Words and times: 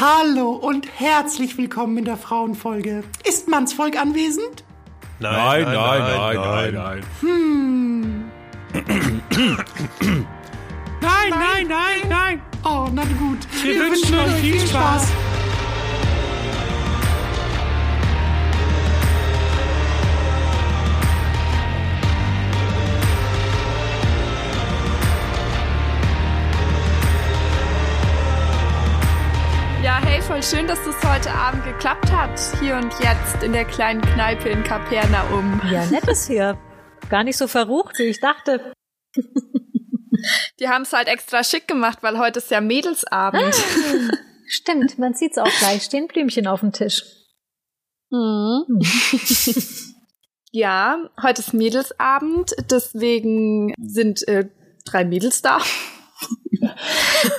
Hallo 0.00 0.50
und 0.50 0.86
herzlich 1.00 1.58
willkommen 1.58 1.98
in 1.98 2.04
der 2.04 2.16
Frauenfolge. 2.16 3.02
Ist 3.28 3.48
Mannsvolk 3.48 4.00
anwesend? 4.00 4.62
Nein, 5.18 5.64
nein, 5.64 5.74
nein, 5.74 6.36
nein, 6.36 6.74
nein. 6.74 7.02
Hm. 7.20 8.30
Nein, 11.00 11.30
nein, 11.30 11.66
nein, 11.66 12.08
nein. 12.08 12.42
Oh, 12.64 12.86
na 12.92 13.02
gut. 13.02 13.38
Wir 13.60 13.80
wünschen 13.80 14.16
euch 14.20 14.34
viel 14.34 14.60
Spaß. 14.60 15.08
Voll 30.38 30.58
schön, 30.58 30.68
dass 30.68 30.78
das 30.84 30.94
heute 31.02 31.32
Abend 31.32 31.64
geklappt 31.64 32.12
hat. 32.12 32.38
Hier 32.60 32.76
und 32.76 32.92
jetzt 33.00 33.42
in 33.42 33.52
der 33.52 33.64
kleinen 33.64 34.00
Kneipe 34.00 34.48
in 34.48 34.62
Kapernaum. 34.62 35.60
Ja, 35.70 35.84
nettes 35.86 36.28
hier. 36.28 36.56
Gar 37.10 37.24
nicht 37.24 37.36
so 37.36 37.48
verrucht, 37.48 37.98
wie 37.98 38.04
ich 38.04 38.20
dachte. 38.20 38.72
Die 40.60 40.68
haben 40.68 40.82
es 40.82 40.92
halt 40.92 41.08
extra 41.08 41.42
schick 41.42 41.66
gemacht, 41.66 41.98
weil 42.02 42.18
heute 42.18 42.38
ist 42.38 42.50
ja 42.52 42.60
Mädelsabend. 42.60 43.54
Stimmt, 44.46 44.98
man 44.98 45.14
sieht's 45.14 45.38
auch 45.38 45.50
gleich. 45.58 45.82
Stehen 45.82 46.06
Blümchen 46.06 46.46
auf 46.46 46.60
dem 46.60 46.72
Tisch. 46.72 47.02
Mhm. 48.10 48.80
ja, 50.52 51.10
heute 51.20 51.40
ist 51.40 51.52
Mädelsabend, 51.52 52.54
deswegen 52.70 53.74
sind 53.80 54.26
äh, 54.28 54.48
drei 54.84 55.04
Mädels 55.04 55.42
da. 55.42 55.58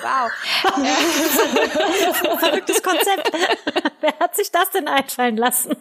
Wow. 0.02 0.32
Verrücktes 2.40 2.82
Konzept. 2.82 3.32
Wer 4.02 4.20
hat 4.20 4.36
sich 4.36 4.52
das 4.52 4.70
denn 4.72 4.88
einfallen 4.88 5.38
lassen? 5.38 5.76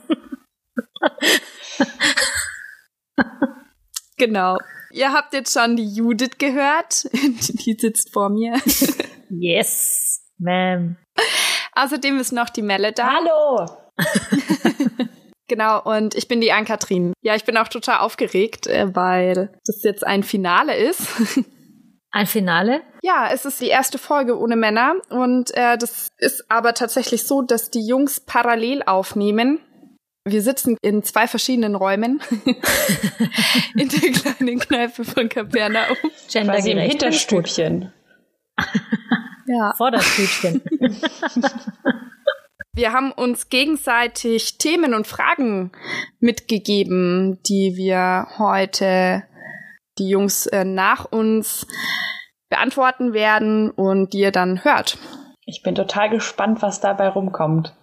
Genau. 4.17 4.59
Ihr 4.91 5.13
habt 5.13 5.33
jetzt 5.35 5.53
schon 5.53 5.77
die 5.77 5.89
Judith 5.89 6.39
gehört. 6.39 7.05
Die 7.13 7.77
sitzt 7.79 8.13
vor 8.13 8.31
mir. 8.31 8.55
Yes, 9.29 10.25
ma'am. 10.41 10.97
Außerdem 11.75 12.19
ist 12.19 12.33
noch 12.33 12.49
die 12.49 12.62
Melle 12.62 12.93
da. 12.93 13.12
Hallo. 13.15 13.67
Genau, 15.51 15.81
und 15.83 16.15
ich 16.15 16.29
bin 16.29 16.43
die 16.43 16.53
Ann-Kathrin. 16.53 17.15
Ja, 17.23 17.35
ich 17.35 17.45
bin 17.45 17.57
auch 17.57 17.69
total 17.69 18.01
aufgeregt, 18.01 18.67
äh, 18.67 18.95
weil 18.95 19.59
das 19.65 19.83
jetzt 19.83 20.07
ein 20.07 20.23
Finale 20.23 20.77
ist. 20.77 21.01
Ein 22.11 22.27
Finale? 22.27 22.81
Ja, 23.03 23.28
es 23.33 23.45
ist 23.45 23.61
die 23.61 23.69
erste 23.69 23.98
Folge 23.98 24.39
ohne 24.39 24.56
Männer 24.56 24.95
und 25.11 25.55
äh, 25.55 25.77
das 25.77 26.09
ist 26.19 26.50
aber 26.50 26.75
tatsächlich 26.75 27.25
so, 27.25 27.42
dass 27.42 27.70
die 27.70 27.87
Jungs 27.87 28.20
parallel 28.20 28.83
aufnehmen. 28.83 29.61
Wir 30.25 30.42
sitzen 30.42 30.77
in 30.83 31.03
zwei 31.03 31.27
verschiedenen 31.27 31.75
Räumen 31.75 32.20
in 33.75 33.89
der 33.89 34.12
kleinen 34.12 34.59
Kneipe 34.59 35.05
von 35.05 35.28
Kapernaum. 35.28 35.97
Quasi 36.31 36.70
im 36.70 36.78
Hinterstübchen. 36.78 37.92
Ja. 39.50 39.72
Vorderstübchen. 39.78 40.61
Wir 42.75 42.93
haben 42.93 43.12
uns 43.12 43.48
gegenseitig 43.48 44.59
Themen 44.59 44.93
und 44.93 45.06
Fragen 45.06 45.72
mitgegeben, 46.20 47.39
die 47.45 47.72
wir 47.75 48.28
heute 48.37 49.25
die 49.99 50.09
Jungs 50.09 50.47
äh, 50.47 50.65
nach 50.65 51.05
uns 51.11 51.67
beantworten 52.49 53.12
werden 53.12 53.71
und 53.71 54.12
die 54.12 54.21
ihr 54.21 54.33
dann 54.33 54.65
hört. 54.65 54.99
Ich 55.45 55.62
bin 55.62 55.75
total 55.75 56.11
gespannt, 56.11 56.62
was 56.62 56.81
dabei 56.81 57.09
rumkommt. 57.09 57.75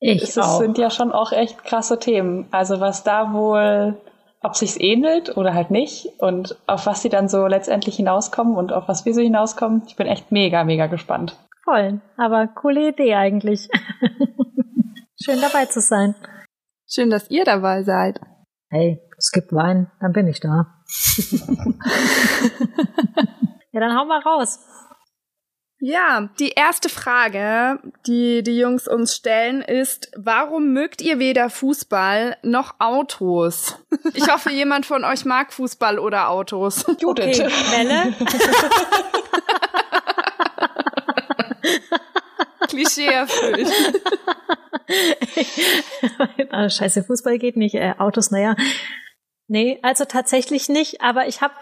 Ich 0.00 0.22
Es 0.22 0.38
auch. 0.38 0.58
sind 0.58 0.78
ja 0.78 0.90
schon 0.90 1.12
auch 1.12 1.32
echt 1.32 1.62
krasse 1.64 1.98
Themen. 1.98 2.48
Also 2.50 2.80
was 2.80 3.04
da 3.04 3.32
wohl, 3.32 4.00
ob 4.42 4.56
sich's 4.56 4.78
ähnelt 4.78 5.36
oder 5.36 5.54
halt 5.54 5.70
nicht 5.70 6.08
und 6.18 6.56
auf 6.66 6.86
was 6.86 7.02
sie 7.02 7.08
dann 7.10 7.28
so 7.28 7.46
letztendlich 7.46 7.96
hinauskommen 7.96 8.56
und 8.56 8.72
auf 8.72 8.88
was 8.88 9.04
wir 9.04 9.14
so 9.14 9.20
hinauskommen. 9.20 9.82
Ich 9.86 9.96
bin 9.96 10.06
echt 10.06 10.32
mega, 10.32 10.64
mega 10.64 10.86
gespannt. 10.86 11.36
Voll. 11.64 12.00
Aber 12.16 12.46
coole 12.48 12.88
Idee 12.88 13.14
eigentlich. 13.14 13.68
Schön 15.22 15.40
dabei 15.40 15.66
zu 15.66 15.80
sein. 15.80 16.14
Schön, 16.88 17.10
dass 17.10 17.30
ihr 17.30 17.44
dabei 17.44 17.82
seid. 17.82 18.18
Hey, 18.72 19.00
es 19.18 19.32
gibt 19.32 19.52
Wein, 19.52 19.90
dann 20.00 20.12
bin 20.12 20.28
ich 20.28 20.38
da. 20.38 20.80
ja, 23.72 23.80
dann 23.80 23.98
hau 23.98 24.04
mal 24.04 24.20
raus. 24.20 24.60
Ja, 25.80 26.28
die 26.38 26.50
erste 26.50 26.88
Frage, 26.88 27.80
die 28.06 28.44
die 28.44 28.58
Jungs 28.58 28.86
uns 28.86 29.16
stellen, 29.16 29.60
ist, 29.60 30.12
warum 30.16 30.72
mögt 30.72 31.02
ihr 31.02 31.18
weder 31.18 31.50
Fußball 31.50 32.36
noch 32.44 32.76
Autos? 32.78 33.76
Ich 34.14 34.30
hoffe, 34.30 34.52
jemand 34.52 34.86
von 34.86 35.02
euch 35.02 35.24
mag 35.24 35.52
Fußball 35.52 35.98
oder 35.98 36.28
Autos. 36.28 36.86
Judith. 37.00 37.40
Okay, 37.40 37.50
Melle. 37.72 38.14
Klischee 42.70 43.06
erfüllt. 43.06 43.68
ah, 46.50 46.68
scheiße, 46.68 47.04
Fußball 47.04 47.38
geht 47.38 47.56
nicht, 47.56 47.74
äh, 47.74 47.94
Autos, 47.98 48.30
naja. 48.30 48.56
Nee, 49.48 49.78
also 49.82 50.04
tatsächlich 50.04 50.68
nicht, 50.68 51.00
aber 51.00 51.26
ich 51.26 51.40
habe 51.40 51.54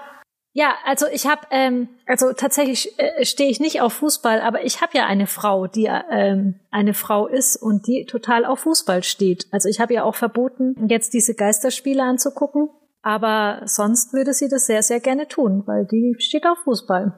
ja, 0.55 0.75
also 0.85 1.07
ich 1.07 1.27
habe, 1.27 1.43
ähm, 1.51 1.89
also 2.07 2.33
tatsächlich 2.33 2.99
äh, 2.99 3.25
stehe 3.25 3.49
ich 3.51 3.61
nicht 3.61 3.81
auf 3.81 3.93
Fußball, 3.93 4.41
aber 4.41 4.65
ich 4.65 4.81
habe 4.81 4.97
ja 4.97 5.07
eine 5.07 5.27
Frau, 5.27 5.67
die 5.69 5.89
ähm, 6.11 6.59
eine 6.71 6.95
Frau 6.95 7.29
ist 7.29 7.57
und 7.57 7.87
die 7.87 8.07
total 8.07 8.45
auf 8.45 8.61
Fußball 8.61 9.05
steht. 9.05 9.47
Also 9.53 9.69
ich 9.69 9.79
habe 9.79 9.95
ja 9.95 10.03
auch 10.03 10.17
verboten, 10.17 10.75
jetzt 10.89 11.13
diese 11.15 11.35
Geisterspiele 11.35 12.03
anzugucken, 12.03 12.71
aber 13.03 13.61
sonst 13.67 14.13
würde 14.13 14.33
sie 14.33 14.49
das 14.49 14.67
sehr, 14.67 14.83
sehr 14.83 15.01
gerne 15.01 15.29
tun, 15.29 15.63
weil 15.67 15.87
die 15.87 16.17
steht 16.19 16.45
auf 16.45 16.59
Fußball. 16.65 17.13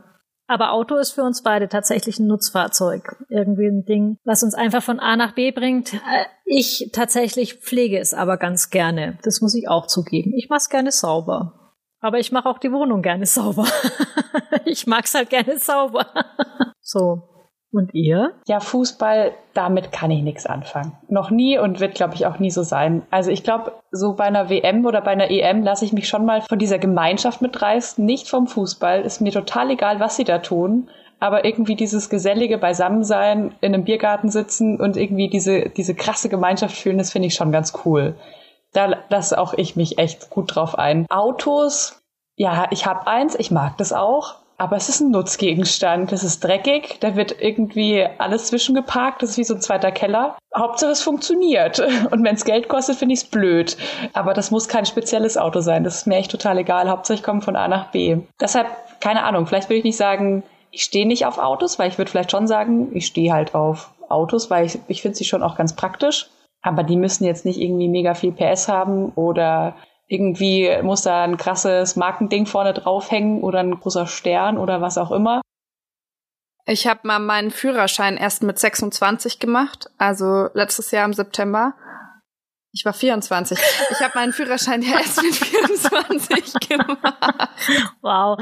Aber 0.50 0.72
Auto 0.72 0.96
ist 0.96 1.12
für 1.12 1.22
uns 1.22 1.44
beide 1.44 1.68
tatsächlich 1.68 2.18
ein 2.18 2.26
Nutzfahrzeug. 2.26 3.16
Irgendwie 3.28 3.68
ein 3.68 3.84
Ding, 3.84 4.16
was 4.24 4.42
uns 4.42 4.54
einfach 4.54 4.82
von 4.82 4.98
A 4.98 5.14
nach 5.14 5.32
B 5.36 5.52
bringt. 5.52 5.94
Äh, 5.94 6.24
Ich 6.44 6.90
tatsächlich 6.92 7.54
pflege 7.54 8.00
es 8.00 8.14
aber 8.14 8.36
ganz 8.36 8.68
gerne. 8.70 9.16
Das 9.22 9.40
muss 9.40 9.54
ich 9.54 9.68
auch 9.68 9.86
zugeben. 9.86 10.32
Ich 10.36 10.48
mache 10.48 10.56
es 10.58 10.68
gerne 10.68 10.90
sauber. 10.90 11.76
Aber 12.00 12.18
ich 12.18 12.32
mache 12.32 12.48
auch 12.48 12.58
die 12.58 12.72
Wohnung 12.72 13.00
gerne 13.00 13.26
sauber. 13.36 13.64
ich 14.64 14.88
mag's 14.88 15.14
halt 15.14 15.30
gerne 15.30 15.56
sauber. 15.56 16.06
so. 16.80 17.22
Und 17.72 17.94
ihr? 17.94 18.32
Ja, 18.48 18.58
Fußball, 18.58 19.32
damit 19.54 19.92
kann 19.92 20.10
ich 20.10 20.22
nichts 20.22 20.44
anfangen. 20.44 20.98
Noch 21.08 21.30
nie 21.30 21.56
und 21.56 21.78
wird, 21.78 21.94
glaube 21.94 22.14
ich, 22.14 22.26
auch 22.26 22.40
nie 22.40 22.50
so 22.50 22.62
sein. 22.64 23.02
Also 23.10 23.30
ich 23.30 23.44
glaube, 23.44 23.72
so 23.92 24.14
bei 24.14 24.24
einer 24.24 24.50
WM 24.50 24.84
oder 24.84 25.00
bei 25.00 25.12
einer 25.12 25.30
EM 25.30 25.62
lasse 25.62 25.84
ich 25.84 25.92
mich 25.92 26.08
schon 26.08 26.24
mal 26.24 26.42
von 26.42 26.58
dieser 26.58 26.80
Gemeinschaft 26.80 27.42
mitreißen, 27.42 28.04
nicht 28.04 28.28
vom 28.28 28.48
Fußball. 28.48 29.02
Ist 29.02 29.20
mir 29.20 29.30
total 29.30 29.70
egal, 29.70 30.00
was 30.00 30.16
sie 30.16 30.24
da 30.24 30.38
tun. 30.38 30.90
Aber 31.20 31.44
irgendwie 31.44 31.76
dieses 31.76 32.08
gesellige 32.08 32.58
Beisammensein, 32.58 33.54
in 33.60 33.74
einem 33.74 33.84
Biergarten 33.84 34.30
sitzen 34.30 34.80
und 34.80 34.96
irgendwie 34.96 35.28
diese, 35.28 35.68
diese 35.68 35.94
krasse 35.94 36.28
Gemeinschaft 36.28 36.76
fühlen, 36.76 36.98
das 36.98 37.12
finde 37.12 37.28
ich 37.28 37.34
schon 37.34 37.52
ganz 37.52 37.72
cool. 37.84 38.14
Da 38.72 38.96
lasse 39.10 39.38
auch 39.38 39.54
ich 39.54 39.76
mich 39.76 39.98
echt 39.98 40.30
gut 40.30 40.56
drauf 40.56 40.76
ein. 40.78 41.06
Autos, 41.10 42.00
ja, 42.36 42.68
ich 42.70 42.86
habe 42.86 43.06
eins, 43.06 43.34
ich 43.38 43.50
mag 43.50 43.76
das 43.76 43.92
auch. 43.92 44.36
Aber 44.60 44.76
es 44.76 44.90
ist 44.90 45.00
ein 45.00 45.10
Nutzgegenstand. 45.10 46.12
Das 46.12 46.22
ist 46.22 46.44
dreckig, 46.44 46.98
da 47.00 47.16
wird 47.16 47.34
irgendwie 47.40 48.06
alles 48.18 48.48
zwischengeparkt. 48.48 49.22
Das 49.22 49.30
ist 49.30 49.38
wie 49.38 49.44
so 49.44 49.54
ein 49.54 49.62
zweiter 49.62 49.90
Keller. 49.90 50.36
Hauptsache 50.54 50.90
es 50.90 51.02
funktioniert. 51.02 51.78
Und 52.10 52.22
wenn 52.24 52.34
es 52.34 52.44
Geld 52.44 52.68
kostet, 52.68 52.96
finde 52.96 53.14
ich 53.14 53.20
es 53.20 53.24
blöd. 53.24 53.78
Aber 54.12 54.34
das 54.34 54.50
muss 54.50 54.68
kein 54.68 54.84
spezielles 54.84 55.38
Auto 55.38 55.60
sein. 55.60 55.82
Das 55.82 55.96
ist 55.96 56.06
mir 56.06 56.16
echt 56.16 56.30
total 56.30 56.58
egal. 56.58 56.90
Hauptsache 56.90 57.16
ich 57.16 57.22
komme 57.22 57.40
von 57.40 57.56
A 57.56 57.68
nach 57.68 57.90
B. 57.90 58.18
Deshalb, 58.38 58.66
keine 59.00 59.24
Ahnung, 59.24 59.46
vielleicht 59.46 59.70
würde 59.70 59.78
ich 59.78 59.84
nicht 59.84 59.96
sagen, 59.96 60.42
ich 60.70 60.84
stehe 60.84 61.08
nicht 61.08 61.24
auf 61.24 61.38
Autos, 61.38 61.78
weil 61.78 61.88
ich 61.88 61.96
würde 61.96 62.10
vielleicht 62.10 62.30
schon 62.30 62.46
sagen, 62.46 62.94
ich 62.94 63.06
stehe 63.06 63.32
halt 63.32 63.54
auf 63.54 63.94
Autos, 64.10 64.50
weil 64.50 64.66
ich, 64.66 64.78
ich 64.88 65.00
finde 65.00 65.16
sie 65.16 65.24
schon 65.24 65.42
auch 65.42 65.56
ganz 65.56 65.74
praktisch. 65.74 66.28
Aber 66.60 66.82
die 66.82 66.96
müssen 66.96 67.24
jetzt 67.24 67.46
nicht 67.46 67.58
irgendwie 67.58 67.88
mega 67.88 68.12
viel 68.12 68.32
PS 68.32 68.68
haben 68.68 69.10
oder 69.14 69.74
irgendwie 70.10 70.76
muss 70.82 71.02
da 71.02 71.22
ein 71.22 71.36
krasses 71.36 71.94
Markending 71.94 72.44
vorne 72.44 72.74
draufhängen 72.74 73.42
oder 73.42 73.60
ein 73.60 73.78
großer 73.78 74.08
Stern 74.08 74.58
oder 74.58 74.80
was 74.80 74.98
auch 74.98 75.12
immer. 75.12 75.40
Ich 76.66 76.88
habe 76.88 77.00
mal 77.04 77.20
meinen 77.20 77.52
Führerschein 77.52 78.16
erst 78.16 78.42
mit 78.42 78.58
26 78.58 79.38
gemacht, 79.38 79.88
also 79.98 80.48
letztes 80.52 80.90
Jahr 80.90 81.04
im 81.04 81.12
September. 81.12 81.74
Ich 82.72 82.84
war 82.84 82.92
24. 82.92 83.58
Ich 83.90 84.00
habe 84.00 84.12
meinen 84.16 84.32
Führerschein 84.32 84.82
ja 84.82 84.98
erst 84.98 85.22
mit 85.22 85.34
24 85.34 86.68
gemacht. 86.68 87.48
Wow. 88.02 88.38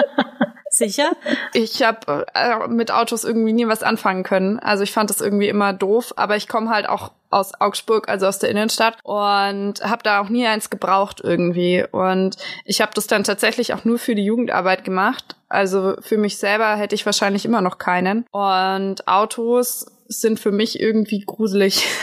Sicher? 0.70 1.12
Ich 1.52 1.82
habe 1.82 2.26
äh, 2.34 2.66
mit 2.68 2.90
Autos 2.90 3.24
irgendwie 3.24 3.52
nie 3.52 3.68
was 3.68 3.82
anfangen 3.82 4.22
können. 4.22 4.58
Also 4.58 4.84
ich 4.84 4.92
fand 4.92 5.10
das 5.10 5.20
irgendwie 5.20 5.48
immer 5.48 5.72
doof, 5.74 6.14
aber 6.16 6.36
ich 6.36 6.48
komme 6.48 6.70
halt 6.70 6.88
auch 6.88 7.12
aus 7.30 7.52
Augsburg, 7.60 8.08
also 8.08 8.26
aus 8.26 8.38
der 8.38 8.50
Innenstadt 8.50 8.98
und 9.02 9.80
habe 9.82 10.02
da 10.02 10.20
auch 10.20 10.28
nie 10.28 10.46
eins 10.46 10.70
gebraucht 10.70 11.20
irgendwie 11.22 11.84
und 11.90 12.36
ich 12.64 12.80
habe 12.80 12.92
das 12.94 13.06
dann 13.06 13.24
tatsächlich 13.24 13.74
auch 13.74 13.84
nur 13.84 13.98
für 13.98 14.14
die 14.14 14.24
Jugendarbeit 14.24 14.84
gemacht. 14.84 15.36
Also 15.48 15.96
für 16.00 16.18
mich 16.18 16.38
selber 16.38 16.76
hätte 16.76 16.94
ich 16.94 17.06
wahrscheinlich 17.06 17.44
immer 17.44 17.60
noch 17.60 17.78
keinen 17.78 18.24
und 18.30 19.06
Autos 19.08 19.86
sind 20.08 20.40
für 20.40 20.52
mich 20.52 20.80
irgendwie 20.80 21.20
gruselig. 21.20 21.86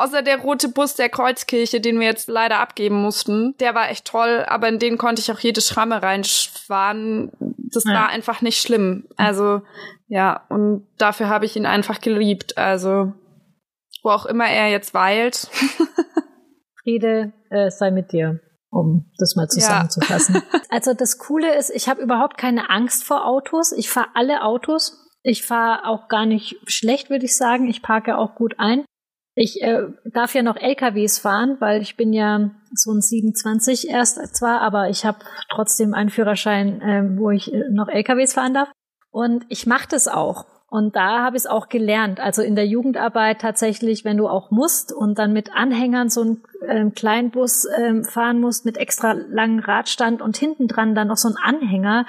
Außer 0.00 0.22
der 0.22 0.38
rote 0.38 0.70
Bus 0.70 0.94
der 0.94 1.10
Kreuzkirche, 1.10 1.78
den 1.78 2.00
wir 2.00 2.06
jetzt 2.06 2.26
leider 2.28 2.58
abgeben 2.60 3.02
mussten. 3.02 3.54
Der 3.60 3.74
war 3.74 3.90
echt 3.90 4.06
toll, 4.06 4.46
aber 4.48 4.66
in 4.66 4.78
den 4.78 4.96
konnte 4.96 5.20
ich 5.20 5.30
auch 5.30 5.38
jede 5.38 5.60
Schramme 5.60 6.02
reinfahren. 6.02 7.30
Das 7.38 7.84
ja. 7.84 7.92
war 7.92 8.08
einfach 8.08 8.40
nicht 8.40 8.62
schlimm. 8.62 9.04
Also, 9.18 9.60
ja, 10.08 10.46
und 10.48 10.86
dafür 10.96 11.28
habe 11.28 11.44
ich 11.44 11.54
ihn 11.54 11.66
einfach 11.66 12.00
geliebt. 12.00 12.56
Also, 12.56 13.12
wo 14.02 14.10
auch 14.10 14.26
immer 14.26 14.48
er 14.48 14.68
jetzt 14.68 14.94
weilt. 14.94 15.48
Friede 16.82 17.32
äh, 17.50 17.70
sei 17.70 17.90
mit 17.90 18.12
dir 18.12 18.40
um 18.70 19.10
das 19.18 19.34
mal 19.36 19.48
zusammenzufassen. 19.48 20.36
Ja. 20.36 20.60
also 20.70 20.94
das 20.94 21.18
Coole 21.18 21.56
ist, 21.56 21.70
ich 21.70 21.88
habe 21.88 22.00
überhaupt 22.00 22.38
keine 22.38 22.70
Angst 22.70 23.04
vor 23.04 23.26
Autos. 23.26 23.72
Ich 23.72 23.90
fahre 23.90 24.08
alle 24.14 24.44
Autos. 24.44 24.96
Ich 25.22 25.44
fahre 25.44 25.86
auch 25.86 26.08
gar 26.08 26.24
nicht 26.24 26.56
schlecht, 26.66 27.10
würde 27.10 27.24
ich 27.24 27.36
sagen. 27.36 27.68
Ich 27.68 27.82
parke 27.82 28.16
auch 28.16 28.34
gut 28.36 28.54
ein. 28.58 28.84
Ich 29.34 29.62
äh, 29.62 29.82
darf 30.12 30.34
ja 30.34 30.42
noch 30.42 30.56
LKWs 30.56 31.18
fahren, 31.18 31.56
weil 31.60 31.82
ich 31.82 31.96
bin 31.96 32.12
ja 32.12 32.50
so 32.72 32.92
ein 32.92 33.00
27 33.00 33.88
erst 33.88 34.18
zwar, 34.36 34.60
aber 34.60 34.88
ich 34.88 35.04
habe 35.04 35.18
trotzdem 35.50 35.94
einen 35.94 36.10
Führerschein, 36.10 36.80
äh, 36.80 37.18
wo 37.18 37.30
ich 37.30 37.52
äh, 37.52 37.64
noch 37.70 37.88
LKWs 37.88 38.34
fahren 38.34 38.54
darf. 38.54 38.70
Und 39.10 39.44
ich 39.48 39.66
mache 39.66 39.88
das 39.88 40.08
auch. 40.08 40.46
Und 40.70 40.94
da 40.94 41.24
habe 41.24 41.36
ich 41.36 41.42
es 41.42 41.46
auch 41.48 41.68
gelernt. 41.68 42.20
Also 42.20 42.42
in 42.42 42.54
der 42.54 42.64
Jugendarbeit 42.64 43.40
tatsächlich, 43.40 44.04
wenn 44.04 44.16
du 44.16 44.28
auch 44.28 44.52
musst 44.52 44.92
und 44.92 45.18
dann 45.18 45.32
mit 45.32 45.52
Anhängern 45.52 46.10
so 46.10 46.20
einen 46.20 46.42
ähm, 46.64 46.94
kleinen 46.94 47.32
Bus 47.32 47.66
ähm, 47.76 48.04
fahren 48.04 48.40
musst 48.40 48.64
mit 48.64 48.78
extra 48.78 49.12
langen 49.12 49.58
Radstand 49.58 50.22
und 50.22 50.36
hinten 50.36 50.68
dran 50.68 50.94
dann 50.94 51.08
noch 51.08 51.16
so 51.16 51.28
ein 51.28 51.34
Anhänger, 51.42 52.06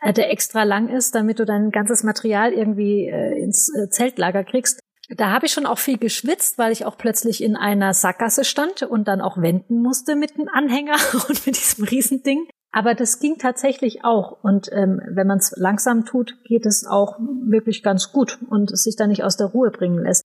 äh, 0.00 0.12
der 0.12 0.30
extra 0.30 0.62
lang 0.62 0.88
ist, 0.88 1.16
damit 1.16 1.40
du 1.40 1.44
dein 1.44 1.72
ganzes 1.72 2.04
Material 2.04 2.52
irgendwie 2.52 3.08
äh, 3.08 3.42
ins 3.42 3.68
äh, 3.74 3.88
Zeltlager 3.88 4.44
kriegst. 4.44 4.78
Da 5.10 5.30
habe 5.32 5.46
ich 5.46 5.52
schon 5.52 5.66
auch 5.66 5.78
viel 5.78 5.98
geschwitzt, 5.98 6.56
weil 6.56 6.70
ich 6.70 6.86
auch 6.86 6.96
plötzlich 6.96 7.42
in 7.42 7.56
einer 7.56 7.94
Sackgasse 7.94 8.44
stand 8.44 8.84
und 8.84 9.08
dann 9.08 9.20
auch 9.20 9.38
wenden 9.38 9.82
musste 9.82 10.14
mit 10.14 10.38
dem 10.38 10.48
Anhänger 10.48 10.96
und 11.28 11.46
mit 11.46 11.56
diesem 11.56 11.84
Riesending. 11.84 12.46
Aber 12.76 12.96
das 12.96 13.20
ging 13.20 13.38
tatsächlich 13.38 14.04
auch. 14.04 14.42
Und 14.42 14.68
ähm, 14.72 15.00
wenn 15.06 15.28
man 15.28 15.38
es 15.38 15.54
langsam 15.56 16.04
tut, 16.04 16.34
geht 16.42 16.66
es 16.66 16.84
auch 16.84 17.20
wirklich 17.20 17.84
ganz 17.84 18.10
gut 18.10 18.40
und 18.50 18.72
es 18.72 18.82
sich 18.82 18.96
da 18.96 19.06
nicht 19.06 19.22
aus 19.22 19.36
der 19.36 19.46
Ruhe 19.46 19.70
bringen 19.70 20.02
lässt. 20.02 20.24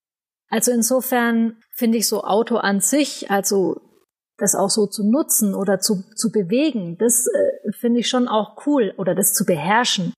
Also 0.50 0.72
insofern 0.72 1.58
finde 1.76 2.00
ich 2.00 2.08
so 2.08 2.24
Auto 2.24 2.58
an 2.58 2.80
sich, 2.80 3.30
also 3.30 3.80
das 4.38 4.56
auch 4.56 4.72
so 4.72 4.88
zu 4.88 5.08
nutzen 5.08 5.54
oder 5.54 5.80
zu, 5.80 6.04
zu 6.16 6.32
bewegen, 6.32 6.98
das 6.98 7.28
äh, 7.28 7.72
finde 7.72 8.00
ich 8.00 8.10
schon 8.10 8.28
auch 8.28 8.66
cool 8.66 8.96
oder 8.98 9.14
das 9.14 9.36
zu 9.36 9.46
beherrschen. 9.46 10.12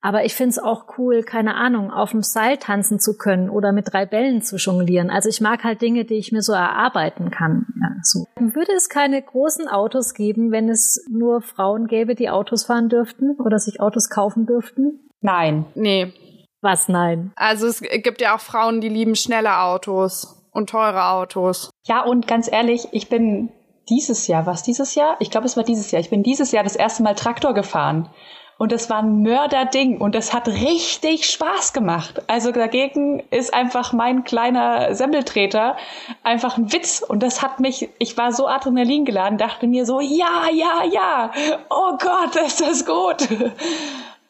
Aber 0.00 0.24
ich 0.24 0.34
finde 0.34 0.50
es 0.50 0.58
auch 0.58 0.84
cool, 0.96 1.22
keine 1.24 1.56
Ahnung, 1.56 1.90
auf 1.90 2.12
dem 2.12 2.22
Seil 2.22 2.56
tanzen 2.56 3.00
zu 3.00 3.16
können 3.16 3.50
oder 3.50 3.72
mit 3.72 3.92
drei 3.92 4.06
Bällen 4.06 4.42
zu 4.42 4.56
jonglieren. 4.56 5.10
Also 5.10 5.28
ich 5.28 5.40
mag 5.40 5.64
halt 5.64 5.82
Dinge, 5.82 6.04
die 6.04 6.14
ich 6.14 6.30
mir 6.30 6.42
so 6.42 6.52
erarbeiten 6.52 7.30
kann. 7.30 7.66
Ja, 7.80 7.88
so. 8.02 8.24
Würde 8.36 8.72
es 8.76 8.88
keine 8.88 9.20
großen 9.20 9.66
Autos 9.66 10.14
geben, 10.14 10.52
wenn 10.52 10.68
es 10.68 11.04
nur 11.10 11.42
Frauen 11.42 11.88
gäbe, 11.88 12.14
die 12.14 12.30
Autos 12.30 12.64
fahren 12.64 12.88
dürften 12.88 13.36
oder 13.40 13.58
sich 13.58 13.80
Autos 13.80 14.08
kaufen 14.08 14.46
dürften? 14.46 15.10
Nein. 15.20 15.66
Nee. 15.74 16.12
Was 16.60 16.88
nein? 16.88 17.32
Also 17.36 17.66
es 17.66 17.80
gibt 17.80 18.20
ja 18.20 18.36
auch 18.36 18.40
Frauen, 18.40 18.80
die 18.80 18.88
lieben 18.88 19.14
schnelle 19.14 19.60
Autos 19.60 20.48
und 20.52 20.70
teure 20.70 21.06
Autos. 21.06 21.70
Ja, 21.86 22.04
und 22.04 22.26
ganz 22.26 22.50
ehrlich, 22.50 22.88
ich 22.92 23.08
bin 23.08 23.50
dieses 23.88 24.26
Jahr, 24.26 24.46
was 24.46 24.62
dieses 24.62 24.94
Jahr? 24.94 25.16
Ich 25.20 25.30
glaube, 25.30 25.46
es 25.46 25.56
war 25.56 25.64
dieses 25.64 25.90
Jahr. 25.90 26.00
Ich 26.00 26.10
bin 26.10 26.22
dieses 26.22 26.52
Jahr 26.52 26.64
das 26.64 26.76
erste 26.76 27.02
Mal 27.02 27.14
Traktor 27.14 27.54
gefahren. 27.54 28.10
Und 28.58 28.72
das 28.72 28.90
war 28.90 28.98
ein 29.04 29.22
Mörderding 29.22 29.98
und 29.98 30.16
das 30.16 30.34
hat 30.34 30.48
richtig 30.48 31.30
Spaß 31.30 31.72
gemacht. 31.72 32.22
Also 32.26 32.50
dagegen 32.50 33.22
ist 33.30 33.54
einfach 33.54 33.92
mein 33.92 34.24
kleiner 34.24 34.96
Semmeltreter 34.96 35.76
einfach 36.24 36.58
ein 36.58 36.72
Witz. 36.72 37.00
Und 37.00 37.22
das 37.22 37.40
hat 37.40 37.60
mich, 37.60 37.88
ich 38.00 38.16
war 38.16 38.32
so 38.32 38.48
Adrenalin 38.48 39.04
geladen, 39.04 39.38
dachte 39.38 39.68
mir 39.68 39.86
so, 39.86 40.00
ja, 40.00 40.48
ja, 40.52 40.82
ja, 40.90 41.30
oh 41.70 41.96
Gott, 41.98 42.34
ist 42.46 42.60
das 42.60 42.84
gut. 42.84 43.28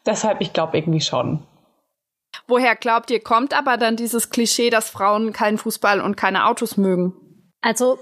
Deshalb, 0.05 0.43
ich 0.43 0.53
glaube 0.53 0.77
irgendwie 0.77 1.01
schon. 1.01 1.43
Woher 2.47 2.77
glaubt 2.77 3.11
ihr, 3.11 3.23
kommt 3.23 3.55
aber 3.55 3.79
dann 3.79 3.97
dieses 3.97 4.29
Klischee, 4.29 4.69
dass 4.69 4.91
Frauen 4.91 5.33
keinen 5.33 5.57
Fußball 5.57 6.03
und 6.03 6.19
keine 6.19 6.47
Autos 6.47 6.77
mögen? 6.77 7.15
Also 7.61 7.99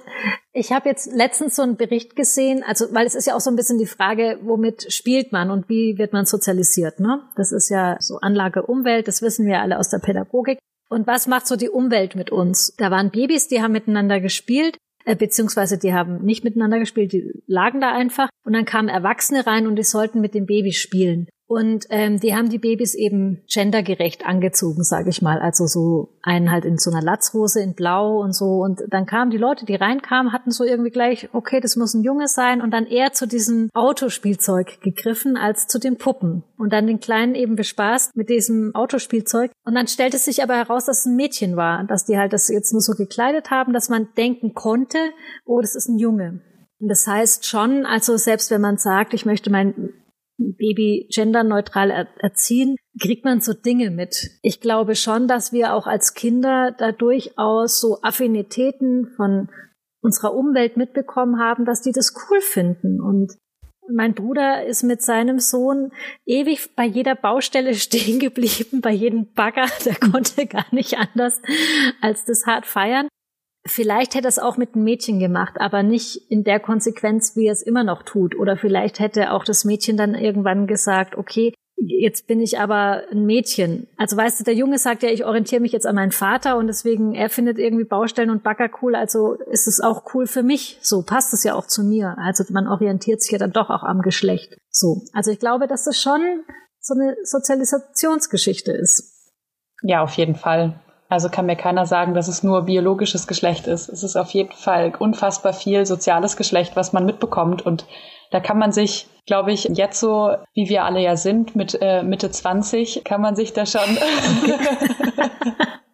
ich 0.52 0.72
habe 0.72 0.88
jetzt 0.88 1.12
letztens 1.12 1.56
so 1.56 1.62
einen 1.62 1.76
Bericht 1.76 2.14
gesehen, 2.14 2.62
also 2.62 2.86
weil 2.92 3.06
es 3.06 3.14
ist 3.14 3.26
ja 3.26 3.34
auch 3.34 3.40
so 3.40 3.50
ein 3.50 3.56
bisschen 3.56 3.78
die 3.78 3.86
Frage, 3.86 4.38
womit 4.42 4.92
spielt 4.92 5.32
man 5.32 5.50
und 5.50 5.68
wie 5.68 5.96
wird 5.96 6.12
man 6.12 6.26
sozialisiert, 6.26 7.00
ne? 7.00 7.22
Das 7.36 7.52
ist 7.52 7.70
ja 7.70 7.96
so 8.00 8.18
Anlage 8.18 8.62
Umwelt, 8.62 9.08
das 9.08 9.22
wissen 9.22 9.46
wir 9.46 9.60
alle 9.60 9.78
aus 9.78 9.88
der 9.88 9.98
Pädagogik. 9.98 10.58
Und 10.88 11.06
was 11.06 11.26
macht 11.26 11.46
so 11.46 11.56
die 11.56 11.70
Umwelt 11.70 12.14
mit 12.16 12.30
uns? 12.30 12.74
Da 12.76 12.90
waren 12.90 13.10
Babys, 13.10 13.48
die 13.48 13.62
haben 13.62 13.72
miteinander 13.72 14.20
gespielt, 14.20 14.76
äh, 15.04 15.16
beziehungsweise 15.16 15.78
die 15.78 15.94
haben 15.94 16.22
nicht 16.22 16.44
miteinander 16.44 16.78
gespielt, 16.78 17.12
die 17.12 17.32
lagen 17.46 17.80
da 17.80 17.92
einfach. 17.92 18.28
Und 18.44 18.52
dann 18.52 18.66
kamen 18.66 18.88
Erwachsene 18.88 19.46
rein 19.46 19.66
und 19.66 19.76
die 19.76 19.84
sollten 19.84 20.20
mit 20.20 20.34
dem 20.34 20.46
Baby 20.46 20.72
spielen. 20.72 21.28
Und 21.48 21.86
ähm, 21.90 22.18
die 22.18 22.34
haben 22.34 22.48
die 22.48 22.58
Babys 22.58 22.94
eben 22.94 23.42
gendergerecht 23.46 24.26
angezogen, 24.26 24.82
sage 24.82 25.10
ich 25.10 25.22
mal. 25.22 25.38
Also 25.38 25.66
so 25.66 26.18
einen 26.20 26.50
halt 26.50 26.64
in 26.64 26.76
so 26.76 26.90
einer 26.90 27.02
Latzhose 27.02 27.60
in 27.62 27.74
Blau 27.74 28.20
und 28.20 28.32
so. 28.32 28.62
Und 28.64 28.82
dann 28.90 29.06
kamen 29.06 29.30
die 29.30 29.36
Leute, 29.36 29.64
die 29.64 29.76
reinkamen, 29.76 30.32
hatten 30.32 30.50
so 30.50 30.64
irgendwie 30.64 30.90
gleich, 30.90 31.28
okay, 31.32 31.60
das 31.60 31.76
muss 31.76 31.94
ein 31.94 32.02
Junge 32.02 32.26
sein. 32.26 32.60
Und 32.60 32.72
dann 32.72 32.86
eher 32.86 33.12
zu 33.12 33.28
diesem 33.28 33.70
Autospielzeug 33.74 34.80
gegriffen 34.80 35.36
als 35.36 35.68
zu 35.68 35.78
den 35.78 35.98
Puppen. 35.98 36.42
Und 36.58 36.72
dann 36.72 36.88
den 36.88 36.98
Kleinen 36.98 37.36
eben 37.36 37.54
bespaßt 37.54 38.16
mit 38.16 38.28
diesem 38.28 38.74
Autospielzeug. 38.74 39.52
Und 39.64 39.76
dann 39.76 39.86
stellte 39.86 40.18
sich 40.18 40.42
aber 40.42 40.56
heraus, 40.56 40.86
dass 40.86 41.00
es 41.00 41.06
ein 41.06 41.14
Mädchen 41.14 41.56
war. 41.56 41.84
Dass 41.84 42.06
die 42.06 42.18
halt 42.18 42.32
das 42.32 42.48
jetzt 42.48 42.72
nur 42.72 42.82
so 42.82 42.94
gekleidet 42.94 43.52
haben, 43.52 43.72
dass 43.72 43.88
man 43.88 44.08
denken 44.16 44.52
konnte, 44.54 44.98
oh, 45.44 45.60
das 45.60 45.76
ist 45.76 45.88
ein 45.88 45.98
Junge. 45.98 46.40
Das 46.80 47.06
heißt 47.06 47.46
schon, 47.46 47.86
also 47.86 48.16
selbst 48.16 48.50
wenn 48.50 48.60
man 48.60 48.78
sagt, 48.78 49.14
ich 49.14 49.24
möchte 49.24 49.50
mein 49.50 49.92
Baby 50.38 51.08
genderneutral 51.12 51.90
er 51.90 52.08
erziehen, 52.18 52.76
kriegt 53.00 53.24
man 53.24 53.40
so 53.40 53.52
Dinge 53.54 53.90
mit. 53.90 54.30
Ich 54.42 54.60
glaube 54.60 54.94
schon, 54.94 55.28
dass 55.28 55.52
wir 55.52 55.72
auch 55.72 55.86
als 55.86 56.14
Kinder 56.14 56.74
da 56.76 56.92
durchaus 56.92 57.80
so 57.80 57.98
Affinitäten 58.02 59.08
von 59.16 59.48
unserer 60.00 60.34
Umwelt 60.34 60.76
mitbekommen 60.76 61.40
haben, 61.40 61.64
dass 61.64 61.82
die 61.82 61.92
das 61.92 62.14
cool 62.14 62.40
finden. 62.40 63.00
Und 63.00 63.32
mein 63.88 64.14
Bruder 64.14 64.66
ist 64.66 64.82
mit 64.82 65.02
seinem 65.02 65.38
Sohn 65.38 65.92
ewig 66.24 66.74
bei 66.74 66.84
jeder 66.84 67.14
Baustelle 67.14 67.74
stehen 67.74 68.18
geblieben, 68.18 68.80
bei 68.80 68.92
jedem 68.92 69.32
Bagger. 69.32 69.66
Der 69.84 69.96
konnte 69.96 70.46
gar 70.46 70.66
nicht 70.70 70.98
anders 70.98 71.40
als 72.00 72.24
das 72.24 72.46
hart 72.46 72.66
feiern. 72.66 73.08
Vielleicht 73.66 74.14
hätte 74.14 74.28
er 74.28 74.30
es 74.30 74.38
auch 74.38 74.56
mit 74.56 74.74
einem 74.74 74.84
Mädchen 74.84 75.18
gemacht, 75.18 75.56
aber 75.58 75.82
nicht 75.82 76.30
in 76.30 76.44
der 76.44 76.60
Konsequenz, 76.60 77.36
wie 77.36 77.46
er 77.46 77.52
es 77.52 77.62
immer 77.62 77.84
noch 77.84 78.02
tut. 78.02 78.36
Oder 78.36 78.56
vielleicht 78.56 79.00
hätte 79.00 79.32
auch 79.32 79.44
das 79.44 79.64
Mädchen 79.64 79.96
dann 79.96 80.14
irgendwann 80.14 80.66
gesagt, 80.66 81.16
okay, 81.16 81.52
jetzt 81.76 82.26
bin 82.26 82.40
ich 82.40 82.58
aber 82.58 83.02
ein 83.10 83.26
Mädchen. 83.26 83.86
Also 83.96 84.16
weißt 84.16 84.40
du, 84.40 84.44
der 84.44 84.54
Junge 84.54 84.78
sagt 84.78 85.02
ja, 85.02 85.10
ich 85.10 85.24
orientiere 85.24 85.60
mich 85.60 85.72
jetzt 85.72 85.86
an 85.86 85.94
meinen 85.94 86.12
Vater 86.12 86.56
und 86.56 86.66
deswegen, 86.68 87.14
er 87.14 87.28
findet 87.28 87.58
irgendwie 87.58 87.84
Baustellen 87.84 88.30
und 88.30 88.42
Bagger 88.42 88.70
cool, 88.82 88.94
also 88.94 89.34
ist 89.50 89.66
es 89.66 89.80
auch 89.80 90.14
cool 90.14 90.26
für 90.26 90.42
mich. 90.42 90.78
So 90.80 91.02
passt 91.02 91.34
es 91.34 91.44
ja 91.44 91.54
auch 91.54 91.66
zu 91.66 91.82
mir. 91.84 92.16
Also 92.18 92.44
man 92.50 92.66
orientiert 92.66 93.22
sich 93.22 93.32
ja 93.32 93.38
dann 93.38 93.52
doch 93.52 93.70
auch 93.70 93.82
am 93.82 94.00
Geschlecht. 94.00 94.56
So. 94.70 95.02
Also 95.12 95.30
ich 95.30 95.38
glaube, 95.38 95.66
dass 95.66 95.84
das 95.84 96.00
schon 96.00 96.20
so 96.80 96.94
eine 96.94 97.16
Sozialisationsgeschichte 97.24 98.72
ist. 98.72 99.12
Ja, 99.82 100.02
auf 100.02 100.14
jeden 100.14 100.36
Fall. 100.36 100.80
Also 101.08 101.28
kann 101.28 101.46
mir 101.46 101.56
keiner 101.56 101.86
sagen, 101.86 102.14
dass 102.14 102.26
es 102.26 102.42
nur 102.42 102.62
biologisches 102.62 103.26
Geschlecht 103.26 103.66
ist. 103.68 103.88
Es 103.88 104.02
ist 104.02 104.16
auf 104.16 104.30
jeden 104.30 104.52
Fall 104.52 104.92
unfassbar 104.98 105.52
viel 105.52 105.86
soziales 105.86 106.36
Geschlecht, 106.36 106.74
was 106.74 106.92
man 106.92 107.06
mitbekommt. 107.06 107.64
Und 107.64 107.86
da 108.32 108.40
kann 108.40 108.58
man 108.58 108.72
sich, 108.72 109.06
glaube 109.24 109.52
ich, 109.52 109.64
jetzt 109.64 110.00
so, 110.00 110.34
wie 110.54 110.68
wir 110.68 110.84
alle 110.84 111.00
ja 111.00 111.16
sind, 111.16 111.54
mit 111.54 111.78
äh, 111.80 112.02
Mitte 112.02 112.30
20, 112.30 113.04
kann 113.04 113.20
man 113.20 113.36
sich 113.36 113.52
da 113.52 113.66
schon. 113.66 113.82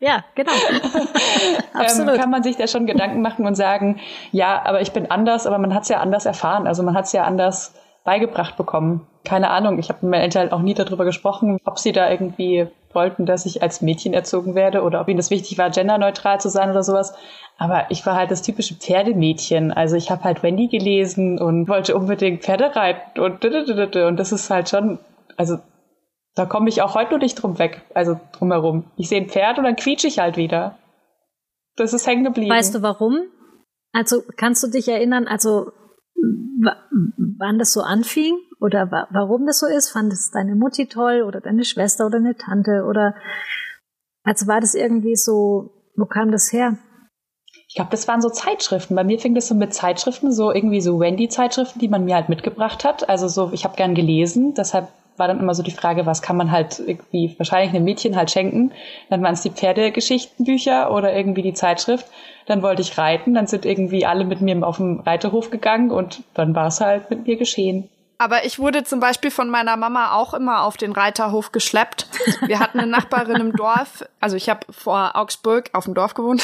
ja, 0.01 0.25
genau. 0.35 0.53
Absolut. 1.75 2.15
Ähm, 2.15 2.21
kann 2.21 2.31
man 2.31 2.43
sich 2.43 2.57
da 2.57 2.67
schon 2.67 2.87
Gedanken 2.87 3.21
machen 3.21 3.47
und 3.47 3.55
sagen, 3.55 4.01
ja, 4.31 4.63
aber 4.65 4.81
ich 4.81 4.93
bin 4.93 5.11
anders, 5.11 5.47
aber 5.47 5.59
man 5.59 5.75
hat 5.75 5.83
es 5.83 5.91
ja 5.91 6.01
anders 6.01 6.25
erfahren. 6.25 6.67
Also 6.67 6.83
man 6.83 6.95
hat 6.95 7.05
es 7.05 7.13
ja 7.13 7.25
anders 7.25 7.75
beigebracht 8.05 8.57
bekommen. 8.57 9.07
Keine 9.25 9.51
Ahnung, 9.51 9.79
ich 9.79 9.89
habe 9.89 10.01
mit 10.03 10.11
meinen 10.11 10.23
Eltern 10.23 10.53
auch 10.53 10.63
nie 10.63 10.75
darüber 10.75 11.05
gesprochen, 11.05 11.59
ob 11.65 11.79
sie 11.79 11.93
da 11.93 12.11
irgendwie 12.11 12.67
wollten, 12.95 13.27
dass 13.27 13.47
ich 13.47 13.63
als 13.63 13.83
Mädchen 13.83 14.13
erzogen 14.13 14.55
werde 14.55 14.83
oder 14.83 15.01
ob 15.01 15.09
ihnen 15.09 15.17
das 15.17 15.31
wichtig 15.31 15.59
war, 15.59 15.71
genderneutral 15.71 16.41
zu 16.41 16.49
sein 16.49 16.71
oder 16.71 16.83
sowas. 16.83 17.15
Aber 17.59 17.91
ich 17.91 18.05
war 18.07 18.17
halt 18.17 18.31
das 18.31 18.43
typische 18.43 18.75
Pferdemädchen. 18.75 19.73
Also 19.73 19.97
ich 19.97 20.11
habe 20.11 20.25
halt 20.25 20.43
Wendy 20.43 20.69
gelesen 20.69 21.39
und 21.39 21.69
wollte 21.69 21.97
unbedingt 21.97 22.43
Pferde 22.43 22.75
reiten 22.75 23.21
und 23.21 23.45
und 23.45 24.17
das 24.17 24.33
ist 24.33 24.51
halt 24.51 24.69
schon, 24.69 24.99
also 25.37 25.59
da 26.35 26.47
komme 26.47 26.69
ich 26.69 26.83
auch 26.83 26.95
heute 26.95 27.11
nur 27.11 27.19
nicht 27.19 27.35
drum 27.35 27.59
weg, 27.59 27.83
also 27.95 28.19
drumherum. 28.33 28.85
Ich 28.97 29.09
sehe 29.09 29.21
ein 29.21 29.29
Pferd 29.29 29.59
und 29.59 29.65
dann 29.65 29.77
quietsche 29.77 30.07
ich 30.07 30.19
halt 30.19 30.37
wieder. 30.37 30.79
Das 31.77 31.93
ist 31.93 32.07
hängen 32.07 32.25
geblieben. 32.25 32.51
Weißt 32.51 32.75
du 32.75 32.83
warum? 32.83 33.19
Also 33.93 34.23
kannst 34.37 34.63
du 34.63 34.69
dich 34.69 34.89
erinnern, 34.89 35.27
also 35.27 35.73
wann 37.39 37.59
das 37.59 37.73
so 37.73 37.81
anfing 37.81 38.39
oder 38.63 38.91
wa 38.91 39.07
warum 39.11 39.45
das 39.47 39.59
so 39.59 39.67
ist? 39.67 39.91
Fand 39.91 40.13
es 40.13 40.31
deine 40.31 40.55
Mutti 40.55 40.87
toll 40.87 41.23
oder 41.23 41.41
deine 41.41 41.65
Schwester 41.65 42.07
oder 42.07 42.19
eine 42.19 42.37
Tante 42.37 42.85
oder 42.89 43.15
Also 44.25 44.47
war 44.47 44.61
das 44.61 44.75
irgendwie 44.75 45.17
so, 45.17 45.71
wo 45.97 46.07
kam 46.07 46.31
das 46.31 46.53
her? 46.53 46.79
Ich 47.69 47.75
glaube, 47.75 47.91
das 47.91 48.07
waren 48.07 48.21
so 48.21 48.29
Zeitschriften. 48.29 48.95
Bei 48.95 49.03
mir 49.03 49.19
fing 49.19 49.35
das 49.35 49.49
so 49.49 49.55
mit 49.55 49.75
Zeitschriften, 49.75 50.31
so 50.31 50.53
irgendwie 50.53 50.81
so 50.81 51.01
Wendy-Zeitschriften, 51.01 51.81
die 51.81 51.89
man 51.89 52.05
mir 52.05 52.15
halt 52.15 52.29
mitgebracht 52.29 52.85
hat. 52.85 53.09
Also 53.09 53.29
so, 53.29 53.51
ich 53.53 53.65
habe 53.65 53.77
gern 53.77 53.95
gelesen, 53.95 54.55
deshalb 54.55 54.89
war 55.17 55.29
dann 55.29 55.41
immer 55.41 55.55
so 55.55 55.63
die 55.63 55.71
Frage, 55.71 56.07
was 56.07 56.23
kann 56.23 56.37
man 56.37 56.51
halt 56.51 56.79
irgendwie 56.79 57.35
wahrscheinlich 57.39 57.75
einem 57.75 57.85
Mädchen 57.85 58.17
halt 58.17 58.31
schenken. 58.31 58.73
Dann 59.11 59.23
waren 59.23 59.35
es 59.35 59.43
die 59.43 59.51
Pferdegeschichtenbücher 59.51 60.93
oder 60.93 61.15
irgendwie 61.15 61.43
die 61.43 61.55
Zeitschrift. 61.55 62.07
Dann 62.47 62.63
wollte 62.63 62.83
ich 62.83 62.99
reiten, 62.99 63.35
dann 63.35 63.47
sind 63.47 63.65
irgendwie 63.65 64.05
alle 64.05 64.25
mit 64.25 64.41
mir 64.41 64.67
auf 64.67 64.77
den 64.77 65.01
Reiterhof 65.01 65.51
gegangen 65.51 65.91
und 65.91 66.23
dann 66.35 66.55
war 66.55 66.69
es 66.69 66.81
halt 66.81 67.09
mit 67.11 67.27
mir 67.27 67.37
geschehen. 67.37 67.89
Aber 68.23 68.45
ich 68.45 68.61
wurde 68.61 68.85
zum 68.85 69.01
Beispiel 69.01 69.33
von 69.33 69.51
meiner 69.51 69.77
Mama 69.77 70.13
auch 70.13 70.33
immer 70.33 70.63
auf 70.63 70.77
den 70.77 70.93
Reiterhof 70.93 71.51
geschleppt. 71.51 72.07
Wir 72.47 72.61
hatten 72.61 72.79
eine 72.79 72.89
Nachbarin 72.89 73.41
im 73.41 73.53
Dorf, 73.57 74.05
also 74.21 74.37
ich 74.37 74.49
habe 74.49 74.61
vor 74.71 75.17
Augsburg 75.17 75.71
auf 75.73 75.87
dem 75.87 75.95
Dorf 75.95 76.15
gewohnt. 76.15 76.41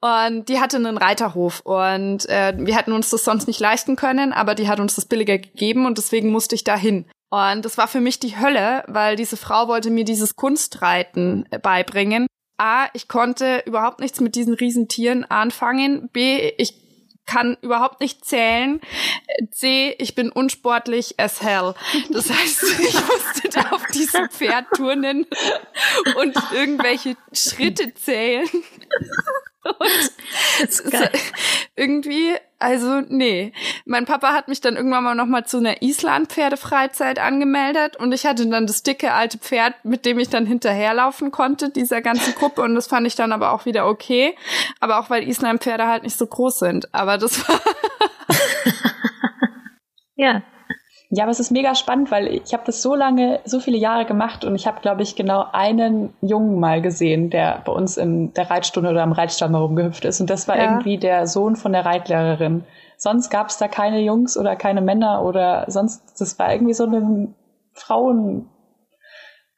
Und 0.00 0.48
die 0.48 0.58
hatte 0.58 0.78
einen 0.78 0.98
Reiterhof 0.98 1.60
und 1.60 2.28
äh, 2.28 2.54
wir 2.56 2.76
hätten 2.76 2.90
uns 2.90 3.10
das 3.10 3.24
sonst 3.24 3.46
nicht 3.46 3.60
leisten 3.60 3.94
können, 3.94 4.32
aber 4.32 4.56
die 4.56 4.66
hat 4.66 4.80
uns 4.80 4.96
das 4.96 5.04
billiger 5.04 5.38
gegeben 5.38 5.86
und 5.86 5.96
deswegen 5.96 6.32
musste 6.32 6.56
ich 6.56 6.64
da 6.64 6.74
hin. 6.74 7.04
Und 7.30 7.64
das 7.64 7.78
war 7.78 7.86
für 7.86 8.00
mich 8.00 8.18
die 8.18 8.36
Hölle, 8.36 8.82
weil 8.88 9.14
diese 9.14 9.36
Frau 9.36 9.68
wollte 9.68 9.90
mir 9.90 10.04
dieses 10.04 10.34
Kunstreiten 10.34 11.48
beibringen. 11.62 12.26
A, 12.58 12.86
ich 12.94 13.06
konnte 13.06 13.62
überhaupt 13.64 14.00
nichts 14.00 14.18
mit 14.18 14.34
diesen 14.34 14.54
Riesentieren 14.54 15.24
anfangen. 15.24 16.08
B, 16.12 16.50
ich 16.58 16.81
kann 17.26 17.56
überhaupt 17.62 18.00
nicht 18.00 18.24
zählen. 18.24 18.80
C, 19.50 19.94
ich 19.98 20.14
bin 20.14 20.30
unsportlich 20.30 21.18
as 21.18 21.42
hell. 21.42 21.74
Das 22.10 22.30
heißt, 22.30 22.62
ich 22.80 22.94
musste 22.94 23.48
da 23.50 23.70
auf 23.70 23.86
diesem 23.88 24.28
Pferd 24.28 24.66
turnen 24.76 25.26
und 26.16 26.36
irgendwelche 26.52 27.16
Schritte 27.32 27.94
zählen. 27.94 28.48
Und 29.64 30.10
irgendwie, 31.76 32.34
also 32.62 33.02
nee. 33.08 33.52
Mein 33.84 34.06
Papa 34.06 34.32
hat 34.32 34.48
mich 34.48 34.60
dann 34.60 34.76
irgendwann 34.76 35.04
mal 35.04 35.14
nochmal 35.14 35.44
zu 35.44 35.58
einer 35.58 35.82
Island-Pferdefreizeit 35.82 37.18
angemeldet 37.18 37.96
und 37.96 38.12
ich 38.12 38.24
hatte 38.24 38.46
dann 38.46 38.66
das 38.66 38.82
dicke 38.82 39.12
alte 39.12 39.38
Pferd, 39.38 39.84
mit 39.84 40.06
dem 40.06 40.18
ich 40.18 40.28
dann 40.28 40.46
hinterherlaufen 40.46 41.30
konnte, 41.30 41.70
dieser 41.70 42.00
ganzen 42.00 42.34
Gruppe 42.34 42.62
und 42.62 42.74
das 42.74 42.86
fand 42.86 43.06
ich 43.06 43.14
dann 43.14 43.32
aber 43.32 43.52
auch 43.52 43.66
wieder 43.66 43.86
okay. 43.86 44.36
Aber 44.80 45.00
auch 45.00 45.10
weil 45.10 45.28
Island-Pferde 45.28 45.86
halt 45.86 46.04
nicht 46.04 46.16
so 46.16 46.26
groß 46.26 46.60
sind. 46.60 46.94
Aber 46.94 47.18
das 47.18 47.46
war. 47.48 47.58
ja, 50.14 50.42
ja, 51.14 51.24
aber 51.24 51.30
es 51.30 51.40
ist 51.40 51.50
mega 51.50 51.74
spannend, 51.74 52.10
weil 52.10 52.26
ich 52.28 52.54
habe 52.54 52.62
das 52.64 52.80
so 52.80 52.94
lange, 52.94 53.40
so 53.44 53.60
viele 53.60 53.76
Jahre 53.76 54.06
gemacht 54.06 54.46
und 54.46 54.54
ich 54.54 54.66
habe, 54.66 54.80
glaube 54.80 55.02
ich, 55.02 55.14
genau 55.14 55.44
einen 55.52 56.14
Jungen 56.22 56.58
mal 56.58 56.80
gesehen, 56.80 57.28
der 57.28 57.60
bei 57.66 57.72
uns 57.72 57.98
in 57.98 58.32
der 58.32 58.50
Reitstunde 58.50 58.88
oder 58.88 59.02
am 59.02 59.12
Reitstall 59.12 59.54
rumgehüpft 59.54 60.06
ist. 60.06 60.22
Und 60.22 60.30
das 60.30 60.48
war 60.48 60.56
ja. 60.56 60.64
irgendwie 60.64 60.96
der 60.96 61.26
Sohn 61.26 61.56
von 61.56 61.72
der 61.72 61.84
Reitlehrerin. 61.84 62.64
Sonst 62.96 63.28
gab 63.28 63.48
es 63.48 63.58
da 63.58 63.68
keine 63.68 64.00
Jungs 64.00 64.38
oder 64.38 64.56
keine 64.56 64.80
Männer 64.80 65.22
oder 65.22 65.66
sonst, 65.68 66.18
das 66.18 66.38
war 66.38 66.50
irgendwie 66.50 66.72
so 66.72 66.86
ein 66.86 67.34
Frauen, 67.74 68.48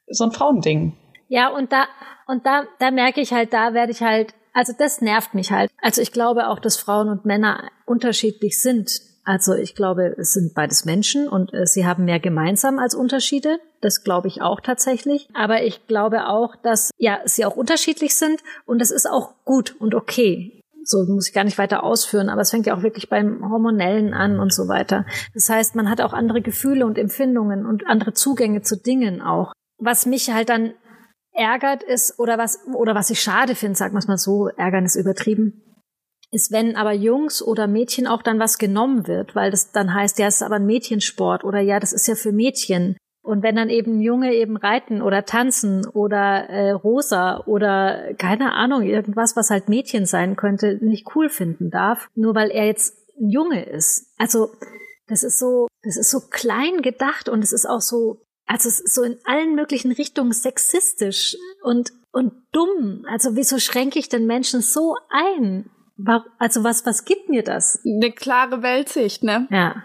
so 0.07 0.25
ein 0.25 0.31
Frauending. 0.33 0.97
Ja, 1.29 1.47
und 1.47 1.71
da, 1.71 1.85
und 2.27 2.45
da, 2.45 2.63
da 2.79 2.91
merke 2.91 3.21
ich 3.21 3.31
halt, 3.31 3.53
da 3.53 3.73
werde 3.73 3.93
ich 3.93 4.01
halt, 4.01 4.33
also 4.53 4.73
das 4.77 4.99
nervt 4.99 5.33
mich 5.33 5.53
halt. 5.53 5.71
Also 5.81 6.01
ich 6.01 6.11
glaube 6.11 6.49
auch, 6.49 6.59
dass 6.59 6.75
Frauen 6.75 7.07
und 7.07 7.23
Männer 7.23 7.69
unterschiedlich 7.85 8.61
sind. 8.61 9.14
Also 9.25 9.55
ich 9.55 9.73
glaube, 9.73 10.15
es 10.17 10.33
sind 10.33 10.53
beides 10.53 10.85
Menschen 10.85 11.27
und 11.27 11.51
äh, 11.53 11.65
sie 11.65 11.85
haben 11.85 12.05
mehr 12.05 12.19
gemeinsam 12.19 12.77
als 12.77 12.93
Unterschiede. 12.93 13.57
Das 13.81 14.03
glaube 14.03 14.27
ich 14.27 14.43
auch 14.43 14.61
tatsächlich. 14.61 15.27
Aber 15.33 15.63
ich 15.63 15.87
glaube 15.87 16.27
auch, 16.27 16.55
dass 16.55 16.91
ja 16.97 17.19
sie 17.25 17.43
auch 17.43 17.55
unterschiedlich 17.55 18.15
sind 18.15 18.41
und 18.65 18.79
das 18.79 18.91
ist 18.91 19.09
auch 19.09 19.33
gut 19.43 19.75
und 19.79 19.95
okay. 19.95 20.61
So 20.83 21.03
muss 21.05 21.27
ich 21.27 21.33
gar 21.33 21.43
nicht 21.43 21.57
weiter 21.57 21.83
ausführen, 21.83 22.29
aber 22.29 22.41
es 22.41 22.51
fängt 22.51 22.67
ja 22.67 22.77
auch 22.77 22.83
wirklich 22.83 23.09
beim 23.09 23.49
Hormonellen 23.49 24.13
an 24.13 24.39
und 24.39 24.53
so 24.53 24.67
weiter. 24.67 25.07
Das 25.33 25.49
heißt, 25.49 25.75
man 25.75 25.89
hat 25.89 25.99
auch 25.99 26.13
andere 26.13 26.41
Gefühle 26.41 26.85
und 26.85 26.99
Empfindungen 26.99 27.65
und 27.65 27.87
andere 27.87 28.13
Zugänge 28.13 28.61
zu 28.61 28.75
Dingen 28.77 29.23
auch. 29.23 29.51
Was 29.79 30.05
mich 30.05 30.31
halt 30.31 30.49
dann 30.49 30.75
ärgert 31.31 31.81
ist 31.81 32.19
oder 32.19 32.37
was 32.37 32.59
oder 32.75 32.93
was 32.93 33.09
ich 33.09 33.19
schade 33.19 33.55
finde, 33.55 33.75
sagen 33.75 33.95
wir 33.95 33.99
es 33.99 34.07
mal 34.07 34.17
so, 34.17 34.49
ärgern 34.49 34.85
ist 34.85 34.95
übertrieben, 34.95 35.63
ist, 36.35 36.51
wenn 36.51 36.75
aber 36.75 36.93
Jungs 36.93 37.41
oder 37.41 37.65
Mädchen 37.67 38.05
auch 38.05 38.21
dann 38.21 38.39
was 38.39 38.57
genommen 38.57 39.07
wird, 39.07 39.35
weil 39.35 39.49
das 39.49 39.71
dann 39.71 39.93
heißt, 39.93 40.19
ja, 40.19 40.27
es 40.27 40.35
ist 40.35 40.41
aber 40.43 40.57
ein 40.57 40.65
Mädchensport 40.65 41.43
oder 41.43 41.59
ja, 41.59 41.79
das 41.79 41.93
ist 41.93 42.07
ja 42.07 42.15
für 42.15 42.31
Mädchen. 42.31 42.97
Und 43.23 43.41
wenn 43.41 43.55
dann 43.55 43.69
eben 43.71 44.01
Junge 44.01 44.35
eben 44.35 44.55
reiten 44.55 45.01
oder 45.01 45.25
tanzen 45.25 45.87
oder 45.87 46.47
äh, 46.47 46.71
rosa 46.71 47.43
oder 47.47 48.13
keine 48.19 48.53
Ahnung, 48.53 48.83
irgendwas, 48.83 49.35
was 49.35 49.49
halt 49.49 49.67
Mädchen 49.67 50.05
sein 50.05 50.35
könnte, 50.35 50.77
nicht 50.79 51.07
cool 51.15 51.29
finden 51.29 51.71
darf, 51.71 52.07
nur 52.13 52.35
weil 52.35 52.51
er 52.51 52.67
jetzt 52.67 52.95
ein 53.19 53.29
Junge 53.29 53.65
ist. 53.65 54.13
Also 54.19 54.51
das 55.07 55.23
ist 55.23 55.39
so, 55.39 55.67
das 55.81 55.97
ist 55.97 56.11
so 56.11 56.19
klein 56.19 56.83
gedacht 56.83 57.27
und 57.27 57.43
es 57.43 57.51
ist 57.51 57.67
auch 57.67 57.81
so, 57.81 58.21
also 58.45 58.69
es 58.69 58.79
ist 58.79 58.93
so 58.93 59.01
in 59.01 59.17
allen 59.23 59.55
möglichen 59.55 59.91
Richtungen 59.91 60.31
sexistisch 60.31 61.35
und 61.63 61.91
und 62.11 62.31
dumm. 62.53 63.05
Also 63.09 63.35
wieso 63.35 63.59
schränke 63.59 63.99
ich 63.99 64.07
den 64.07 64.25
Menschen 64.25 64.61
so 64.61 64.95
ein? 65.09 65.69
Also 66.39 66.63
was, 66.63 66.85
was 66.85 67.05
gibt 67.05 67.29
mir 67.29 67.43
das? 67.43 67.79
Eine 67.85 68.11
klare 68.11 68.61
Weltsicht, 68.61 69.23
ne? 69.23 69.47
Ja. 69.49 69.81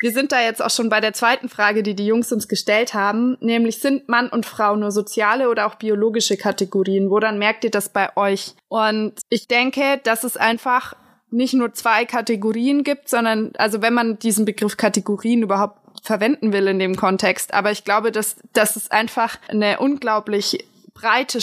Wir 0.00 0.12
sind 0.12 0.32
da 0.32 0.40
jetzt 0.40 0.62
auch 0.62 0.70
schon 0.70 0.88
bei 0.88 1.00
der 1.00 1.12
zweiten 1.12 1.50
Frage, 1.50 1.82
die 1.82 1.94
die 1.94 2.06
Jungs 2.06 2.32
uns 2.32 2.48
gestellt 2.48 2.94
haben, 2.94 3.36
nämlich 3.40 3.80
sind 3.80 4.08
Mann 4.08 4.30
und 4.30 4.46
Frau 4.46 4.74
nur 4.74 4.92
soziale 4.92 5.50
oder 5.50 5.66
auch 5.66 5.74
biologische 5.74 6.38
Kategorien? 6.38 7.10
Woran 7.10 7.38
merkt 7.38 7.64
ihr 7.64 7.70
das 7.70 7.90
bei 7.90 8.16
euch? 8.16 8.54
Und 8.68 9.20
ich 9.28 9.46
denke, 9.46 10.00
dass 10.02 10.24
es 10.24 10.38
einfach 10.38 10.94
nicht 11.30 11.52
nur 11.52 11.74
zwei 11.74 12.06
Kategorien 12.06 12.82
gibt, 12.82 13.10
sondern 13.10 13.52
also 13.58 13.82
wenn 13.82 13.92
man 13.92 14.18
diesen 14.18 14.46
Begriff 14.46 14.78
Kategorien 14.78 15.42
überhaupt 15.42 15.78
verwenden 16.02 16.52
will 16.52 16.66
in 16.66 16.78
dem 16.78 16.96
Kontext, 16.96 17.52
aber 17.52 17.70
ich 17.70 17.84
glaube, 17.84 18.10
dass, 18.10 18.36
dass 18.54 18.76
es 18.76 18.90
einfach 18.90 19.38
eine 19.48 19.80
unglaublich 19.80 20.66
breite 20.94 21.42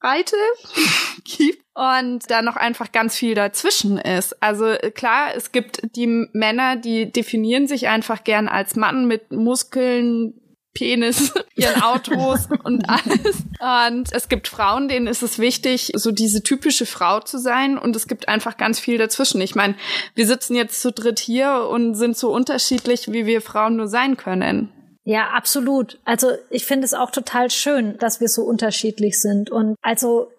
Spannbreite 0.00 0.36
gibt 1.24 1.62
und 1.74 2.30
da 2.30 2.42
noch 2.42 2.56
einfach 2.56 2.92
ganz 2.92 3.16
viel 3.16 3.34
dazwischen 3.34 3.98
ist. 3.98 4.42
Also 4.42 4.74
klar, 4.94 5.34
es 5.34 5.52
gibt 5.52 5.80
die 5.96 6.26
Männer, 6.32 6.76
die 6.76 7.10
definieren 7.10 7.66
sich 7.66 7.88
einfach 7.88 8.24
gern 8.24 8.48
als 8.48 8.76
Mann 8.76 9.06
mit 9.06 9.30
Muskeln, 9.32 10.34
Penis, 10.72 11.32
ihren 11.56 11.82
Autos 11.82 12.48
und 12.64 12.88
alles. 12.88 13.44
Und 13.60 14.12
es 14.12 14.28
gibt 14.28 14.48
Frauen, 14.48 14.88
denen 14.88 15.06
ist 15.06 15.22
es 15.22 15.38
wichtig, 15.38 15.92
so 15.94 16.12
diese 16.12 16.42
typische 16.42 16.86
Frau 16.86 17.20
zu 17.20 17.38
sein. 17.38 17.78
Und 17.78 17.96
es 17.96 18.06
gibt 18.06 18.28
einfach 18.28 18.56
ganz 18.56 18.78
viel 18.78 18.98
dazwischen. 18.98 19.40
Ich 19.40 19.54
meine, 19.54 19.74
wir 20.14 20.26
sitzen 20.26 20.54
jetzt 20.54 20.80
zu 20.80 20.92
dritt 20.92 21.18
hier 21.18 21.68
und 21.70 21.94
sind 21.94 22.16
so 22.16 22.32
unterschiedlich, 22.32 23.12
wie 23.12 23.26
wir 23.26 23.40
Frauen 23.40 23.76
nur 23.76 23.88
sein 23.88 24.16
können. 24.16 24.72
Ja, 25.04 25.30
absolut. 25.30 25.98
Also 26.04 26.32
ich 26.50 26.66
finde 26.66 26.84
es 26.84 26.94
auch 26.94 27.10
total 27.10 27.50
schön, 27.50 27.96
dass 27.98 28.20
wir 28.20 28.28
so 28.28 28.42
unterschiedlich 28.42 29.20
sind. 29.20 29.50
Und 29.50 29.76
also 29.82 30.30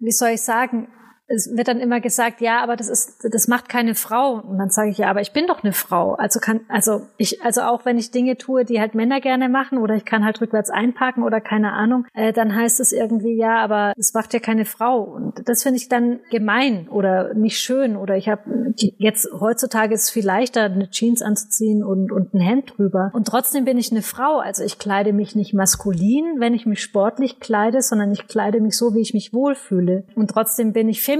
wie 0.00 0.12
soll 0.12 0.30
ich 0.30 0.42
sagen, 0.42 0.88
es 1.28 1.54
wird 1.54 1.68
dann 1.68 1.78
immer 1.78 2.00
gesagt, 2.00 2.40
ja, 2.40 2.62
aber 2.62 2.74
das 2.76 2.88
ist, 2.88 3.22
das 3.22 3.48
macht 3.48 3.68
keine 3.68 3.94
Frau. 3.94 4.40
Und 4.40 4.58
dann 4.58 4.70
sage 4.70 4.90
ich, 4.90 4.98
ja, 4.98 5.10
aber 5.10 5.20
ich 5.20 5.32
bin 5.32 5.46
doch 5.46 5.62
eine 5.62 5.74
Frau. 5.74 6.14
Also 6.14 6.40
kann, 6.40 6.60
also 6.68 7.02
ich, 7.18 7.42
also 7.42 7.60
auch 7.62 7.84
wenn 7.84 7.98
ich 7.98 8.10
Dinge 8.10 8.38
tue, 8.38 8.64
die 8.64 8.80
halt 8.80 8.94
Männer 8.94 9.20
gerne 9.20 9.50
machen 9.50 9.78
oder 9.78 9.94
ich 9.94 10.06
kann 10.06 10.24
halt 10.24 10.40
rückwärts 10.40 10.70
einparken 10.70 11.22
oder 11.22 11.40
keine 11.40 11.72
Ahnung, 11.72 12.06
äh, 12.14 12.32
dann 12.32 12.54
heißt 12.54 12.80
es 12.80 12.92
irgendwie, 12.92 13.36
ja, 13.36 13.58
aber 13.58 13.92
es 13.98 14.14
macht 14.14 14.32
ja 14.32 14.40
keine 14.40 14.64
Frau. 14.64 15.02
Und 15.02 15.46
das 15.46 15.62
finde 15.62 15.76
ich 15.76 15.88
dann 15.88 16.20
gemein 16.30 16.88
oder 16.88 17.34
nicht 17.34 17.58
schön. 17.58 17.96
Oder 17.96 18.16
ich 18.16 18.28
habe 18.28 18.72
jetzt 18.76 19.28
heutzutage 19.38 19.94
ist 19.94 20.04
es 20.04 20.10
viel 20.10 20.24
leichter, 20.24 20.64
eine 20.64 20.88
Jeans 20.88 21.20
anzuziehen 21.20 21.84
und, 21.84 22.10
und 22.10 22.32
ein 22.32 22.40
Hemd 22.40 22.78
drüber. 22.78 23.10
Und 23.12 23.26
trotzdem 23.26 23.66
bin 23.66 23.76
ich 23.76 23.92
eine 23.92 24.02
Frau. 24.02 24.38
Also 24.38 24.64
ich 24.64 24.78
kleide 24.78 25.12
mich 25.12 25.36
nicht 25.36 25.52
maskulin, 25.52 26.36
wenn 26.38 26.54
ich 26.54 26.64
mich 26.64 26.82
sportlich 26.82 27.38
kleide, 27.38 27.82
sondern 27.82 28.10
ich 28.12 28.28
kleide 28.28 28.60
mich 28.60 28.78
so, 28.78 28.94
wie 28.94 29.00
ich 29.00 29.12
mich 29.12 29.34
wohlfühle. 29.34 30.04
Und 30.14 30.30
trotzdem 30.30 30.72
bin 30.72 30.88
ich 30.88 31.02
feminin. 31.02 31.17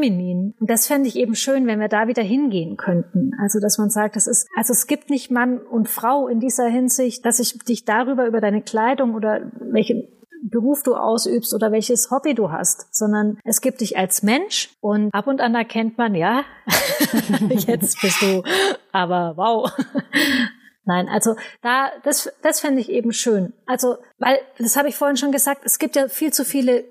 Und 0.59 0.71
das 0.71 0.87
fände 0.87 1.09
ich 1.09 1.17
eben 1.17 1.35
schön, 1.35 1.67
wenn 1.67 1.81
wir 1.81 1.89
da 1.89 2.09
wieder 2.09 2.23
hingehen 2.23 2.77
könnten. 2.77 3.33
Also, 3.41 3.61
dass 3.61 3.79
man 3.79 3.91
sagt, 3.91 4.17
das 4.17 4.27
ist, 4.27 4.49
also 4.57 4.73
es 4.73 4.87
gibt 4.87 5.11
nicht 5.11 5.31
Mann 5.31 5.59
und 5.59 5.89
Frau 5.89 6.29
in 6.29 6.41
dieser 6.41 6.69
Hinsicht, 6.69 7.25
dass 7.25 7.41
ich 7.41 7.59
dich 7.59 7.85
darüber, 7.85 8.27
über 8.27 8.41
deine 8.41 8.63
Kleidung 8.63 9.15
oder 9.15 9.51
welchen 9.61 10.09
Beruf 10.43 10.83
du 10.83 10.95
ausübst 10.95 11.53
oder 11.55 11.73
welches 11.73 12.11
Hobby 12.11 12.35
du 12.35 12.51
hast, 12.51 12.95
sondern 12.95 13.39
es 13.45 13.61
gibt 13.61 13.81
dich 13.81 13.99
als 13.99 14.23
Mensch 14.23 14.71
und 14.81 15.13
ab 15.13 15.27
und 15.27 15.41
an 15.41 15.55
erkennt 15.55 15.99
man, 15.99 16.15
ja, 16.15 16.45
jetzt 17.49 18.01
bist 18.01 18.23
du, 18.23 18.43
aber 18.93 19.35
wow. 19.37 19.71
Nein, 20.85 21.09
also 21.09 21.37
da, 21.61 21.91
das, 22.03 22.33
das 22.43 22.61
fände 22.61 22.81
ich 22.81 22.89
eben 22.89 23.13
schön. 23.13 23.53
Also, 23.67 23.99
weil, 24.19 24.39
das 24.59 24.77
habe 24.77 24.89
ich 24.89 24.97
vorhin 24.97 25.19
schon 25.19 25.33
gesagt, 25.33 25.63
es 25.65 25.79
gibt 25.79 25.97
ja 25.97 26.09
viel 26.09 26.33
zu 26.33 26.47
viele 26.47 26.85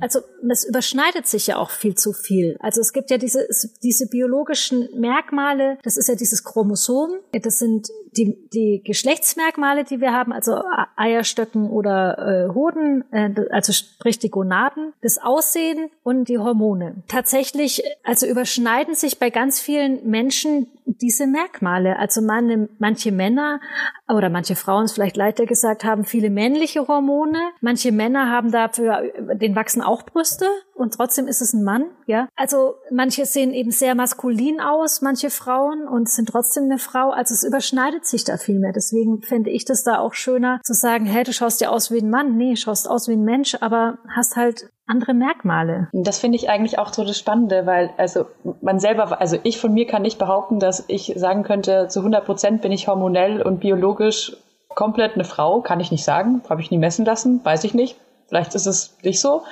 also 0.00 0.20
es 0.50 0.64
überschneidet 0.64 1.26
sich 1.26 1.46
ja 1.48 1.56
auch 1.56 1.70
viel 1.70 1.94
zu 1.94 2.12
viel. 2.12 2.56
Also 2.60 2.80
es 2.80 2.92
gibt 2.92 3.10
ja 3.10 3.18
diese, 3.18 3.46
diese 3.82 4.06
biologischen 4.08 4.88
Merkmale, 4.94 5.78
das 5.82 5.96
ist 5.96 6.08
ja 6.08 6.14
dieses 6.14 6.44
Chromosom, 6.44 7.10
das 7.32 7.58
sind 7.58 7.88
die, 8.18 8.48
die 8.52 8.82
Geschlechtsmerkmale, 8.84 9.84
die 9.84 10.00
wir 10.00 10.12
haben, 10.12 10.32
also 10.32 10.62
Eierstöcken 10.96 11.70
oder 11.70 12.48
äh, 12.48 12.54
Hoden, 12.54 13.04
äh, 13.12 13.30
also 13.50 13.72
sprich 13.72 14.18
die 14.18 14.30
Gonaden, 14.30 14.92
das 15.02 15.18
Aussehen 15.18 15.90
und 16.02 16.28
die 16.28 16.38
Hormone. 16.38 17.02
Tatsächlich, 17.06 17.82
also 18.02 18.26
überschneiden 18.26 18.94
sich 18.94 19.18
bei 19.18 19.30
ganz 19.30 19.60
vielen 19.60 20.08
Menschen 20.08 20.66
diese 20.84 21.26
Merkmale. 21.26 21.98
Also 21.98 22.20
meine, 22.22 22.68
manche 22.78 23.12
Männer 23.12 23.60
oder 24.08 24.30
manche 24.30 24.56
Frauen 24.56 24.84
es 24.84 24.92
vielleicht 24.92 25.16
leichter 25.16 25.46
gesagt 25.46 25.84
haben, 25.84 26.04
viele 26.04 26.30
männliche 26.30 26.88
Hormone. 26.88 27.38
Manche 27.60 27.92
Männer 27.92 28.30
haben 28.30 28.50
dafür, 28.50 29.02
den 29.34 29.54
wachsen 29.54 29.82
auch 29.82 30.02
Brüste 30.02 30.46
und 30.74 30.94
trotzdem 30.94 31.26
ist 31.26 31.42
es 31.42 31.52
ein 31.52 31.64
Mann, 31.64 31.86
ja. 32.06 32.28
Also 32.36 32.76
manche 32.90 33.26
sehen 33.26 33.52
eben 33.52 33.70
sehr 33.70 33.94
maskulin 33.94 34.60
aus, 34.60 35.02
manche 35.02 35.28
Frauen 35.28 35.86
und 35.86 36.08
sind 36.08 36.28
trotzdem 36.28 36.64
eine 36.64 36.78
Frau. 36.78 37.10
Also 37.10 37.34
es 37.34 37.44
überschneidet 37.44 38.06
sich 38.08 38.24
da 38.24 38.36
viel 38.36 38.58
mehr. 38.58 38.72
Deswegen 38.72 39.22
fände 39.22 39.50
ich 39.50 39.64
das 39.64 39.84
da 39.84 39.98
auch 39.98 40.14
schöner 40.14 40.60
zu 40.62 40.74
sagen, 40.74 41.06
hey, 41.06 41.24
du 41.24 41.32
schaust 41.32 41.60
dir 41.60 41.70
aus 41.70 41.90
wie 41.90 42.00
ein 42.00 42.10
Mann. 42.10 42.36
Nee, 42.36 42.56
schaust 42.56 42.88
aus 42.88 43.08
wie 43.08 43.14
ein 43.14 43.24
Mensch, 43.24 43.56
aber 43.60 43.98
hast 44.14 44.36
halt 44.36 44.70
andere 44.86 45.14
Merkmale. 45.14 45.88
Das 45.92 46.18
finde 46.18 46.36
ich 46.36 46.48
eigentlich 46.48 46.78
auch 46.78 46.92
so 46.92 47.04
das 47.04 47.18
Spannende, 47.18 47.66
weil 47.66 47.90
also 47.96 48.26
man 48.62 48.80
selber, 48.80 49.20
also 49.20 49.38
ich 49.42 49.58
von 49.58 49.72
mir 49.72 49.86
kann 49.86 50.02
nicht 50.02 50.18
behaupten, 50.18 50.58
dass 50.58 50.84
ich 50.88 51.12
sagen 51.16 51.42
könnte, 51.42 51.88
zu 51.88 52.00
100 52.00 52.24
Prozent 52.24 52.62
bin 52.62 52.72
ich 52.72 52.88
hormonell 52.88 53.42
und 53.42 53.60
biologisch 53.60 54.36
komplett 54.68 55.14
eine 55.14 55.24
Frau, 55.24 55.60
kann 55.60 55.80
ich 55.80 55.90
nicht 55.90 56.04
sagen, 56.04 56.42
habe 56.48 56.60
ich 56.60 56.70
nie 56.70 56.78
messen 56.78 57.04
lassen, 57.04 57.40
weiß 57.44 57.64
ich 57.64 57.74
nicht. 57.74 57.96
Vielleicht 58.28 58.54
ist 58.54 58.66
es 58.66 58.96
nicht 59.02 59.20
so. 59.20 59.42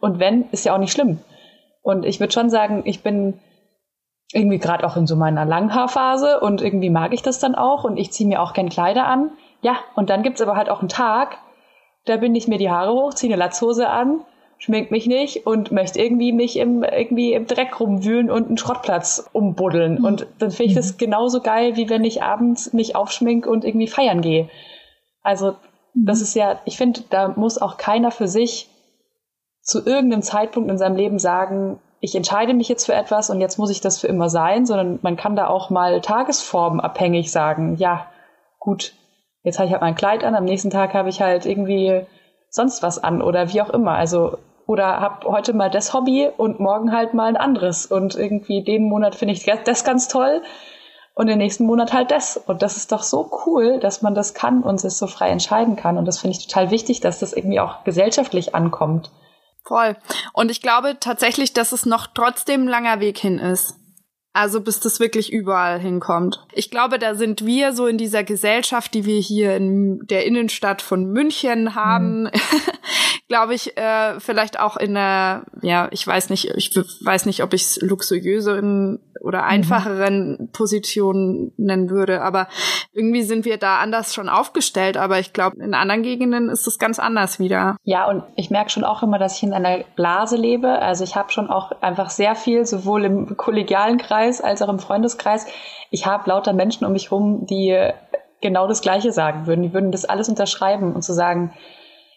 Und 0.00 0.18
wenn, 0.18 0.48
ist 0.50 0.64
ja 0.64 0.74
auch 0.74 0.78
nicht 0.78 0.92
schlimm. 0.92 1.18
Und 1.82 2.04
ich 2.04 2.20
würde 2.20 2.32
schon 2.32 2.50
sagen, 2.50 2.82
ich 2.84 3.02
bin 3.02 3.34
irgendwie 4.32 4.58
gerade 4.58 4.86
auch 4.86 4.96
in 4.96 5.06
so 5.06 5.16
meiner 5.16 5.44
Langhaarphase 5.44 6.40
und 6.40 6.62
irgendwie 6.62 6.90
mag 6.90 7.12
ich 7.12 7.22
das 7.22 7.38
dann 7.38 7.54
auch 7.54 7.84
und 7.84 7.96
ich 7.96 8.12
ziehe 8.12 8.28
mir 8.28 8.42
auch 8.42 8.52
gern 8.52 8.68
Kleider 8.68 9.06
an. 9.06 9.30
Ja, 9.60 9.76
und 9.94 10.10
dann 10.10 10.22
gibt's 10.22 10.40
aber 10.40 10.56
halt 10.56 10.68
auch 10.68 10.80
einen 10.80 10.88
Tag, 10.88 11.38
da 12.04 12.16
binde 12.16 12.38
ich 12.38 12.48
mir 12.48 12.58
die 12.58 12.70
Haare 12.70 12.92
hoch, 12.92 13.14
ziehe 13.14 13.32
eine 13.32 13.42
Latzhose 13.42 13.88
an 13.88 14.24
schminkt 14.64 14.90
mich 14.90 15.06
nicht 15.06 15.46
und 15.46 15.72
möchte 15.72 16.00
irgendwie 16.00 16.32
mich 16.32 16.56
im, 16.56 16.82
irgendwie 16.82 17.34
im 17.34 17.46
Dreck 17.46 17.78
rumwühlen 17.80 18.30
und 18.30 18.46
einen 18.46 18.56
Schrottplatz 18.56 19.28
umbuddeln. 19.32 19.98
Mhm. 19.98 20.04
Und 20.04 20.26
dann 20.38 20.50
finde 20.50 20.70
ich 20.70 20.74
das 20.74 20.96
genauso 20.96 21.40
geil, 21.40 21.76
wie 21.76 21.90
wenn 21.90 22.04
ich 22.04 22.22
abends 22.22 22.72
mich 22.72 22.96
aufschmink 22.96 23.46
und 23.46 23.64
irgendwie 23.64 23.88
feiern 23.88 24.22
gehe. 24.22 24.48
Also, 25.22 25.56
mhm. 25.94 26.06
das 26.06 26.20
ist 26.22 26.34
ja, 26.34 26.60
ich 26.64 26.76
finde, 26.78 27.02
da 27.10 27.28
muss 27.28 27.60
auch 27.60 27.76
keiner 27.76 28.10
für 28.10 28.28
sich 28.28 28.70
zu 29.60 29.84
irgendeinem 29.84 30.22
Zeitpunkt 30.22 30.70
in 30.70 30.78
seinem 30.78 30.96
Leben 30.96 31.18
sagen, 31.18 31.78
ich 32.04 32.14
entscheide 32.14 32.52
mich 32.52 32.68
jetzt 32.68 32.84
für 32.84 32.92
etwas 32.92 33.30
und 33.30 33.40
jetzt 33.40 33.58
muss 33.58 33.70
ich 33.70 33.80
das 33.80 33.98
für 33.98 34.08
immer 34.08 34.28
sein, 34.28 34.66
sondern 34.66 34.98
man 35.00 35.16
kann 35.16 35.36
da 35.36 35.46
auch 35.46 35.70
mal 35.70 36.02
tagesformabhängig 36.02 37.32
sagen, 37.32 37.76
ja, 37.76 38.06
gut, 38.58 38.92
jetzt 39.42 39.58
habe 39.58 39.66
ich 39.66 39.72
halt 39.72 39.80
mein 39.80 39.94
Kleid 39.94 40.22
an, 40.22 40.34
am 40.34 40.44
nächsten 40.44 40.68
Tag 40.68 40.92
habe 40.92 41.08
ich 41.08 41.22
halt 41.22 41.46
irgendwie 41.46 42.04
sonst 42.50 42.82
was 42.82 43.02
an 43.02 43.22
oder 43.22 43.54
wie 43.54 43.62
auch 43.62 43.70
immer. 43.70 43.92
Also 43.92 44.36
oder 44.66 45.00
habe 45.00 45.26
heute 45.30 45.54
mal 45.54 45.70
das 45.70 45.94
Hobby 45.94 46.28
und 46.36 46.60
morgen 46.60 46.92
halt 46.92 47.14
mal 47.14 47.26
ein 47.26 47.38
anderes. 47.38 47.86
Und 47.86 48.16
irgendwie 48.16 48.62
den 48.62 48.84
Monat 48.84 49.14
finde 49.14 49.32
ich 49.32 49.44
das 49.64 49.82
ganz 49.82 50.06
toll 50.06 50.42
und 51.14 51.26
den 51.26 51.38
nächsten 51.38 51.64
Monat 51.64 51.94
halt 51.94 52.10
das. 52.10 52.36
Und 52.36 52.60
das 52.60 52.76
ist 52.76 52.92
doch 52.92 53.02
so 53.02 53.30
cool, 53.46 53.80
dass 53.80 54.02
man 54.02 54.14
das 54.14 54.34
kann 54.34 54.62
und 54.62 54.84
es 54.84 54.98
so 54.98 55.06
frei 55.06 55.30
entscheiden 55.30 55.76
kann. 55.76 55.96
Und 55.96 56.04
das 56.04 56.18
finde 56.18 56.36
ich 56.36 56.46
total 56.46 56.70
wichtig, 56.70 57.00
dass 57.00 57.20
das 57.20 57.32
irgendwie 57.32 57.60
auch 57.60 57.82
gesellschaftlich 57.84 58.54
ankommt. 58.54 59.10
Voll. 59.64 59.96
Und 60.32 60.50
ich 60.50 60.60
glaube 60.60 60.98
tatsächlich, 61.00 61.52
dass 61.54 61.72
es 61.72 61.86
noch 61.86 62.06
trotzdem 62.06 62.64
ein 62.64 62.68
langer 62.68 63.00
Weg 63.00 63.18
hin 63.18 63.38
ist. 63.38 63.76
Also 64.36 64.60
bis 64.60 64.80
das 64.80 64.98
wirklich 64.98 65.32
überall 65.32 65.78
hinkommt. 65.78 66.44
Ich 66.52 66.68
glaube, 66.68 66.98
da 66.98 67.14
sind 67.14 67.46
wir 67.46 67.72
so 67.72 67.86
in 67.86 67.98
dieser 67.98 68.24
Gesellschaft, 68.24 68.92
die 68.92 69.06
wir 69.06 69.20
hier 69.20 69.56
in 69.56 70.00
der 70.08 70.26
Innenstadt 70.26 70.82
von 70.82 71.06
München 71.06 71.76
haben, 71.76 72.24
mhm. 72.24 72.30
glaube 73.28 73.54
ich, 73.54 73.76
äh, 73.76 74.18
vielleicht 74.18 74.58
auch 74.58 74.76
in 74.76 74.94
der, 74.94 75.44
ja, 75.62 75.86
ich 75.92 76.04
weiß 76.04 76.30
nicht, 76.30 76.50
ich 76.56 76.74
weiß 76.74 77.26
nicht, 77.26 77.44
ob 77.44 77.54
ich 77.54 77.62
es 77.62 77.78
luxuriöseren 77.80 78.98
oder 79.20 79.42
mhm. 79.42 79.48
einfacheren 79.48 80.30
mhm. 80.32 80.50
Positionen 80.50 81.52
nennen 81.56 81.88
würde, 81.88 82.20
aber 82.20 82.48
irgendwie 82.92 83.22
sind 83.22 83.44
wir 83.44 83.56
da 83.56 83.78
anders 83.78 84.14
schon 84.14 84.28
aufgestellt, 84.28 84.96
aber 84.96 85.20
ich 85.20 85.32
glaube, 85.32 85.56
in 85.62 85.74
anderen 85.74 86.02
Gegenden 86.02 86.48
ist 86.48 86.66
es 86.66 86.80
ganz 86.80 86.98
anders 86.98 87.38
wieder. 87.38 87.76
Ja, 87.84 88.08
und 88.08 88.24
ich 88.34 88.50
merke 88.50 88.70
schon 88.70 88.84
auch 88.84 89.04
immer, 89.04 89.20
dass 89.20 89.36
ich 89.36 89.44
in 89.44 89.52
einer 89.52 89.84
Blase 89.94 90.36
lebe. 90.36 90.80
Also 90.80 91.04
ich 91.04 91.14
habe 91.14 91.30
schon 91.30 91.48
auch 91.48 91.70
einfach 91.82 92.10
sehr 92.10 92.34
viel, 92.34 92.66
sowohl 92.66 93.04
im 93.04 93.36
kollegialen 93.36 93.98
Kreis 93.98 94.23
als 94.24 94.62
auch 94.62 94.68
im 94.68 94.78
Freundeskreis. 94.78 95.46
Ich 95.90 96.06
habe 96.06 96.28
lauter 96.28 96.52
Menschen 96.52 96.84
um 96.84 96.92
mich 96.92 97.10
rum, 97.10 97.46
die 97.46 97.90
genau 98.40 98.66
das 98.66 98.82
Gleiche 98.82 99.12
sagen 99.12 99.46
würden. 99.46 99.62
Die 99.62 99.72
würden 99.72 99.92
das 99.92 100.04
alles 100.04 100.28
unterschreiben 100.28 100.94
und 100.94 101.02
zu 101.02 101.12
sagen, 101.12 101.52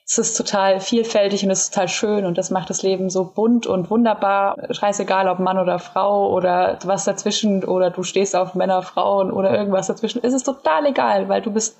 es 0.09 0.17
ist 0.17 0.37
total 0.37 0.79
vielfältig 0.79 1.43
und 1.43 1.51
es 1.51 1.63
ist 1.63 1.73
total 1.73 1.89
schön 1.89 2.25
und 2.25 2.37
das 2.37 2.49
macht 2.49 2.69
das 2.69 2.81
Leben 2.81 3.09
so 3.09 3.25
bunt 3.25 3.67
und 3.67 3.89
wunderbar. 3.89 4.55
Scheißegal, 4.73 5.27
ob 5.27 5.39
Mann 5.39 5.57
oder 5.57 5.79
Frau 5.79 6.31
oder 6.31 6.79
was 6.85 7.03
dazwischen 7.03 7.65
oder 7.65 7.89
du 7.89 8.03
stehst 8.03 8.33
auf 8.33 8.55
Männer, 8.55 8.81
Frauen 8.83 9.31
oder 9.31 9.57
irgendwas 9.57 9.87
dazwischen. 9.87 10.23
Es 10.23 10.33
ist 10.33 10.43
total 10.43 10.85
egal, 10.85 11.27
weil 11.27 11.41
du 11.41 11.51
bist, 11.51 11.77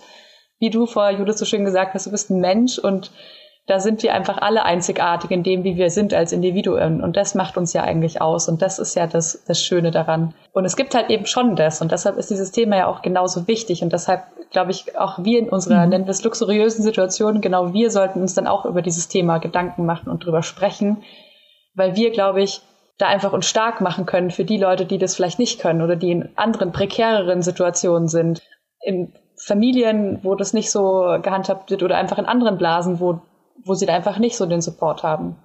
wie 0.59 0.69
du 0.69 0.87
vor 0.87 1.09
Judith 1.09 1.37
so 1.37 1.45
schön 1.45 1.63
gesagt 1.63 1.93
hast, 1.93 2.05
du 2.05 2.11
bist 2.11 2.29
ein 2.29 2.41
Mensch 2.41 2.77
und 2.77 3.11
da 3.67 3.82
sind 3.82 4.01
wir 4.01 4.13
einfach 4.13 4.38
alle 4.38 4.63
einzigartig 4.63 5.30
in 5.30 5.43
dem, 5.43 5.65
wie 5.65 5.75
wir 5.75 5.89
sind 5.89 6.13
als 6.13 6.32
Individuen. 6.32 7.03
Und 7.03 7.17
das 7.17 7.36
macht 7.36 7.58
uns 7.58 7.73
ja 7.73 7.84
eigentlich 7.84 8.21
aus. 8.21 8.47
Und 8.47 8.62
das 8.62 8.80
ist 8.80 8.95
ja 8.95 9.08
das, 9.08 9.43
das 9.45 9.62
Schöne 9.62 9.91
daran. 9.91 10.34
Und 10.53 10.63
es 10.63 10.77
gibt 10.77 10.95
halt 10.95 11.10
eben 11.10 11.25
schon 11.25 11.58
das. 11.58 11.82
Und 11.82 11.91
deshalb 11.91 12.17
ist 12.17 12.30
dieses 12.30 12.51
Thema 12.51 12.77
ja 12.77 12.88
auch 12.88 13.01
genauso 13.01 13.45
wichtig. 13.47 13.84
Und 13.84 13.91
deshalb 13.91 14.23
glaube 14.51 14.71
ich, 14.71 14.97
auch 14.97 15.19
wir 15.23 15.39
in 15.39 15.49
unserer, 15.49 15.84
mhm. 15.84 15.89
nennen 15.89 16.06
wir 16.06 16.12
es 16.12 16.23
luxuriösen 16.23 16.82
Situation, 16.82 17.41
genau 17.41 17.73
wir 17.73 17.91
sollten 17.91 18.21
uns 18.21 18.34
dann 18.34 18.47
auch 18.47 18.65
über 18.65 18.82
dieses 18.82 19.10
Thema 19.10 19.39
Gedanken 19.39 19.86
machen 19.86 20.10
und 20.10 20.25
drüber 20.25 20.43
sprechen. 20.43 21.03
Weil 21.75 21.97
wir, 21.97 22.12
glaube 22.12 22.41
ich, 22.41 22.62
da 22.97 23.08
einfach 23.08 23.34
uns 23.34 23.47
stark 23.47 23.82
machen 23.82 24.06
können 24.06 24.32
für 24.32 24.45
die 24.45 24.58
Leute, 24.58 24.86
die 24.86 24.97
das 24.97 25.15
vielleicht 25.15 25.39
nicht 25.39 25.60
können 25.60 25.82
oder 25.82 25.97
die 25.97 26.12
in 26.12 26.30
anderen 26.38 26.71
prekäreren 26.71 27.41
Situationen 27.41 28.08
sind. 28.08 28.41
In 28.82 29.13
Familien, 29.36 30.19
wo 30.23 30.36
das 30.36 30.53
nicht 30.53 30.71
so 30.71 31.19
gehandhabt 31.21 31.69
wird 31.69 31.84
oder 31.84 31.97
einfach 31.97 32.17
in 32.17 32.25
anderen 32.25 32.58
Blasen, 32.58 32.99
wo 32.99 33.21
wo 33.67 33.73
sie 33.73 33.86
da 33.86 33.95
einfach 33.95 34.17
nicht 34.17 34.38
so 34.38 34.45
den 34.45 34.62
Support 34.62 35.03
haben. 35.03 35.36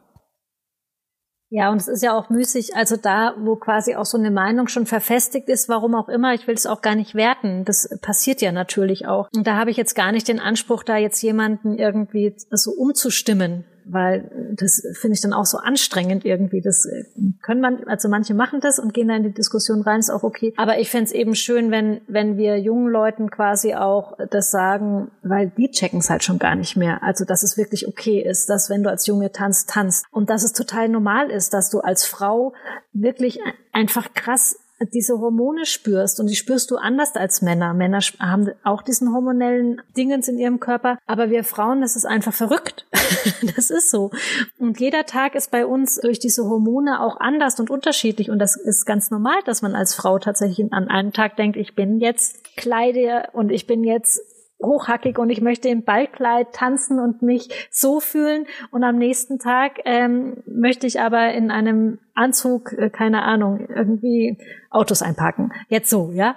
Ja, 1.55 1.71
und 1.71 1.77
es 1.77 1.87
ist 1.87 2.03
ja 2.03 2.17
auch 2.17 2.31
müßig, 2.31 2.75
also 2.77 2.97
da, 2.97 3.35
wo 3.39 3.57
quasi 3.57 3.95
auch 3.95 4.07
so 4.07 4.17
eine 4.17 4.31
Meinung 4.31 4.69
schon 4.69 4.87
verfestigt 4.87 5.51
ist, 5.51 5.69
warum 5.69 5.95
auch 5.95 6.09
immer, 6.09 6.33
ich 6.33 6.47
will 6.47 6.55
es 6.55 6.65
auch 6.65 6.81
gar 6.81 6.95
nicht 6.95 7.15
werten. 7.15 7.67
Das 7.67 7.91
passiert 8.01 8.41
ja 8.41 8.53
natürlich 8.53 9.07
auch. 9.07 9.29
Und 9.37 9.47
da 9.47 9.57
habe 9.59 9.71
ich 9.71 9.77
jetzt 9.77 9.95
gar 9.95 10.13
nicht 10.13 10.29
den 10.29 10.41
Anspruch, 10.41 10.83
da 10.83 10.97
jetzt 10.97 11.21
jemanden 11.21 11.77
irgendwie 11.77 12.35
so 12.51 12.71
umzustimmen 12.71 13.67
weil 13.85 14.31
das 14.57 14.83
finde 15.01 15.15
ich 15.15 15.21
dann 15.21 15.33
auch 15.33 15.47
so 15.47 15.59
anstrengend 15.59 16.25
irgendwie. 16.25 16.61
Das 16.61 16.87
äh, 16.87 17.05
können 17.43 17.61
man, 17.61 17.85
also 17.85 18.09
manche 18.09 18.35
machen 18.35 18.61
das 18.61 18.79
und 18.79 18.95
gehen 18.95 19.09
da 19.09 19.17
in 19.17 19.23
die 19.23 19.33
Diskussion 19.33 19.83
rein, 19.83 20.01
ist 20.01 20.11
auch 20.11 20.23
okay. 20.23 20.53
Aber 20.57 20.79
ich 20.79 20.91
fände 20.91 21.05
es 21.05 21.13
eben 21.13 21.35
schön, 21.35 21.71
wenn, 21.71 22.01
wenn 22.09 22.37
wir 22.37 22.59
jungen 22.59 22.89
Leuten 22.89 23.31
quasi 23.31 23.75
auch 23.75 24.17
das 24.31 24.51
sagen, 24.51 25.11
weil 25.23 25.51
die 25.57 25.71
checken 25.71 26.01
es 26.01 26.11
halt 26.11 26.25
schon 26.25 26.39
gar 26.39 26.55
nicht 26.55 26.77
mehr. 26.77 27.03
Also, 27.03 27.25
dass 27.25 27.43
es 27.43 27.57
wirklich 27.57 27.89
okay 27.89 28.21
ist, 28.21 28.49
dass 28.49 28.71
wenn 28.71 28.83
du 28.83 28.91
als 28.91 29.07
Junge 29.07 29.33
tanzt, 29.33 29.71
tanzt. 29.71 30.05
Und 30.11 30.31
dass 30.31 30.43
es 30.43 30.53
total 30.53 30.89
normal 30.89 31.31
ist, 31.31 31.55
dass 31.55 31.71
du 31.71 31.81
als 31.81 32.05
Frau 32.05 32.55
wirklich 32.93 33.41
einfach 33.73 34.13
krass 34.15 34.57
diese 34.87 35.19
Hormone 35.19 35.67
spürst 35.67 36.21
und 36.21 36.29
die 36.29 36.37
spürst 36.37 36.71
du 36.71 36.77
anders 36.77 37.15
als 37.15 37.43
Männer. 37.43 37.75
Männer 37.75 38.01
haben 38.19 38.51
auch 38.65 38.83
diesen 38.83 39.13
hormonellen 39.13 39.81
Dingens 39.97 40.29
in 40.29 40.39
ihrem 40.39 40.61
Körper, 40.61 40.99
aber 41.07 41.31
wir 41.31 41.45
Frauen, 41.45 41.81
das 41.81 41.97
ist 41.97 42.05
einfach 42.05 42.33
verrückt. 42.33 42.87
das 43.57 43.71
ist 43.71 43.91
so. 43.91 44.11
Und 44.59 44.81
jeder 44.81 45.05
Tag 45.05 45.35
ist 45.35 45.51
bei 45.51 45.67
uns 45.67 45.97
durch 45.97 46.19
diese 46.19 46.45
Hormone 46.45 47.01
auch 47.01 47.21
anders 47.21 47.59
und 47.61 47.71
unterschiedlich 47.71 48.31
und 48.31 48.39
das 48.39 48.57
ist 48.57 48.87
ganz 48.87 49.11
normal, 49.11 49.39
dass 49.45 49.63
man 49.63 49.75
als 49.75 49.95
Frau 49.95 50.19
tatsächlich 50.19 50.73
an 50.73 50.89
einem 50.89 51.13
Tag 51.13 51.37
denkt, 51.37 51.57
ich 51.57 51.75
bin 51.75 51.99
jetzt 52.01 52.57
Kleide 52.57 53.29
und 53.33 53.51
ich 53.51 53.67
bin 53.67 53.85
jetzt 53.85 54.21
hochhackig 54.63 55.19
und 55.19 55.31
ich 55.31 55.41
möchte 55.41 55.69
im 55.69 55.85
Ballkleid 55.85 56.53
tanzen 56.53 56.99
und 56.99 57.23
mich 57.23 57.69
so 57.71 58.01
fühlen 58.01 58.47
und 58.71 58.85
am 58.85 58.97
nächsten 58.97 59.39
Tag 59.39 59.81
ähm, 59.85 60.43
möchte 60.47 60.87
ich 60.87 61.01
aber 61.01 61.33
in 61.33 61.51
einem 61.51 61.99
Anzug, 62.15 62.73
äh, 62.73 62.91
keine 62.91 63.23
Ahnung, 63.23 63.69
irgendwie 63.69 64.39
Autos 64.71 65.03
einpacken. 65.03 65.53
Jetzt 65.69 65.91
so, 65.91 66.11
ja. 66.13 66.37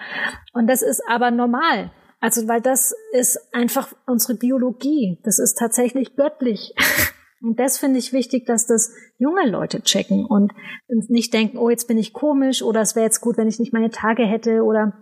Und 0.53 0.67
das 0.67 0.81
ist 0.81 1.01
aber 1.07 1.31
normal. 1.31 1.91
Also, 2.21 2.47
weil 2.47 2.61
das 2.61 2.95
ist 3.11 3.39
einfach 3.53 3.93
unsere 4.07 4.35
Biologie. 4.35 5.19
Das 5.23 5.37
ist 5.37 5.59
tatsächlich 5.59 6.15
göttlich. 6.15 6.73
Und 7.41 7.59
das 7.59 7.77
finde 7.77 7.99
ich 7.99 8.13
wichtig, 8.13 8.47
dass 8.47 8.65
das 8.65 8.91
junge 9.19 9.47
Leute 9.47 9.83
checken 9.83 10.25
und 10.25 10.51
nicht 10.87 11.31
denken, 11.31 11.59
oh, 11.59 11.69
jetzt 11.69 11.87
bin 11.87 11.99
ich 11.99 12.11
komisch 12.11 12.63
oder 12.63 12.81
es 12.81 12.95
wäre 12.95 13.05
jetzt 13.05 13.21
gut, 13.21 13.37
wenn 13.37 13.47
ich 13.47 13.59
nicht 13.59 13.71
meine 13.71 13.91
Tage 13.91 14.25
hätte 14.25 14.63
oder 14.63 14.93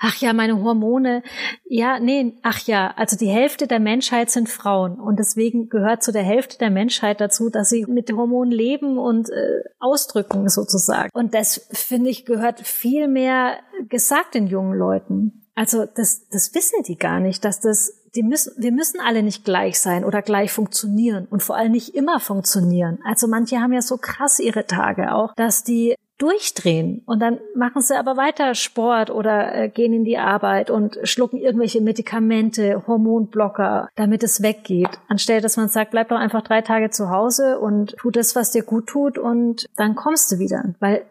ach 0.00 0.16
ja, 0.16 0.32
meine 0.32 0.62
Hormone. 0.62 1.22
Ja, 1.64 1.98
nee, 1.98 2.34
ach 2.42 2.60
ja, 2.60 2.92
also 2.96 3.16
die 3.16 3.28
Hälfte 3.28 3.66
der 3.66 3.80
Menschheit 3.80 4.30
sind 4.30 4.48
Frauen 4.48 5.00
und 5.00 5.18
deswegen 5.18 5.68
gehört 5.68 6.02
zu 6.02 6.12
der 6.12 6.22
Hälfte 6.22 6.58
der 6.58 6.70
Menschheit 6.70 7.20
dazu, 7.20 7.50
dass 7.50 7.70
sie 7.70 7.86
mit 7.86 8.12
Hormonen 8.12 8.52
leben 8.52 8.98
und 8.98 9.30
äh, 9.30 9.62
ausdrücken 9.80 10.48
sozusagen. 10.48 11.10
Und 11.12 11.34
das 11.34 11.66
finde 11.72 12.10
ich 12.10 12.24
gehört 12.24 12.60
viel 12.60 13.08
mehr 13.08 13.58
gesagt 13.88 14.34
den 14.34 14.46
jungen 14.46 14.78
Leuten. 14.78 15.44
Also 15.54 15.86
das, 15.86 16.28
das 16.30 16.54
wissen 16.54 16.82
die 16.86 16.96
gar 16.96 17.20
nicht, 17.20 17.44
dass 17.44 17.60
das, 17.60 18.02
die 18.14 18.24
müssen, 18.24 18.52
wir 18.56 18.72
müssen 18.72 19.00
alle 19.00 19.22
nicht 19.22 19.44
gleich 19.44 19.78
sein 19.78 20.04
oder 20.04 20.20
gleich 20.20 20.50
funktionieren 20.50 21.26
und 21.30 21.42
vor 21.42 21.56
allem 21.56 21.72
nicht 21.72 21.94
immer 21.94 22.18
funktionieren. 22.18 22.98
Also 23.04 23.28
manche 23.28 23.58
haben 23.58 23.72
ja 23.72 23.82
so 23.82 23.96
krass 23.96 24.40
ihre 24.40 24.66
Tage 24.66 25.14
auch, 25.14 25.32
dass 25.36 25.62
die 25.62 25.94
durchdrehen 26.24 27.02
und 27.04 27.20
dann 27.20 27.38
machen 27.54 27.82
sie 27.82 27.98
aber 27.98 28.16
weiter 28.16 28.54
Sport 28.54 29.10
oder 29.10 29.54
äh, 29.54 29.68
gehen 29.68 29.92
in 29.92 30.04
die 30.04 30.16
Arbeit 30.16 30.70
und 30.70 30.98
schlucken 31.02 31.36
irgendwelche 31.38 31.82
Medikamente, 31.82 32.82
Hormonblocker, 32.86 33.90
damit 33.94 34.22
es 34.22 34.42
weggeht. 34.42 34.88
Anstelle, 35.08 35.42
dass 35.42 35.58
man 35.58 35.68
sagt, 35.68 35.90
bleib 35.90 36.08
doch 36.08 36.16
einfach 36.16 36.40
drei 36.40 36.62
Tage 36.62 36.88
zu 36.88 37.10
Hause 37.10 37.58
und 37.58 37.94
tu 37.98 38.10
das, 38.10 38.34
was 38.34 38.52
dir 38.52 38.62
gut 38.62 38.86
tut 38.86 39.18
und 39.18 39.66
dann 39.76 39.94
kommst 39.96 40.32
du 40.32 40.38
wieder. 40.38 40.74
Weil 40.80 41.04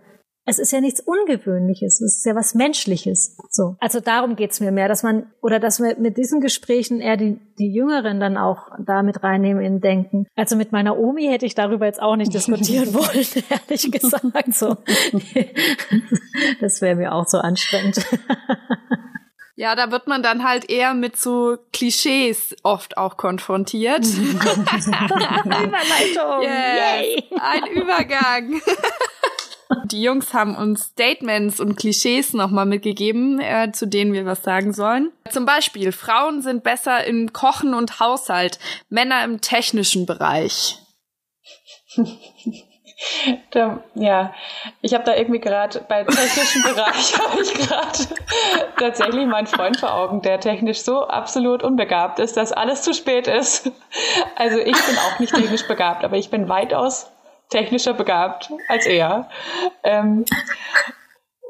es 0.45 0.60
ist 0.60 0.71
ja 0.71 0.82
nichts 0.82 0.99
Ungewöhnliches, 0.99 2.01
es 2.01 2.17
ist 2.17 2.25
ja 2.25 2.36
was 2.36 2.53
Menschliches. 2.53 3.38
So. 3.49 3.77
Also 3.79 4.01
darum 4.01 4.36
geht's 4.36 4.60
mir 4.60 4.71
mehr, 4.71 4.89
dass 4.89 5.01
man, 5.01 5.32
oder 5.41 5.60
dass 5.60 5.79
wir 5.79 5.97
mit 5.97 6.17
diesen 6.17 6.41
Gesprächen 6.41 6.99
eher 6.99 7.15
die, 7.15 7.39
die 7.58 7.73
Jüngeren 7.73 8.19
dann 8.19 8.36
auch 8.36 8.67
da 8.86 9.03
mit 9.03 9.23
reinnehmen 9.23 9.63
in 9.63 9.79
Denken. 9.79 10.27
Also 10.36 10.58
mit 10.58 10.73
meiner 10.73 10.97
Omi 10.97 11.27
hätte 11.27 11.45
ich 11.45 11.56
darüber 11.56 11.86
jetzt 11.86 12.01
auch 12.01 12.17
nicht 12.17 12.34
diskutieren 12.34 12.93
wollen, 12.93 13.25
ehrlich 13.49 13.91
gesagt. 13.91 14.53
So. 14.53 14.77
Das 16.60 16.82
wäre 16.82 16.95
mir 16.95 17.13
auch 17.13 17.27
so 17.27 17.38
anstrengend. 17.38 18.03
Ja, 19.56 19.75
da 19.75 19.91
wird 19.91 20.08
man 20.08 20.23
dann 20.23 20.43
halt 20.43 20.67
eher 20.69 20.95
mit 20.95 21.15
so 21.15 21.58
Klischees 21.71 22.56
oft 22.63 22.97
auch 22.97 23.17
konfrontiert. 23.17 24.03
Überleitung. 24.06 26.41
Yes, 26.41 27.23
ein 27.39 27.67
Übergang. 27.71 28.62
Die 29.86 30.01
Jungs 30.01 30.33
haben 30.33 30.55
uns 30.55 30.86
Statements 30.86 31.59
und 31.59 31.75
Klischees 31.75 32.33
nochmal 32.33 32.65
mitgegeben, 32.65 33.39
äh, 33.39 33.71
zu 33.71 33.88
denen 33.88 34.13
wir 34.13 34.25
was 34.25 34.43
sagen 34.43 34.73
sollen. 34.73 35.12
Zum 35.29 35.45
Beispiel, 35.45 35.91
Frauen 35.91 36.41
sind 36.41 36.63
besser 36.63 37.05
im 37.05 37.33
Kochen 37.33 37.73
und 37.73 37.99
Haushalt, 37.99 38.59
Männer 38.89 39.23
im 39.23 39.41
technischen 39.41 40.05
Bereich. 40.05 40.79
Da, 43.51 43.83
ja, 43.95 44.33
ich 44.81 44.93
habe 44.93 45.03
da 45.03 45.15
irgendwie 45.15 45.39
gerade 45.39 45.83
bei 45.88 46.03
technischen 46.03 46.62
Bereich 46.63 47.17
habe 47.19 47.41
ich 47.41 47.53
gerade 47.53 47.99
tatsächlich 48.77 49.25
meinen 49.27 49.47
Freund 49.47 49.77
vor 49.77 49.93
Augen, 49.93 50.21
der 50.21 50.39
technisch 50.39 50.81
so 50.81 51.07
absolut 51.07 51.63
unbegabt 51.63 52.19
ist, 52.19 52.38
dass 52.38 52.51
alles 52.51 52.81
zu 52.81 52.93
spät 52.93 53.27
ist. 53.27 53.71
Also 54.36 54.57
ich 54.57 54.86
bin 54.86 54.97
auch 54.97 55.19
nicht 55.19 55.36
technisch 55.36 55.67
begabt, 55.67 56.03
aber 56.03 56.17
ich 56.17 56.29
bin 56.29 56.47
weitaus 56.47 57.12
technischer 57.53 57.93
begabt 57.93 58.51
als 58.67 58.85
er. 58.85 59.29
Ähm, 59.83 60.25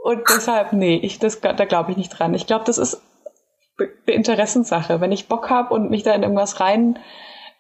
und 0.03 0.23
deshalb, 0.29 0.73
nee, 0.73 0.95
ich, 0.97 1.17
das, 1.19 1.39
da 1.39 1.53
glaube 1.65 1.91
ich 1.91 1.97
nicht 1.97 2.09
dran. 2.09 2.33
Ich 2.33 2.45
glaube, 2.45 2.65
das 2.65 2.77
ist 2.77 3.01
eine 3.79 4.15
Interessenssache. 4.15 5.01
Wenn 5.01 5.11
ich 5.11 5.27
Bock 5.27 5.49
habe 5.49 5.73
und 5.73 5.89
mich 5.89 6.03
da 6.03 6.13
in 6.13 6.23
irgendwas 6.23 6.59
rein 6.59 6.99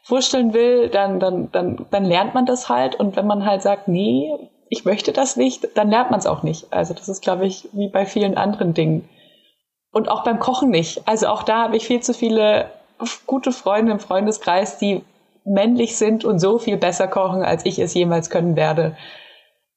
wursteln 0.05 0.53
will, 0.53 0.89
dann, 0.89 1.19
dann, 1.19 1.51
dann, 1.51 1.85
dann 1.89 2.05
lernt 2.05 2.33
man 2.33 2.45
das 2.45 2.67
halt. 2.67 2.95
Und 2.95 3.15
wenn 3.15 3.25
man 3.25 3.45
halt 3.45 3.61
sagt, 3.61 3.87
nee, 3.87 4.29
ich 4.69 4.83
möchte 4.83 5.13
das 5.13 5.37
nicht, 5.37 5.77
dann 5.77 5.89
lernt 5.89 6.11
man 6.11 6.19
es 6.19 6.27
auch 6.27 6.43
nicht. 6.43 6.73
Also 6.73 6.93
das 6.93 7.07
ist, 7.07 7.21
glaube 7.21 7.45
ich, 7.45 7.69
wie 7.71 7.87
bei 7.87 8.05
vielen 8.05 8.35
anderen 8.35 8.73
Dingen. 8.73 9.07
Und 9.93 10.09
auch 10.09 10.23
beim 10.23 10.39
Kochen 10.39 10.69
nicht. 10.69 11.07
Also 11.07 11.27
auch 11.27 11.43
da 11.43 11.63
habe 11.63 11.77
ich 11.77 11.85
viel 11.85 12.01
zu 12.01 12.13
viele 12.13 12.71
gute 13.25 13.51
Freunde 13.51 13.93
im 13.93 13.99
Freundeskreis, 13.99 14.77
die 14.77 15.03
männlich 15.45 15.97
sind 15.97 16.25
und 16.25 16.39
so 16.39 16.57
viel 16.57 16.77
besser 16.77 17.07
kochen, 17.07 17.43
als 17.43 17.65
ich 17.65 17.79
es 17.79 17.93
jemals 17.93 18.29
können 18.29 18.55
werde. 18.55 18.95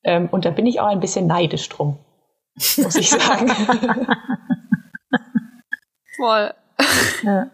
Ähm, 0.04 0.28
und 0.30 0.44
da 0.44 0.50
bin 0.50 0.66
ich 0.66 0.80
auch 0.80 0.86
ein 0.86 1.00
bisschen 1.00 1.26
neidisch 1.26 1.68
drum, 1.68 1.98
muss 2.76 2.96
ich 2.96 3.10
sagen. 3.10 3.50
Voll. 6.16 6.54
Ja. 7.22 7.50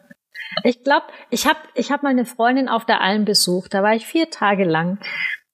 Ich 0.65 0.85
glaube, 0.85 1.07
ich 1.31 1.47
habe 1.47 1.59
ich 1.75 1.91
hab 1.91 2.03
meine 2.03 2.27
Freundin 2.27 2.69
auf 2.69 2.85
der 2.85 3.01
Alm 3.01 3.25
besucht. 3.25 3.73
Da 3.75 3.83
war 3.83 3.95
ich 3.95 4.07
vier 4.07 4.31
Tage 4.31 4.65
lang. 4.65 4.99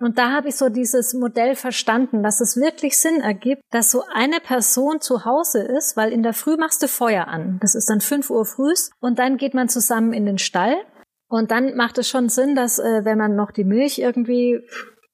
Und 0.01 0.19
da 0.19 0.31
habe 0.31 0.49
ich 0.49 0.57
so 0.57 0.69
dieses 0.69 1.13
Modell 1.15 1.57
verstanden, 1.57 2.23
dass 2.23 2.41
es 2.41 2.57
wirklich 2.57 2.99
Sinn 2.99 3.21
ergibt, 3.21 3.63
dass 3.71 3.91
so 3.91 4.05
eine 4.13 4.39
Person 4.39 5.01
zu 5.01 5.25
Hause 5.25 5.61
ist, 5.61 5.97
weil 5.97 6.13
in 6.13 6.23
der 6.23 6.35
Früh 6.35 6.57
machst 6.57 6.83
du 6.83 6.89
Feuer 6.89 7.27
an. 7.27 7.59
Das 7.61 7.75
ist 7.75 7.91
dann 7.91 8.01
fünf 8.01 8.31
Uhr 8.31 8.45
frühs 8.45 8.91
und 9.01 9.19
dann 9.19 9.39
geht 9.39 9.55
man 9.55 9.69
zusammen 9.69 10.13
in 10.13 10.25
den 10.25 10.39
Stall 10.39 10.77
und 11.29 11.51
dann 11.51 11.77
macht 11.77 11.99
es 11.99 12.09
schon 12.09 12.29
Sinn, 12.29 12.55
dass 12.55 12.79
äh, 12.79 13.05
wenn 13.05 13.19
man 13.19 13.37
noch 13.37 13.51
die 13.51 13.65
Milch 13.65 13.99
irgendwie 13.99 14.61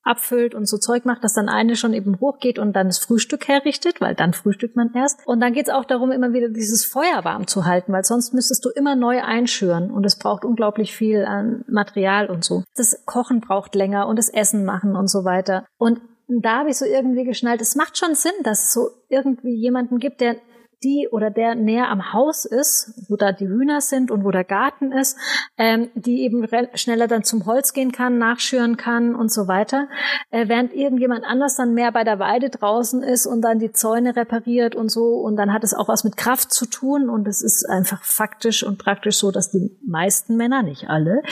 abfüllt 0.05 0.55
und 0.55 0.67
so 0.67 0.77
Zeug 0.79 1.07
macht, 1.07 1.25
dass 1.25 1.33
dann 1.33 1.49
eine 1.49 1.77
schon 1.77 1.95
eben 1.95 2.21
hochgeht 2.21 2.59
und 2.59 2.75
dann 2.75 2.89
das 2.89 2.99
Frühstück 2.99 3.49
herrichtet, 3.49 4.01
weil 4.01 4.15
dann 4.15 4.35
frühstückt 4.35 4.77
man 4.77 4.93
erst. 4.95 5.27
Und 5.27 5.41
dann 5.41 5.55
geht 5.55 5.69
es 5.69 5.73
auch 5.73 5.85
darum, 5.85 6.13
immer 6.13 6.33
wieder 6.33 6.51
dieses 6.51 6.85
Feuer 6.85 7.25
warm 7.25 7.47
zu 7.47 7.65
halten, 7.65 7.93
weil 7.93 8.05
sonst 8.05 8.35
müsstest 8.35 8.65
du 8.65 8.69
immer 8.69 8.97
neu 8.97 9.23
einschüren 9.23 9.91
und 9.91 10.05
es 10.05 10.19
braucht 10.19 10.45
unglaublich 10.45 10.95
viel 10.95 11.25
an 11.25 11.65
Material 11.69 12.29
und 12.29 12.45
so. 12.45 12.65
Das 12.77 13.05
Kochen 13.07 13.41
braucht 13.41 13.75
länger 13.75 14.07
und 14.07 14.19
das 14.19 14.29
Essen 14.29 14.65
machen 14.65 14.95
und 14.95 15.09
so 15.09 15.25
weiter. 15.25 15.67
Und 15.79 16.01
da 16.29 16.61
habe 16.61 16.71
ich 16.71 16.77
so 16.77 16.85
irgendwie 16.85 17.25
geschnallt, 17.25 17.61
es 17.61 17.75
macht 17.75 17.99
schon 17.99 18.15
Sinn, 18.15 18.33
dass 18.43 18.65
es 18.65 18.73
so 18.73 18.91
irgendwie 19.09 19.55
jemanden 19.55 19.99
gibt, 19.99 20.21
der 20.21 20.37
die 20.85 21.09
oder 21.11 21.31
der 21.31 21.55
näher 21.55 21.89
am 21.89 22.13
Haus 22.13 22.45
ist, 22.45 23.09
wo 23.09 23.17
da 23.17 23.33
die 23.33 23.49
Hühner 23.49 23.81
sind 23.81 24.11
und 24.11 24.25
wo 24.25 24.31
der 24.31 24.45
Garten 24.45 24.93
ist, 24.93 25.19
ähm, 25.57 25.91
die 25.95 26.23
eben 26.23 26.47
schneller 26.75 27.09
dann 27.09 27.25
zum 27.25 27.47
Holz 27.47 27.73
gehen 27.73 27.91
kann, 27.91 28.19
nachschüren 28.19 28.77
kann 28.77 29.15
und 29.15 29.33
so 29.33 29.49
weiter, 29.49 29.89
äh, 30.31 30.49
während 30.49 30.75
irgendjemand 30.75 31.25
anders 31.25 31.57
dann 31.57 31.75
mehr 31.75 31.91
bei 31.93 32.05
der 32.05 32.19
Weide 32.19 32.51
draußen 32.51 33.03
ist 33.03 33.27
und 33.27 33.41
dann 33.43 33.59
die 33.59 33.73
Zäune 33.73 34.15
repariert 34.15 34.75
und 34.75 34.91
so. 34.91 35.15
Und 35.15 35.37
dann 35.37 35.53
hat 35.53 35.65
es 35.65 35.75
auch 35.75 35.89
was 35.89 36.05
mit 36.05 36.17
Kraft 36.17 36.53
zu 36.53 36.67
tun. 36.67 37.09
Und 37.09 37.27
es 37.27 37.43
ist 37.43 37.69
einfach 37.69 38.03
faktisch 38.03 38.63
und 38.63 38.79
praktisch 38.79 39.17
so, 39.17 39.31
dass 39.31 39.51
die 39.51 39.79
meisten 39.87 40.37
Männer, 40.37 40.63
nicht 40.63 40.89
alle, 40.89 41.23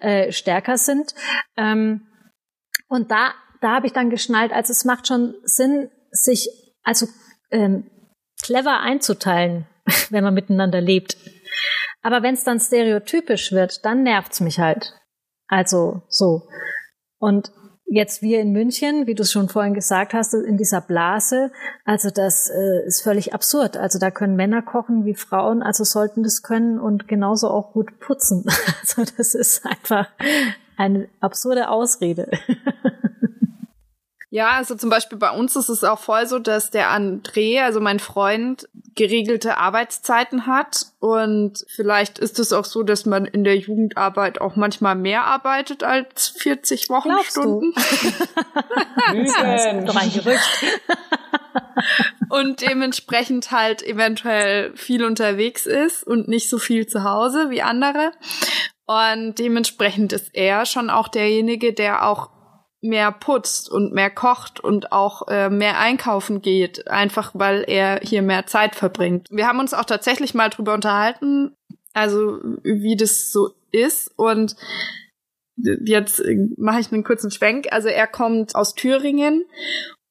äh, 0.00 0.30
stärker 0.32 0.78
sind. 0.78 1.14
Ähm, 1.56 2.02
und 2.88 3.10
da, 3.10 3.32
da 3.60 3.76
habe 3.76 3.86
ich 3.86 3.92
dann 3.92 4.10
geschnallt, 4.10 4.52
also 4.52 4.70
es 4.70 4.84
macht 4.84 5.08
schon 5.08 5.34
Sinn, 5.44 5.90
sich 6.10 6.48
also 6.82 7.06
ähm, 7.50 7.86
clever 8.42 8.80
einzuteilen, 8.80 9.66
wenn 10.10 10.24
man 10.24 10.34
miteinander 10.34 10.80
lebt. 10.80 11.16
Aber 12.02 12.22
wenn 12.22 12.34
es 12.34 12.44
dann 12.44 12.60
stereotypisch 12.60 13.52
wird, 13.52 13.84
dann 13.84 14.02
nervt's 14.02 14.40
mich 14.40 14.58
halt. 14.58 14.94
Also 15.46 16.02
so. 16.08 16.48
Und 17.18 17.52
jetzt 17.86 18.22
wir 18.22 18.40
in 18.40 18.52
München, 18.52 19.06
wie 19.06 19.14
du 19.14 19.22
es 19.22 19.30
schon 19.30 19.48
vorhin 19.48 19.74
gesagt 19.74 20.14
hast, 20.14 20.34
in 20.34 20.56
dieser 20.56 20.80
Blase, 20.80 21.52
also 21.84 22.10
das 22.10 22.50
äh, 22.50 22.86
ist 22.86 23.02
völlig 23.02 23.34
absurd. 23.34 23.76
Also 23.76 23.98
da 23.98 24.10
können 24.10 24.34
Männer 24.34 24.62
kochen 24.62 25.04
wie 25.04 25.14
Frauen, 25.14 25.62
also 25.62 25.84
sollten 25.84 26.22
das 26.22 26.42
können 26.42 26.80
und 26.80 27.06
genauso 27.06 27.48
auch 27.48 27.72
gut 27.72 27.98
putzen. 28.00 28.44
Also 28.80 29.04
das 29.16 29.34
ist 29.34 29.64
einfach 29.64 30.08
eine 30.76 31.08
absurde 31.20 31.68
Ausrede. 31.68 32.30
Ja, 34.32 34.52
also 34.52 34.74
zum 34.76 34.88
Beispiel 34.88 35.18
bei 35.18 35.30
uns 35.30 35.56
ist 35.56 35.68
es 35.68 35.84
auch 35.84 35.98
voll 35.98 36.26
so, 36.26 36.38
dass 36.38 36.70
der 36.70 36.88
André, 36.88 37.62
also 37.62 37.80
mein 37.80 38.00
Freund, 38.00 38.66
geregelte 38.94 39.58
Arbeitszeiten 39.58 40.46
hat. 40.46 40.86
Und 41.00 41.66
vielleicht 41.68 42.18
ist 42.18 42.38
es 42.38 42.54
auch 42.54 42.64
so, 42.64 42.82
dass 42.82 43.04
man 43.04 43.26
in 43.26 43.44
der 43.44 43.58
Jugendarbeit 43.58 44.40
auch 44.40 44.56
manchmal 44.56 44.94
mehr 44.94 45.24
arbeitet 45.24 45.84
als 45.84 46.28
40 46.28 46.88
Wochenstunden. 46.88 47.74
Lügen. 49.12 49.84
Doch 49.84 49.96
ein 49.96 50.10
Gerücht. 50.10 50.64
und 52.30 52.62
dementsprechend 52.62 53.50
halt 53.50 53.82
eventuell 53.82 54.74
viel 54.74 55.04
unterwegs 55.04 55.66
ist 55.66 56.06
und 56.06 56.28
nicht 56.28 56.48
so 56.48 56.56
viel 56.56 56.86
zu 56.86 57.04
Hause 57.04 57.50
wie 57.50 57.60
andere. 57.60 58.12
Und 58.86 59.34
dementsprechend 59.38 60.14
ist 60.14 60.30
er 60.32 60.64
schon 60.64 60.88
auch 60.88 61.08
derjenige, 61.08 61.74
der 61.74 62.08
auch 62.08 62.30
mehr 62.82 63.12
putzt 63.12 63.70
und 63.70 63.92
mehr 63.92 64.10
kocht 64.10 64.60
und 64.60 64.92
auch 64.92 65.28
äh, 65.28 65.48
mehr 65.48 65.78
einkaufen 65.78 66.42
geht, 66.42 66.88
einfach 66.88 67.30
weil 67.34 67.64
er 67.66 68.00
hier 68.02 68.22
mehr 68.22 68.46
Zeit 68.46 68.74
verbringt. 68.74 69.28
Wir 69.30 69.46
haben 69.46 69.60
uns 69.60 69.72
auch 69.72 69.84
tatsächlich 69.84 70.34
mal 70.34 70.50
drüber 70.50 70.74
unterhalten, 70.74 71.56
also 71.94 72.40
wie 72.62 72.96
das 72.96 73.32
so 73.32 73.50
ist 73.70 74.12
und 74.16 74.56
jetzt 75.56 76.22
mache 76.56 76.80
ich 76.80 76.92
einen 76.92 77.04
kurzen 77.04 77.30
Schwenk. 77.30 77.68
Also 77.70 77.88
er 77.88 78.06
kommt 78.06 78.54
aus 78.54 78.74
Thüringen 78.74 79.44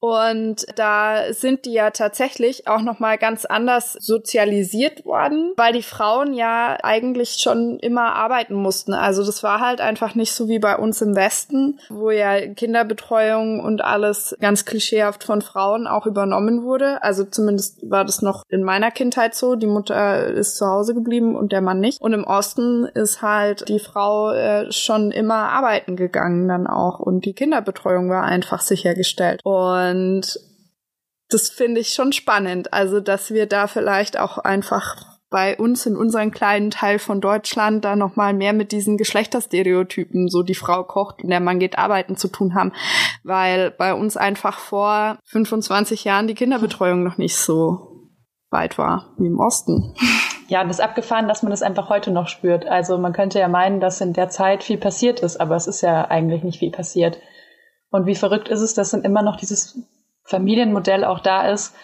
und 0.01 0.65
da 0.77 1.31
sind 1.31 1.65
die 1.65 1.73
ja 1.73 1.91
tatsächlich 1.91 2.67
auch 2.67 2.81
noch 2.81 2.97
mal 2.97 3.19
ganz 3.19 3.45
anders 3.45 3.93
sozialisiert 3.93 5.05
worden, 5.05 5.53
weil 5.57 5.73
die 5.73 5.83
Frauen 5.83 6.33
ja 6.33 6.75
eigentlich 6.81 7.33
schon 7.33 7.77
immer 7.77 8.15
arbeiten 8.15 8.55
mussten. 8.55 8.95
Also 8.95 9.23
das 9.23 9.43
war 9.43 9.59
halt 9.59 9.79
einfach 9.79 10.15
nicht 10.15 10.33
so 10.33 10.47
wie 10.47 10.57
bei 10.57 10.75
uns 10.75 11.03
im 11.03 11.15
Westen, 11.15 11.79
wo 11.89 12.09
ja 12.09 12.47
Kinderbetreuung 12.47 13.59
und 13.59 13.83
alles 13.83 14.35
ganz 14.41 14.65
klischeehaft 14.65 15.23
von 15.23 15.43
Frauen 15.43 15.85
auch 15.85 16.07
übernommen 16.07 16.63
wurde. 16.63 17.03
Also 17.03 17.23
zumindest 17.23 17.87
war 17.87 18.03
das 18.03 18.23
noch 18.23 18.43
in 18.49 18.63
meiner 18.63 18.89
Kindheit 18.89 19.35
so. 19.35 19.53
Die 19.53 19.67
Mutter 19.67 20.25
ist 20.25 20.55
zu 20.55 20.65
Hause 20.65 20.95
geblieben 20.95 21.35
und 21.35 21.51
der 21.51 21.61
Mann 21.61 21.79
nicht. 21.79 22.01
Und 22.01 22.13
im 22.13 22.23
Osten 22.23 22.85
ist 22.85 23.21
halt 23.21 23.69
die 23.69 23.77
Frau 23.77 24.31
äh, 24.31 24.71
schon 24.71 25.11
immer 25.11 25.49
arbeiten 25.49 25.95
gegangen 25.95 26.47
dann 26.47 26.65
auch 26.65 26.99
und 26.99 27.25
die 27.25 27.33
Kinderbetreuung 27.33 28.09
war 28.09 28.23
einfach 28.23 28.61
sichergestellt. 28.61 29.41
Und 29.43 29.90
und 29.91 30.39
das 31.29 31.49
finde 31.49 31.79
ich 31.81 31.89
schon 31.89 32.11
spannend. 32.13 32.73
Also, 32.73 32.99
dass 32.99 33.31
wir 33.31 33.45
da 33.45 33.67
vielleicht 33.67 34.19
auch 34.19 34.37
einfach 34.37 35.11
bei 35.29 35.57
uns 35.57 35.85
in 35.85 35.95
unserem 35.95 36.29
kleinen 36.31 36.71
Teil 36.71 36.99
von 36.99 37.21
Deutschland 37.21 37.85
da 37.85 37.95
noch 37.95 38.17
mal 38.17 38.33
mehr 38.33 38.51
mit 38.51 38.73
diesen 38.73 38.97
Geschlechterstereotypen, 38.97 40.27
so 40.27 40.43
die 40.43 40.55
Frau 40.55 40.83
kocht 40.83 41.23
und 41.23 41.29
der 41.29 41.39
Mann 41.39 41.59
geht 41.59 41.77
arbeiten 41.77 42.17
zu 42.17 42.27
tun 42.27 42.53
haben, 42.53 42.73
weil 43.23 43.71
bei 43.71 43.93
uns 43.93 44.17
einfach 44.17 44.59
vor 44.59 45.17
25 45.25 46.03
Jahren 46.03 46.27
die 46.27 46.35
Kinderbetreuung 46.35 47.03
noch 47.03 47.17
nicht 47.17 47.37
so 47.37 48.09
weit 48.49 48.77
war 48.77 49.13
wie 49.17 49.27
im 49.27 49.39
Osten. 49.39 49.95
Ja, 50.49 50.65
das 50.65 50.79
ist 50.79 50.83
abgefahren, 50.83 51.29
dass 51.29 51.43
man 51.43 51.51
das 51.51 51.61
einfach 51.61 51.87
heute 51.87 52.11
noch 52.11 52.27
spürt. 52.27 52.65
Also 52.65 52.97
man 52.97 53.13
könnte 53.13 53.39
ja 53.39 53.47
meinen, 53.47 53.79
dass 53.79 54.01
in 54.01 54.11
der 54.11 54.27
Zeit 54.27 54.63
viel 54.63 54.77
passiert 54.77 55.21
ist, 55.21 55.39
aber 55.39 55.55
es 55.55 55.65
ist 55.65 55.79
ja 55.79 56.09
eigentlich 56.09 56.43
nicht 56.43 56.59
viel 56.59 56.71
passiert. 56.71 57.19
Und 57.91 58.05
wie 58.05 58.15
verrückt 58.15 58.47
ist 58.47 58.61
es, 58.61 58.73
dass 58.73 58.91
dann 58.91 59.03
immer 59.03 59.21
noch 59.21 59.35
dieses 59.35 59.77
Familienmodell 60.23 61.03
auch 61.03 61.19
da 61.19 61.49
ist 61.49 61.75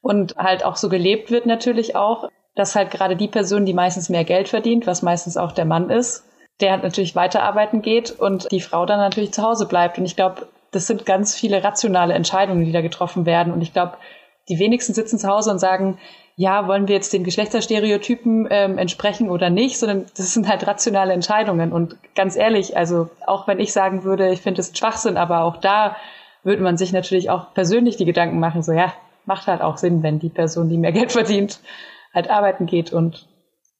und 0.00 0.36
halt 0.36 0.64
auch 0.64 0.76
so 0.76 0.88
gelebt 0.88 1.30
wird 1.30 1.46
natürlich 1.46 1.94
auch, 1.94 2.28
dass 2.54 2.74
halt 2.74 2.90
gerade 2.90 3.16
die 3.16 3.28
Person, 3.28 3.64
die 3.64 3.74
meistens 3.74 4.08
mehr 4.08 4.24
Geld 4.24 4.48
verdient, 4.48 4.86
was 4.86 5.02
meistens 5.02 5.36
auch 5.36 5.52
der 5.52 5.64
Mann 5.64 5.90
ist, 5.90 6.24
der 6.60 6.76
natürlich 6.78 7.14
weiterarbeiten 7.16 7.82
geht 7.82 8.10
und 8.10 8.50
die 8.50 8.60
Frau 8.60 8.86
dann 8.86 8.98
natürlich 8.98 9.32
zu 9.32 9.42
Hause 9.42 9.66
bleibt. 9.66 9.98
Und 9.98 10.04
ich 10.04 10.16
glaube, 10.16 10.48
das 10.70 10.86
sind 10.86 11.06
ganz 11.06 11.34
viele 11.34 11.62
rationale 11.62 12.14
Entscheidungen, 12.14 12.64
die 12.64 12.72
da 12.72 12.80
getroffen 12.80 13.26
werden. 13.26 13.52
Und 13.52 13.62
ich 13.62 13.72
glaube, 13.72 13.96
die 14.48 14.58
wenigsten 14.58 14.94
sitzen 14.94 15.18
zu 15.18 15.28
Hause 15.28 15.50
und 15.50 15.58
sagen, 15.58 15.98
ja, 16.42 16.66
wollen 16.66 16.88
wir 16.88 16.96
jetzt 16.96 17.12
den 17.12 17.22
Geschlechterstereotypen 17.22 18.48
ähm, 18.50 18.76
entsprechen 18.76 19.30
oder 19.30 19.48
nicht, 19.48 19.78
sondern 19.78 20.06
das 20.16 20.34
sind 20.34 20.48
halt 20.48 20.66
rationale 20.66 21.12
Entscheidungen. 21.12 21.70
Und 21.70 21.96
ganz 22.16 22.34
ehrlich, 22.34 22.76
also 22.76 23.08
auch 23.28 23.46
wenn 23.46 23.60
ich 23.60 23.72
sagen 23.72 24.02
würde, 24.02 24.32
ich 24.32 24.40
finde 24.40 24.60
es 24.60 24.76
Schwachsinn, 24.76 25.16
aber 25.16 25.44
auch 25.44 25.58
da 25.58 25.94
würde 26.42 26.64
man 26.64 26.76
sich 26.76 26.92
natürlich 26.92 27.30
auch 27.30 27.54
persönlich 27.54 27.96
die 27.96 28.06
Gedanken 28.06 28.40
machen, 28.40 28.64
so 28.64 28.72
ja, 28.72 28.92
macht 29.24 29.46
halt 29.46 29.62
auch 29.62 29.76
Sinn, 29.76 30.02
wenn 30.02 30.18
die 30.18 30.30
Person, 30.30 30.68
die 30.68 30.78
mehr 30.78 30.90
Geld 30.98 31.12
verdient, 31.12 31.60
halt 32.12 32.28
arbeiten 32.28 32.66
geht 32.66 32.92
und 32.92 33.28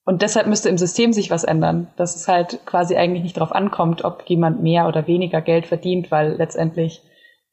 und 0.04 0.22
deshalb 0.22 0.48
müsste 0.48 0.68
im 0.68 0.78
System 0.78 1.12
sich 1.12 1.30
was 1.30 1.44
ändern, 1.44 1.88
dass 1.96 2.16
es 2.16 2.26
halt 2.26 2.66
quasi 2.66 2.96
eigentlich 2.96 3.22
nicht 3.22 3.36
darauf 3.36 3.52
ankommt, 3.52 4.04
ob 4.04 4.22
jemand 4.26 4.60
mehr 4.60 4.88
oder 4.88 5.06
weniger 5.06 5.40
Geld 5.40 5.66
verdient, 5.66 6.10
weil 6.10 6.34
letztendlich 6.34 7.02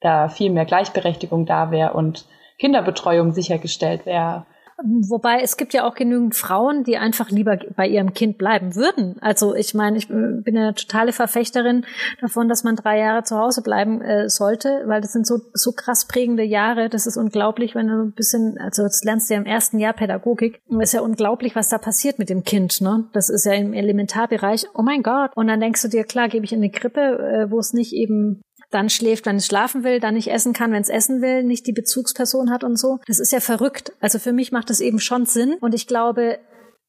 da 0.02 0.30
viel 0.30 0.50
mehr 0.52 0.66
Gleichberechtigung 0.66 1.46
da 1.46 1.70
wäre 1.70 1.94
und 1.94 2.26
Kinderbetreuung 2.58 3.34
sichergestellt 3.34 4.08
wäre 4.08 4.46
Wobei 4.84 5.42
es 5.42 5.58
gibt 5.58 5.74
ja 5.74 5.88
auch 5.88 5.96
genügend 5.96 6.36
Frauen, 6.36 6.84
die 6.84 6.98
einfach 6.98 7.30
lieber 7.30 7.58
bei 7.76 7.88
ihrem 7.88 8.14
Kind 8.14 8.38
bleiben 8.38 8.76
würden. 8.76 9.18
Also 9.22 9.56
ich 9.56 9.74
meine, 9.74 9.98
ich 9.98 10.08
bin 10.08 10.58
eine 10.58 10.74
totale 10.74 11.12
Verfechterin 11.12 11.86
davon, 12.22 12.48
dass 12.48 12.64
man 12.64 12.76
drei 12.76 13.00
Jahre 13.00 13.24
zu 13.24 13.38
Hause 13.38 13.62
bleiben 13.62 14.02
äh, 14.02 14.30
sollte, 14.30 14.84
weil 14.86 15.02
das 15.02 15.14
sind 15.14 15.28
so, 15.28 15.40
so 15.54 15.72
krass 15.72 16.08
prägende 16.08 16.44
Jahre. 16.44 16.90
Das 16.90 17.08
ist 17.08 17.18
unglaublich, 17.18 17.76
wenn 17.76 17.88
du 17.88 18.04
ein 18.04 18.12
bisschen, 18.14 18.58
also 18.60 18.84
das 18.84 19.04
lernst 19.04 19.30
du 19.30 19.34
ja 19.34 19.40
im 19.40 19.46
ersten 19.46 19.80
Jahr 19.80 19.94
Pädagogik. 19.94 20.62
Und 20.68 20.82
es 20.82 20.90
ist 20.90 20.94
ja 20.94 21.02
unglaublich, 21.02 21.56
was 21.56 21.70
da 21.70 21.78
passiert 21.78 22.20
mit 22.20 22.30
dem 22.30 22.44
Kind. 22.44 22.82
Ne? 22.82 23.06
Das 23.14 23.30
ist 23.30 23.46
ja 23.46 23.54
im 23.54 23.74
Elementarbereich. 23.74 24.68
Oh 24.74 24.82
mein 24.82 25.04
Gott. 25.04 25.32
Und 25.36 25.48
dann 25.48 25.60
denkst 25.60 25.82
du 25.82 25.88
dir, 25.88 26.04
klar, 26.04 26.30
gebe 26.30 26.46
ich 26.46 26.54
in 26.54 26.60
eine 26.60 26.72
Krippe, 26.72 27.02
äh, 27.02 27.52
wo 27.52 27.60
es 27.60 27.74
nicht 27.74 27.94
eben 27.94 28.42
dann 28.72 28.90
schläft, 28.90 29.26
wenn 29.26 29.38
es 29.38 29.48
schlafen 29.48 29.84
will, 29.84 30.00
dann 30.00 30.14
nicht 30.14 30.30
essen 30.30 30.54
kann, 30.54 30.72
wenn 30.72 30.82
es 30.82 30.90
essen 30.90 31.22
will, 31.22 31.44
nicht 31.44 31.66
die 31.66 31.74
Bezugsperson 31.74 32.52
hat 32.52 32.64
und 32.64 32.78
so. 32.78 33.00
Das 33.08 33.20
ist 33.20 33.32
ja 33.32 33.40
verrückt. 33.40 33.94
Also 34.00 34.20
für 34.20 34.34
mich 34.34 34.52
macht 34.52 34.70
das 34.70 34.80
eben 34.80 35.00
schon 35.00 35.26
Sinn. 35.26 35.56
Und 35.60 35.74
ich 35.74 35.88
glaube, 35.88 36.40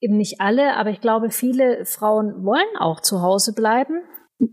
eben 0.01 0.17
nicht 0.17 0.41
alle, 0.41 0.77
aber 0.77 0.91
ich 0.91 1.01
glaube, 1.01 1.31
viele 1.31 1.85
Frauen 1.87 2.45
wollen 2.45 2.77
auch 2.79 3.01
zu 3.01 3.23
Hause 3.23 3.55
bleiben 3.55 4.03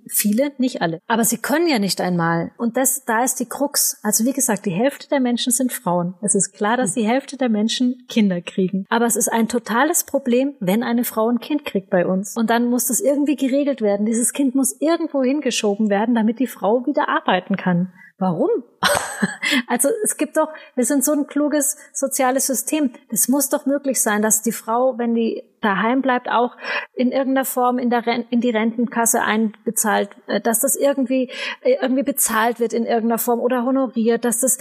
Viele, 0.08 0.52
nicht 0.58 0.82
alle. 0.82 1.00
Aber 1.08 1.24
sie 1.24 1.38
können 1.38 1.68
ja 1.68 1.80
nicht 1.80 2.02
einmal. 2.02 2.52
Und 2.58 2.78
das, 2.78 3.06
da 3.06 3.24
ist 3.24 3.40
die 3.40 3.48
Krux. 3.48 4.00
Also 4.04 4.26
wie 4.26 4.34
gesagt, 4.34 4.66
die 4.66 4.72
Hälfte 4.72 5.08
der 5.10 5.20
Menschen 5.20 5.52
sind 5.52 5.72
Frauen. 5.72 6.16
Es 6.22 6.36
ist 6.36 6.54
klar, 6.54 6.78
dass 6.78 6.94
die 6.94 7.08
Hälfte 7.08 7.38
der 7.38 7.50
Menschen 7.50 8.06
Kinder 8.08 8.42
kriegen. 8.42 8.86
Aber 8.90 9.06
es 9.06 9.16
ist 9.16 9.32
ein 9.32 9.48
totales 9.48 10.04
Problem, 10.04 10.56
wenn 10.60 10.84
eine 10.84 11.04
Frau 11.04 11.30
ein 11.30 11.40
Kind 11.40 11.66
kriegt 11.66 11.90
bei 11.90 12.06
uns. 12.06 12.36
Und 12.36 12.50
dann 12.50 12.70
muss 12.70 12.88
das 12.88 13.00
irgendwie 13.00 13.36
geregelt 13.36 13.82
werden. 13.82 14.06
Dieses 14.06 14.34
Kind 14.34 14.56
muss 14.56 14.80
irgendwo 14.80 15.24
hingeschoben 15.24 15.90
werden, 15.90 16.16
damit 16.16 16.40
die 16.40 16.48
Frau 16.48 16.86
wieder 16.86 17.10
arbeiten 17.10 17.56
kann. 17.56 17.94
Warum? 18.20 18.50
also 19.68 19.90
es 20.04 20.18
gibt 20.18 20.38
doch, 20.38 20.50
wir 20.76 20.86
sind 20.86 21.06
so 21.06 21.12
ein 21.12 21.28
kluges 21.28 21.78
soziales 21.94 22.48
System. 22.48 22.92
Das 23.12 23.28
muss 23.28 23.50
doch 23.50 23.68
möglich 23.68 24.02
sein, 24.02 24.24
dass 24.24 24.42
die 24.42 24.52
Frau, 24.52 24.98
wenn 24.98 25.14
die 25.14 25.44
daheim 25.68 26.02
bleibt, 26.02 26.30
auch 26.30 26.56
in 26.94 27.12
irgendeiner 27.12 27.46
Form 27.46 27.78
in, 27.78 27.90
der 27.90 28.06
in 28.30 28.42
die 28.42 28.50
Rentenkasse 28.50 29.22
einbezahlt, 29.22 30.10
äh, 30.28 30.40
dass 30.40 30.62
das 30.62 30.76
irgendwie 30.76 31.30
äh, 31.62 31.76
irgendwie 31.82 32.04
bezahlt 32.04 32.60
wird 32.60 32.74
in 32.74 32.86
irgendeiner 32.86 33.20
Form 33.20 33.40
oder 33.40 33.66
honoriert, 33.66 34.26
dass 34.26 34.40
das 34.40 34.58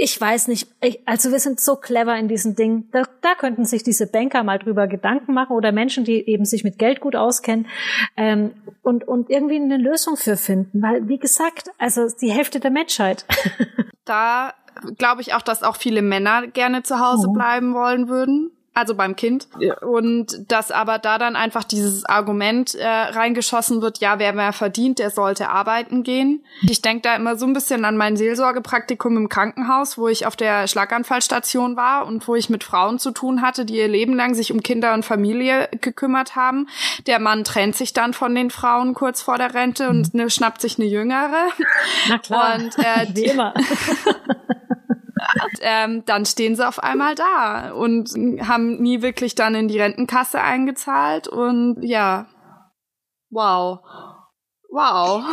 ich 0.00 0.20
weiß 0.20 0.46
nicht, 0.46 0.68
ich, 0.80 1.00
also 1.08 1.32
wir 1.32 1.40
sind 1.40 1.58
so 1.58 1.74
clever 1.74 2.16
in 2.16 2.28
diesen 2.28 2.54
Dingen. 2.54 2.88
Da, 2.92 3.02
da 3.20 3.34
könnten 3.34 3.64
sich 3.64 3.82
diese 3.82 4.06
Banker 4.06 4.44
mal 4.44 4.60
drüber 4.60 4.86
Gedanken 4.86 5.34
machen 5.34 5.56
oder 5.56 5.72
Menschen, 5.72 6.04
die 6.04 6.24
eben 6.28 6.44
sich 6.44 6.62
mit 6.62 6.78
Geld 6.78 7.00
gut 7.00 7.16
auskennen 7.16 7.66
ähm, 8.16 8.52
und, 8.82 9.08
und 9.08 9.28
irgendwie 9.28 9.56
eine 9.56 9.76
Lösung 9.76 10.16
für 10.16 10.36
finden. 10.36 10.80
Weil, 10.82 11.08
wie 11.08 11.18
gesagt, 11.18 11.72
also 11.78 12.06
die 12.20 12.30
Hälfte 12.30 12.60
der 12.60 12.70
Menschheit. 12.70 13.26
Da 14.04 14.54
glaube 14.96 15.20
ich 15.20 15.34
auch, 15.34 15.42
dass 15.42 15.62
auch 15.62 15.76
viele 15.76 16.00
Männer 16.00 16.46
gerne 16.46 16.82
zu 16.82 16.98
Hause 16.98 17.26
oh. 17.28 17.32
bleiben 17.34 17.74
wollen 17.74 18.08
würden 18.08 18.52
also 18.74 18.94
beim 18.94 19.16
Kind. 19.16 19.48
Und 19.82 20.50
dass 20.50 20.70
aber 20.70 20.98
da 20.98 21.18
dann 21.18 21.36
einfach 21.36 21.64
dieses 21.64 22.04
Argument 22.04 22.74
äh, 22.74 22.86
reingeschossen 22.86 23.82
wird, 23.82 23.98
ja, 23.98 24.18
wer 24.18 24.32
mehr 24.32 24.52
verdient, 24.52 24.98
der 24.98 25.10
sollte 25.10 25.48
arbeiten 25.48 26.02
gehen. 26.02 26.44
Ich 26.62 26.80
denke 26.80 27.02
da 27.02 27.16
immer 27.16 27.36
so 27.36 27.46
ein 27.46 27.52
bisschen 27.52 27.84
an 27.84 27.96
mein 27.96 28.16
Seelsorgepraktikum 28.16 29.16
im 29.16 29.28
Krankenhaus, 29.28 29.98
wo 29.98 30.08
ich 30.08 30.26
auf 30.26 30.36
der 30.36 30.68
Schlaganfallstation 30.68 31.76
war 31.76 32.06
und 32.06 32.26
wo 32.28 32.34
ich 32.34 32.50
mit 32.50 32.64
Frauen 32.64 32.98
zu 32.98 33.10
tun 33.10 33.42
hatte, 33.42 33.64
die 33.64 33.76
ihr 33.76 33.88
Leben 33.88 34.14
lang 34.14 34.34
sich 34.34 34.52
um 34.52 34.62
Kinder 34.62 34.94
und 34.94 35.04
Familie 35.04 35.68
gekümmert 35.80 36.36
haben. 36.36 36.68
Der 37.06 37.18
Mann 37.18 37.44
trennt 37.44 37.76
sich 37.76 37.92
dann 37.92 38.14
von 38.14 38.34
den 38.34 38.50
Frauen 38.50 38.94
kurz 38.94 39.22
vor 39.22 39.38
der 39.38 39.54
Rente 39.54 39.88
und 39.88 40.14
ne, 40.14 40.30
schnappt 40.30 40.60
sich 40.60 40.78
eine 40.78 40.86
jüngere. 40.86 41.48
Na 42.08 42.18
klar, 42.18 42.56
und, 42.56 42.78
äh, 42.78 43.06
wie 43.14 43.28
immer. 45.18 45.48
ähm, 45.60 46.04
dann 46.06 46.26
stehen 46.26 46.56
sie 46.56 46.66
auf 46.66 46.82
einmal 46.82 47.14
da 47.14 47.72
und 47.72 48.10
haben 48.46 48.80
nie 48.80 49.02
wirklich 49.02 49.34
dann 49.34 49.54
in 49.54 49.68
die 49.68 49.80
Rentenkasse 49.80 50.40
eingezahlt 50.40 51.28
und 51.28 51.82
ja, 51.82 52.26
wow. 53.30 53.80
Wow. 54.70 55.24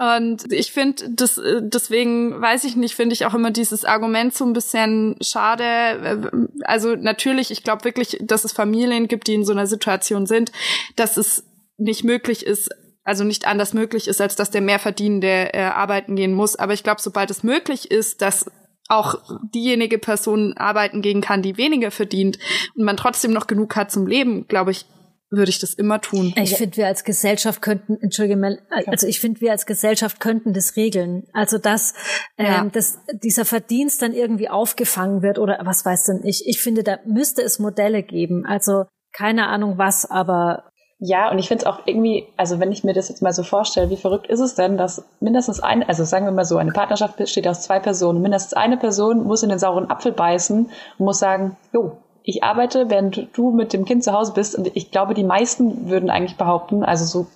Und 0.00 0.52
ich 0.52 0.72
finde, 0.72 1.10
das, 1.10 1.40
deswegen 1.60 2.40
weiß 2.40 2.64
ich 2.64 2.74
nicht, 2.74 2.96
finde 2.96 3.12
ich 3.12 3.24
auch 3.24 3.34
immer 3.34 3.52
dieses 3.52 3.84
Argument 3.84 4.34
so 4.34 4.44
ein 4.44 4.52
bisschen 4.52 5.16
schade. 5.20 6.48
Also 6.64 6.96
natürlich, 6.96 7.52
ich 7.52 7.62
glaube 7.62 7.84
wirklich, 7.84 8.18
dass 8.20 8.44
es 8.44 8.52
Familien 8.52 9.06
gibt, 9.06 9.28
die 9.28 9.34
in 9.34 9.44
so 9.44 9.52
einer 9.52 9.68
Situation 9.68 10.26
sind, 10.26 10.50
dass 10.96 11.16
es 11.16 11.44
nicht 11.76 12.02
möglich 12.02 12.44
ist, 12.44 12.70
also 13.04 13.24
nicht 13.24 13.46
anders 13.46 13.74
möglich 13.74 14.08
ist, 14.08 14.20
als 14.20 14.34
dass 14.34 14.50
der 14.50 14.60
Mehrverdienende 14.60 15.54
äh, 15.54 15.62
arbeiten 15.62 16.16
gehen 16.16 16.34
muss. 16.34 16.56
Aber 16.56 16.72
ich 16.72 16.82
glaube, 16.82 17.00
sobald 17.00 17.30
es 17.30 17.42
möglich 17.42 17.90
ist, 17.90 18.22
dass 18.22 18.50
auch 18.92 19.16
diejenige 19.54 19.98
Person 19.98 20.54
arbeiten 20.56 21.02
gehen 21.02 21.20
kann, 21.20 21.42
die 21.42 21.56
weniger 21.56 21.90
verdient 21.90 22.38
und 22.76 22.84
man 22.84 22.96
trotzdem 22.96 23.32
noch 23.32 23.46
genug 23.46 23.74
hat 23.76 23.90
zum 23.90 24.06
Leben, 24.06 24.46
glaube 24.48 24.70
ich, 24.70 24.86
würde 25.32 25.48
ich 25.48 25.58
das 25.58 25.72
immer 25.72 26.00
tun. 26.00 26.34
Ich 26.36 26.56
finde, 26.56 26.76
wir 26.76 26.86
als 26.86 27.04
Gesellschaft 27.04 27.62
könnten, 27.62 27.96
entschuldige 28.02 28.36
mal, 28.36 28.58
also 28.86 29.06
ich 29.06 29.18
finde, 29.18 29.40
wir 29.40 29.50
als 29.50 29.64
Gesellschaft 29.64 30.20
könnten 30.20 30.52
das 30.52 30.76
regeln. 30.76 31.24
Also 31.32 31.56
dass, 31.56 31.94
ja. 32.38 32.60
ähm, 32.60 32.70
dass 32.70 32.98
dieser 33.22 33.46
Verdienst 33.46 34.02
dann 34.02 34.12
irgendwie 34.12 34.50
aufgefangen 34.50 35.22
wird 35.22 35.38
oder 35.38 35.58
was 35.64 35.86
weiß 35.86 36.04
denn 36.04 36.20
ich. 36.24 36.44
Ich 36.46 36.60
finde, 36.60 36.82
da 36.82 36.98
müsste 37.06 37.40
es 37.42 37.58
Modelle 37.58 38.02
geben. 38.02 38.44
Also 38.44 38.84
keine 39.12 39.46
Ahnung 39.48 39.78
was, 39.78 40.10
aber 40.10 40.70
ja, 41.04 41.32
und 41.32 41.40
ich 41.40 41.48
finde 41.48 41.64
es 41.64 41.66
auch 41.66 41.80
irgendwie, 41.84 42.28
also 42.36 42.60
wenn 42.60 42.70
ich 42.70 42.84
mir 42.84 42.92
das 42.92 43.08
jetzt 43.08 43.22
mal 43.22 43.32
so 43.32 43.42
vorstelle, 43.42 43.90
wie 43.90 43.96
verrückt 43.96 44.28
ist 44.28 44.38
es 44.38 44.54
denn, 44.54 44.76
dass 44.76 45.04
mindestens 45.18 45.58
ein, 45.58 45.82
also 45.82 46.04
sagen 46.04 46.26
wir 46.26 46.30
mal 46.30 46.44
so, 46.44 46.58
eine 46.58 46.70
Partnerschaft 46.70 47.16
besteht 47.16 47.48
aus 47.48 47.62
zwei 47.62 47.80
Personen. 47.80 48.22
Mindestens 48.22 48.54
eine 48.54 48.76
Person 48.76 49.24
muss 49.24 49.42
in 49.42 49.48
den 49.48 49.58
sauren 49.58 49.90
Apfel 49.90 50.12
beißen 50.12 50.66
und 50.98 51.04
muss 51.04 51.18
sagen, 51.18 51.56
jo, 51.72 51.96
ich 52.22 52.44
arbeite, 52.44 52.88
während 52.88 53.36
du 53.36 53.50
mit 53.50 53.72
dem 53.72 53.84
Kind 53.84 54.04
zu 54.04 54.12
Hause 54.12 54.32
bist. 54.32 54.54
Und 54.54 54.70
ich 54.76 54.92
glaube, 54.92 55.14
die 55.14 55.24
meisten 55.24 55.90
würden 55.90 56.08
eigentlich 56.08 56.36
behaupten, 56.36 56.84
also 56.84 57.04
so 57.04 57.26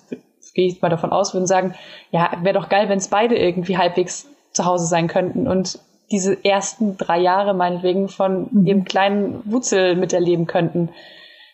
gehe 0.53 0.67
ich 0.67 0.81
mal 0.81 0.87
davon 0.87 1.11
aus, 1.11 1.33
würden 1.33 1.45
sagen, 1.45 1.75
ja, 2.11 2.31
wäre 2.43 2.57
doch 2.57 2.69
geil, 2.69 2.87
wenn 2.87 2.99
es 2.99 3.09
beide 3.09 3.35
irgendwie 3.35 3.77
halbwegs 3.77 4.29
zu 4.53 4.63
Hause 4.63 4.85
sein 4.85 5.09
könnten 5.09 5.45
und 5.45 5.77
diese 6.09 6.45
ersten 6.45 6.95
drei 6.95 7.19
Jahre 7.19 7.53
meinetwegen 7.53 8.07
von 8.07 8.47
mhm. 8.49 8.65
ihrem 8.65 8.85
kleinen 8.85 9.41
Wutzel 9.43 9.97
miterleben 9.97 10.47
könnten 10.47 10.87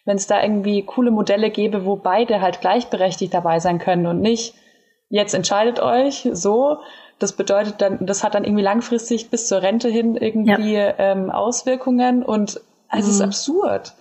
wenn 0.05 0.17
es 0.17 0.27
da 0.27 0.41
irgendwie 0.41 0.83
coole 0.83 1.11
Modelle 1.11 1.49
gäbe, 1.49 1.85
wo 1.85 1.95
beide 1.95 2.41
halt 2.41 2.61
gleichberechtigt 2.61 3.33
dabei 3.33 3.59
sein 3.59 3.79
können 3.79 4.05
und 4.05 4.19
nicht, 4.19 4.55
jetzt 5.09 5.33
entscheidet 5.33 5.79
euch 5.79 6.27
so. 6.33 6.77
Das 7.19 7.33
bedeutet 7.33 7.81
dann, 7.81 8.05
das 8.05 8.23
hat 8.23 8.35
dann 8.35 8.43
irgendwie 8.43 8.63
langfristig 8.63 9.29
bis 9.29 9.47
zur 9.47 9.61
Rente 9.61 9.87
hin 9.87 10.15
irgendwie 10.15 10.73
ja. 10.73 10.93
ähm, 10.97 11.29
Auswirkungen 11.29 12.23
und 12.23 12.59
also 12.89 13.07
mhm. 13.07 13.09
es 13.11 13.15
ist 13.15 13.21
absurd. 13.21 13.93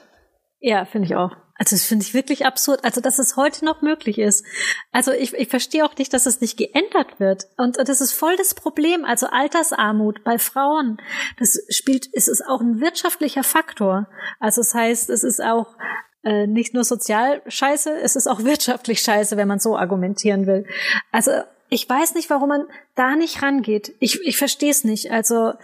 Ja, 0.61 0.85
finde 0.85 1.07
ich 1.07 1.15
auch. 1.15 1.33
Also 1.63 1.77
das 1.77 1.85
finde 1.85 2.05
ich 2.05 2.13
wirklich 2.13 2.45
absurd. 2.45 2.83
Also 2.83 3.01
dass 3.01 3.21
es 3.21 3.37
heute 3.37 3.65
noch 3.65 3.83
möglich 3.83 4.19
ist. 4.19 4.45
Also 4.91 5.13
ich, 5.13 5.33
ich 5.35 5.49
verstehe 5.49 5.85
auch 5.85 5.97
nicht, 5.97 6.13
dass 6.13 6.27
es 6.27 6.41
nicht 6.41 6.57
geändert 6.57 7.21
wird. 7.21 7.47
Und, 7.57 7.79
und 7.79 7.89
das 7.89 8.01
ist 8.01 8.11
voll 8.11 8.37
das 8.37 8.55
Problem. 8.55 9.05
Also 9.05 9.29
Altersarmut 9.29 10.25
bei 10.25 10.41
Frauen, 10.41 11.01
das 11.39 11.61
spielt, 11.69 12.09
es 12.13 12.27
ist 12.27 12.45
auch 12.45 12.61
ein 12.61 12.81
wirtschaftlicher 12.81 13.45
Faktor. 13.45 14.09
Also 14.41 14.61
das 14.61 14.75
heißt, 14.75 15.09
es 15.09 15.23
ist 15.23 15.41
auch 15.41 15.77
äh, 16.25 16.49
nicht 16.49 16.75
nur 16.75 16.83
sozial 16.83 17.43
scheiße, 17.47 17.97
es 17.97 18.17
ist 18.17 18.27
auch 18.27 18.41
wirtschaftlich 18.45 19.01
scheiße, 19.01 19.37
wenn 19.37 19.47
man 19.47 19.61
so 19.61 19.77
argumentieren 19.77 20.49
will. 20.49 20.67
Also 21.13 21.31
ich 21.73 21.89
weiß 21.89 22.15
nicht, 22.15 22.29
warum 22.29 22.51
man 22.51 22.67
da 22.95 23.17
nicht 23.17 23.41
rangeht. 23.43 23.95
Ich, 23.99 24.21
ich 24.27 24.37
verstehe 24.37 24.71
es 24.71 24.85
nicht. 24.85 25.11
Also, 25.11 25.55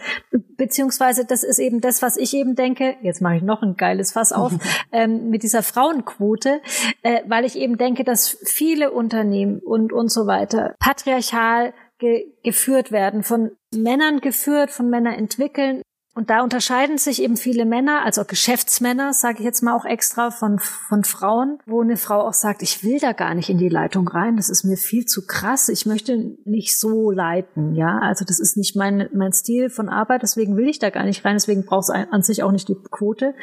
beziehungsweise 0.57 1.27
das 1.27 1.43
ist 1.43 1.59
eben 1.59 1.83
das, 1.83 2.01
was 2.01 2.17
ich 2.17 2.33
eben 2.33 2.55
denke. 2.55 2.97
Jetzt 3.03 3.21
mache 3.21 3.37
ich 3.37 3.43
noch 3.43 3.63
ein 3.63 3.77
geiles 3.77 4.13
Fass 4.13 4.33
auf 4.33 4.55
ähm, 4.91 5.29
mit 5.29 5.43
dieser 5.43 5.63
Frauenquote, 5.63 6.63
äh, 7.03 7.21
weil 7.27 7.45
ich 7.45 7.57
eben 7.57 7.77
denke, 7.77 8.05
dass 8.05 8.39
viele 8.43 8.91
Unternehmen 8.91 9.59
und 9.59 9.93
und 9.93 10.11
so 10.11 10.27
weiter 10.27 10.75
patriarchal 10.79 11.75
ge 11.99 12.33
geführt 12.43 12.91
werden, 12.91 13.23
von 13.23 13.51
Männern 13.75 14.21
geführt, 14.21 14.71
von 14.71 14.89
Männern 14.89 15.13
entwickeln, 15.13 15.83
und 16.19 16.31
da 16.31 16.43
unterscheiden 16.43 16.99
sich 16.99 17.23
eben 17.23 17.37
viele 17.37 17.65
Männer, 17.65 18.05
also 18.05 18.25
Geschäftsmänner, 18.25 19.13
sage 19.13 19.39
ich 19.39 19.45
jetzt 19.45 19.63
mal 19.63 19.77
auch 19.77 19.85
extra, 19.85 20.33
von, 20.33 20.59
von 20.59 21.05
Frauen, 21.05 21.61
wo 21.65 21.81
eine 21.81 21.97
Frau 21.97 22.27
auch 22.27 22.33
sagt, 22.33 22.63
ich 22.63 22.83
will 22.83 22.99
da 22.99 23.13
gar 23.13 23.37
nicht 23.37 23.51
in 23.51 23.57
die 23.57 23.69
Leitung 23.69 24.09
rein, 24.09 24.37
das 24.37 24.49
ist 24.49 24.65
mir 24.65 24.77
viel 24.77 25.07
zu 25.07 25.29
krass, 25.29 25.69
ich 25.69 25.87
möchte 25.87 26.37
nicht 26.45 26.77
so 26.77 27.13
leiten, 27.13 27.77
ja, 27.77 28.01
also 28.01 28.25
das 28.25 28.41
ist 28.41 28.57
nicht 28.57 28.75
mein, 28.75 29.09
mein 29.13 29.33
Stil 29.33 29.71
von 29.71 29.89
Arbeit, 29.89 30.23
deswegen 30.25 30.57
will 30.57 30.69
ich 30.69 30.81
da 30.81 30.91
gar 30.91 31.05
nicht 31.05 31.25
rein, 31.25 31.37
deswegen 31.37 31.65
braucht 31.65 31.85
es 31.85 31.91
an 31.91 32.23
sich 32.23 32.43
auch 32.43 32.51
nicht 32.51 32.69
die 32.69 32.75
Quote. 32.91 33.35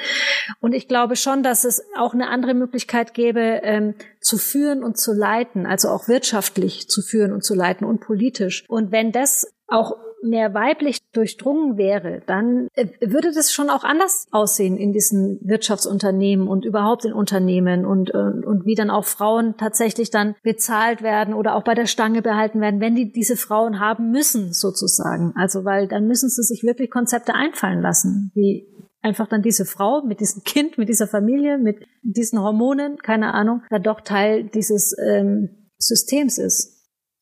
Und 0.59 0.73
ich 0.73 0.89
glaube 0.89 1.15
schon, 1.15 1.43
dass 1.43 1.63
es 1.63 1.81
auch 1.97 2.13
eine 2.13 2.27
andere 2.27 2.55
Möglichkeit 2.55 3.13
gäbe, 3.13 3.61
ähm, 3.63 3.95
zu 4.19 4.37
führen 4.37 4.83
und 4.83 4.97
zu 4.97 5.13
leiten, 5.13 5.65
also 5.65 5.87
auch 5.87 6.09
wirtschaftlich 6.09 6.89
zu 6.89 7.01
führen 7.01 7.31
und 7.31 7.41
zu 7.41 7.55
leiten 7.55 7.85
und 7.87 8.01
politisch. 8.01 8.65
Und 8.67 8.91
wenn 8.91 9.13
das 9.13 9.47
auch 9.67 9.95
mehr 10.23 10.53
weiblich 10.53 10.99
durchdrungen 11.11 11.77
wäre, 11.77 12.21
dann 12.25 12.67
äh, 12.73 12.87
würde 13.01 13.31
das 13.33 13.51
schon 13.51 13.69
auch 13.69 13.83
anders 13.83 14.27
aussehen 14.31 14.77
in 14.77 14.91
diesen 14.91 15.39
Wirtschaftsunternehmen 15.43 16.47
und 16.47 16.65
überhaupt 16.65 17.05
in 17.05 17.13
Unternehmen 17.13 17.85
und, 17.85 18.11
und, 18.11 18.43
äh, 18.43 18.45
und 18.45 18.65
wie 18.65 18.75
dann 18.75 18.89
auch 18.89 19.05
Frauen 19.05 19.55
tatsächlich 19.57 20.09
dann 20.09 20.35
bezahlt 20.43 21.01
werden 21.01 21.33
oder 21.33 21.55
auch 21.55 21.63
bei 21.63 21.73
der 21.73 21.85
Stange 21.85 22.21
behalten 22.21 22.61
werden, 22.61 22.79
wenn 22.79 22.95
die 22.95 23.11
diese 23.11 23.37
Frauen 23.37 23.79
haben 23.79 24.11
müssen 24.11 24.53
sozusagen. 24.53 25.33
Also 25.35 25.65
weil 25.65 25.87
dann 25.87 26.07
müssen 26.07 26.29
sie 26.29 26.43
sich 26.43 26.63
wirklich 26.63 26.89
Konzepte 26.89 27.33
einfallen 27.33 27.81
lassen, 27.81 28.31
wie 28.33 28.67
einfach 29.01 29.27
dann 29.27 29.43
diese 29.43 29.65
Frau 29.65 30.01
mit 30.03 30.19
diesem 30.19 30.43
Kind, 30.43 30.77
mit 30.77 30.89
dieser 30.89 31.07
Familie, 31.07 31.57
mit 31.57 31.85
diesen 32.01 32.39
Hormonen, 32.39 32.97
keine 32.97 33.33
Ahnung, 33.33 33.61
da 33.69 33.77
doch 33.77 34.01
Teil 34.01 34.45
dieses 34.45 34.95
ähm, 34.97 35.69
Systems 35.77 36.37
ist. 36.37 36.74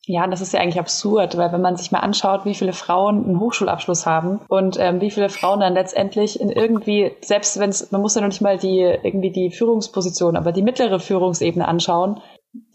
Ja, 0.06 0.26
das 0.26 0.40
ist 0.40 0.52
ja 0.52 0.60
eigentlich 0.60 0.78
absurd, 0.78 1.36
weil 1.36 1.52
wenn 1.52 1.62
man 1.62 1.76
sich 1.76 1.90
mal 1.90 2.00
anschaut, 2.00 2.44
wie 2.44 2.54
viele 2.54 2.72
Frauen 2.72 3.24
einen 3.24 3.40
Hochschulabschluss 3.40 4.04
haben 4.04 4.40
und 4.48 4.76
ähm, 4.78 5.00
wie 5.00 5.10
viele 5.10 5.30
Frauen 5.30 5.60
dann 5.60 5.74
letztendlich 5.74 6.40
in 6.40 6.50
irgendwie, 6.50 7.12
selbst 7.22 7.58
wenn 7.58 7.70
es, 7.70 7.90
man 7.90 8.02
muss 8.02 8.14
ja 8.14 8.20
noch 8.20 8.28
nicht 8.28 8.42
mal 8.42 8.58
die 8.58 8.80
irgendwie 8.80 9.30
die 9.30 9.50
Führungsposition, 9.50 10.36
aber 10.36 10.52
die 10.52 10.62
mittlere 10.62 11.00
Führungsebene 11.00 11.66
anschauen, 11.66 12.20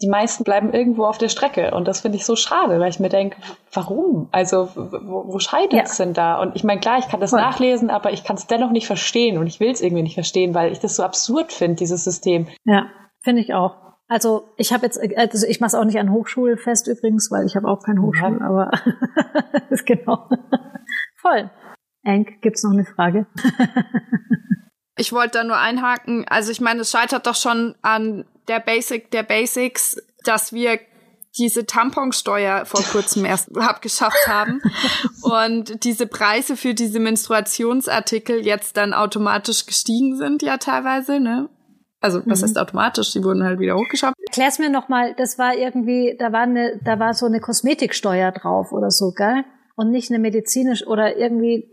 die 0.02 0.08
meisten 0.08 0.44
bleiben 0.44 0.72
irgendwo 0.72 1.06
auf 1.06 1.18
der 1.18 1.28
Strecke 1.28 1.70
und 1.74 1.88
das 1.88 2.00
finde 2.00 2.18
ich 2.18 2.26
so 2.26 2.36
schade, 2.36 2.80
weil 2.80 2.90
ich 2.90 3.00
mir 3.00 3.08
denke, 3.08 3.38
warum? 3.72 4.28
Also 4.30 4.68
wo, 4.74 5.24
wo 5.32 5.38
scheitert 5.38 5.86
es 5.86 5.98
ja. 5.98 6.04
denn 6.04 6.14
da? 6.14 6.40
Und 6.40 6.54
ich 6.54 6.64
meine, 6.64 6.80
klar, 6.80 6.98
ich 6.98 7.08
kann 7.08 7.20
das 7.20 7.30
Voll. 7.30 7.40
nachlesen, 7.40 7.90
aber 7.90 8.12
ich 8.12 8.24
kann 8.24 8.36
es 8.36 8.46
dennoch 8.46 8.70
nicht 8.70 8.86
verstehen 8.86 9.38
und 9.38 9.46
ich 9.46 9.60
will 9.60 9.70
es 9.70 9.80
irgendwie 9.80 10.02
nicht 10.02 10.14
verstehen, 10.14 10.54
weil 10.54 10.72
ich 10.72 10.80
das 10.80 10.96
so 10.96 11.02
absurd 11.02 11.52
finde, 11.52 11.76
dieses 11.76 12.04
System. 12.04 12.48
Ja, 12.64 12.86
finde 13.20 13.40
ich 13.40 13.54
auch. 13.54 13.89
Also 14.10 14.52
ich 14.56 14.72
habe 14.72 14.86
jetzt, 14.86 14.98
also 15.16 15.46
ich 15.46 15.60
mache 15.60 15.68
es 15.68 15.74
auch 15.76 15.84
nicht 15.84 16.00
an 16.00 16.10
Hochschulfest 16.10 16.88
übrigens, 16.88 17.30
weil 17.30 17.46
ich 17.46 17.54
habe 17.54 17.68
auch 17.68 17.80
keine 17.84 18.02
Hochschule, 18.02 18.38
ja. 18.40 18.44
aber 18.44 18.70
ist 19.70 19.86
genau. 19.86 20.28
Voll. 21.20 21.48
Enk, 22.02 22.42
gibt's 22.42 22.64
noch 22.64 22.72
eine 22.72 22.84
Frage? 22.84 23.26
ich 24.96 25.12
wollte 25.12 25.38
da 25.38 25.44
nur 25.44 25.58
einhaken. 25.58 26.26
Also 26.28 26.50
ich 26.50 26.60
meine, 26.60 26.80
es 26.80 26.90
scheitert 26.90 27.28
doch 27.28 27.36
schon 27.36 27.76
an 27.82 28.24
der 28.48 28.58
Basic 28.58 29.12
der 29.12 29.22
Basics, 29.22 30.02
dass 30.24 30.52
wir 30.52 30.80
diese 31.38 31.64
Tamponsteuer 31.64 32.66
vor 32.66 32.82
kurzem 32.82 33.24
erst 33.24 33.56
abgeschafft 33.56 34.26
haben 34.26 34.60
und 35.22 35.84
diese 35.84 36.08
Preise 36.08 36.56
für 36.56 36.74
diese 36.74 36.98
Menstruationsartikel 36.98 38.44
jetzt 38.44 38.76
dann 38.76 38.92
automatisch 38.92 39.66
gestiegen 39.66 40.16
sind 40.16 40.42
ja 40.42 40.56
teilweise, 40.56 41.20
ne? 41.20 41.48
Also 42.00 42.20
was 42.26 42.40
mhm. 42.40 42.44
heißt 42.44 42.58
automatisch? 42.58 43.12
Die 43.12 43.22
wurden 43.22 43.44
halt 43.44 43.58
wieder 43.58 43.74
hochgeschafft. 43.74 44.14
Erklär's 44.26 44.58
mir 44.58 44.70
nochmal, 44.70 45.14
das 45.16 45.38
war 45.38 45.54
irgendwie, 45.54 46.16
da 46.18 46.32
war 46.32 46.42
eine, 46.42 46.80
da 46.82 46.98
war 46.98 47.14
so 47.14 47.26
eine 47.26 47.40
Kosmetiksteuer 47.40 48.32
drauf 48.32 48.72
oder 48.72 48.90
so, 48.90 49.12
gell? 49.12 49.44
Und 49.76 49.90
nicht 49.90 50.10
eine 50.10 50.18
medizinisch 50.18 50.86
oder 50.86 51.16
irgendwie, 51.16 51.68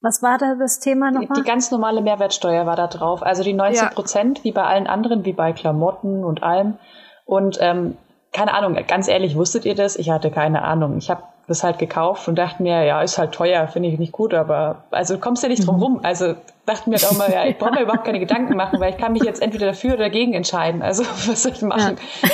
was 0.00 0.22
war 0.22 0.38
da 0.38 0.54
das 0.54 0.80
Thema 0.80 1.10
nochmal? 1.10 1.28
Die, 1.36 1.42
die 1.42 1.48
ganz 1.48 1.70
normale 1.70 2.00
Mehrwertsteuer 2.02 2.66
war 2.66 2.76
da 2.76 2.86
drauf. 2.86 3.22
Also 3.22 3.42
die 3.42 3.52
19 3.52 3.90
Prozent, 3.90 4.38
ja. 4.38 4.44
wie 4.44 4.52
bei 4.52 4.64
allen 4.64 4.86
anderen, 4.86 5.24
wie 5.24 5.32
bei 5.32 5.52
Klamotten 5.52 6.24
und 6.24 6.42
allem. 6.42 6.78
Und 7.24 7.58
ähm, 7.60 7.96
keine 8.32 8.54
Ahnung, 8.54 8.78
ganz 8.86 9.08
ehrlich, 9.08 9.36
wusstet 9.36 9.64
ihr 9.64 9.74
das? 9.74 9.96
Ich 9.96 10.10
hatte 10.10 10.30
keine 10.30 10.62
Ahnung. 10.62 10.96
Ich 10.98 11.10
habe 11.10 11.22
das 11.50 11.62
halt 11.62 11.78
gekauft 11.78 12.28
und 12.28 12.36
dachte 12.36 12.62
mir, 12.62 12.84
ja, 12.84 13.02
ist 13.02 13.18
halt 13.18 13.32
teuer, 13.32 13.68
finde 13.68 13.88
ich 13.88 13.98
nicht 13.98 14.12
gut, 14.12 14.32
aber 14.32 14.84
also 14.90 15.18
kommst 15.18 15.42
ja 15.42 15.48
nicht 15.48 15.66
drum 15.66 15.76
mhm. 15.76 15.82
rum. 15.82 16.00
Also 16.02 16.34
dachte 16.64 16.88
mir 16.88 16.96
auch 16.96 17.16
mal, 17.18 17.30
ja, 17.30 17.44
ich 17.44 17.58
brauche 17.58 17.72
mir 17.72 17.82
überhaupt 17.82 18.04
keine 18.04 18.20
Gedanken 18.20 18.56
machen, 18.56 18.80
weil 18.80 18.92
ich 18.92 18.98
kann 18.98 19.12
mich 19.12 19.24
jetzt 19.24 19.42
entweder 19.42 19.66
dafür 19.66 19.94
oder 19.94 20.04
dagegen 20.04 20.32
entscheiden. 20.32 20.82
Also 20.82 21.02
was 21.26 21.42
soll 21.42 21.52
ich 21.52 21.62
machen? 21.62 21.98
Ja. 22.22 22.28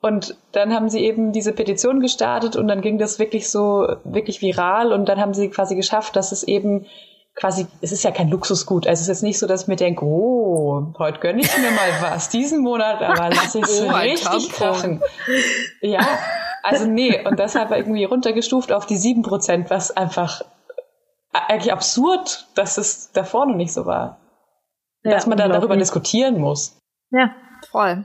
Und 0.00 0.36
dann 0.52 0.72
haben 0.74 0.88
sie 0.88 1.00
eben 1.00 1.32
diese 1.32 1.52
Petition 1.52 2.00
gestartet 2.00 2.56
und 2.56 2.68
dann 2.68 2.80
ging 2.80 2.98
das 2.98 3.18
wirklich 3.18 3.50
so, 3.50 3.86
wirklich 4.04 4.40
viral 4.40 4.92
und 4.92 5.08
dann 5.08 5.20
haben 5.20 5.34
sie 5.34 5.50
quasi 5.50 5.74
geschafft, 5.74 6.16
dass 6.16 6.32
es 6.32 6.42
eben 6.42 6.86
quasi, 7.34 7.66
es 7.82 7.92
ist 7.92 8.02
ja 8.04 8.10
kein 8.10 8.28
Luxusgut. 8.28 8.86
Also 8.86 9.00
es 9.00 9.02
ist 9.02 9.08
jetzt 9.08 9.22
nicht 9.22 9.38
so, 9.38 9.46
dass 9.46 9.62
ich 9.62 9.68
mir 9.68 9.76
denke, 9.76 10.04
oh, 10.04 10.94
heute 10.98 11.18
gönne 11.20 11.40
ich 11.40 11.58
mir 11.58 11.70
mal 11.70 11.90
was, 12.00 12.28
diesen 12.28 12.62
Monat, 12.62 13.02
aber 13.02 13.30
lass 13.30 13.54
ich 13.54 13.62
es 13.62 13.82
oh, 13.86 13.90
richtig 13.90 14.52
krachen. 14.52 15.02
Ja, 15.80 16.06
also 16.66 16.86
nee, 16.86 17.24
und 17.26 17.38
deshalb 17.38 17.70
irgendwie 17.70 18.04
runtergestuft 18.04 18.72
auf 18.72 18.86
die 18.86 18.96
sieben 18.96 19.22
Prozent, 19.22 19.70
was 19.70 19.90
einfach 19.96 20.42
eigentlich 21.32 21.72
absurd, 21.72 22.48
dass 22.54 22.78
es 22.78 23.12
davor 23.12 23.46
noch 23.46 23.56
nicht 23.56 23.72
so 23.72 23.86
war. 23.86 24.20
Ja, 25.04 25.12
dass 25.12 25.26
man 25.26 25.38
da 25.38 25.48
darüber 25.48 25.76
diskutieren 25.76 26.40
muss. 26.40 26.78
Ja, 27.10 27.34
voll. 27.70 28.04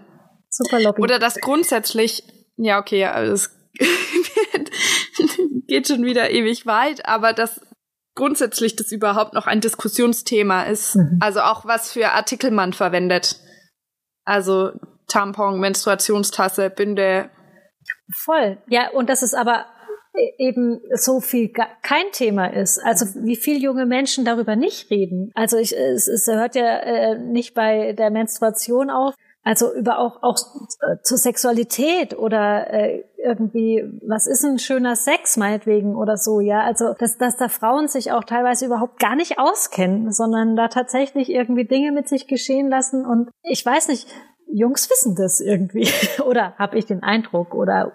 Super 0.49 0.79
Lobby. 0.79 1.01
Oder 1.01 1.17
dass 1.17 1.35
grundsätzlich, 1.35 2.23
ja, 2.57 2.79
okay, 2.79 3.03
es 3.03 3.49
geht 5.67 5.87
schon 5.87 6.03
wieder 6.03 6.29
ewig 6.29 6.65
weit, 6.65 7.05
aber 7.05 7.33
dass 7.33 7.61
grundsätzlich 8.15 8.75
das 8.75 8.91
überhaupt 8.91 9.33
noch 9.33 9.47
ein 9.47 9.61
Diskussionsthema 9.61 10.63
ist. 10.63 10.95
Mhm. 10.95 11.17
Also 11.21 11.41
auch 11.41 11.65
was 11.65 11.91
für 11.91 12.11
Artikel 12.11 12.51
man 12.51 12.73
verwendet. 12.73 13.39
Also 14.25 14.71
Tampon, 15.07 15.59
Menstruationstasse, 15.59 16.69
Binde. 16.69 17.29
Voll. 18.15 18.57
Ja, 18.67 18.89
und 18.91 19.09
das 19.09 19.23
ist 19.23 19.33
aber 19.33 19.65
eben 20.37 20.81
so 20.93 21.21
viel 21.21 21.49
kein 21.49 22.11
Thema 22.11 22.47
ist. 22.47 22.79
Also 22.83 23.05
wie 23.23 23.35
viel 23.35 23.61
junge 23.61 23.85
Menschen 23.85 24.25
darüber 24.25 24.55
nicht 24.55 24.89
reden. 24.89 25.31
Also 25.35 25.57
ich, 25.57 25.77
es, 25.77 26.07
es 26.07 26.27
hört 26.27 26.55
ja 26.55 26.77
äh, 26.79 27.19
nicht 27.19 27.53
bei 27.53 27.93
der 27.93 28.11
Menstruation 28.11 28.89
auf. 28.89 29.15
Also 29.43 29.73
über 29.73 29.97
auch 29.97 30.21
auch 30.21 30.37
äh, 30.81 31.01
zur 31.01 31.17
Sexualität 31.17 32.15
oder 32.15 32.71
äh, 32.71 33.03
irgendwie 33.17 33.83
was 34.07 34.27
ist 34.27 34.45
ein 34.45 34.59
schöner 34.59 34.95
Sex 34.95 35.35
meinetwegen 35.35 35.95
oder 35.95 36.15
so 36.17 36.41
ja 36.41 36.61
also 36.61 36.93
dass 36.93 37.17
dass 37.17 37.37
da 37.37 37.49
Frauen 37.49 37.87
sich 37.87 38.11
auch 38.11 38.23
teilweise 38.23 38.67
überhaupt 38.67 38.99
gar 38.99 39.15
nicht 39.15 39.39
auskennen 39.39 40.11
sondern 40.11 40.55
da 40.55 40.67
tatsächlich 40.67 41.31
irgendwie 41.31 41.65
Dinge 41.65 41.91
mit 41.91 42.07
sich 42.07 42.27
geschehen 42.27 42.69
lassen 42.69 43.03
und 43.03 43.31
ich 43.41 43.65
weiß 43.65 43.87
nicht 43.87 44.07
Jungs 44.53 44.91
wissen 44.91 45.15
das 45.15 45.39
irgendwie 45.39 45.89
oder 46.23 46.53
habe 46.59 46.77
ich 46.77 46.85
den 46.85 47.01
Eindruck 47.01 47.55
oder 47.55 47.93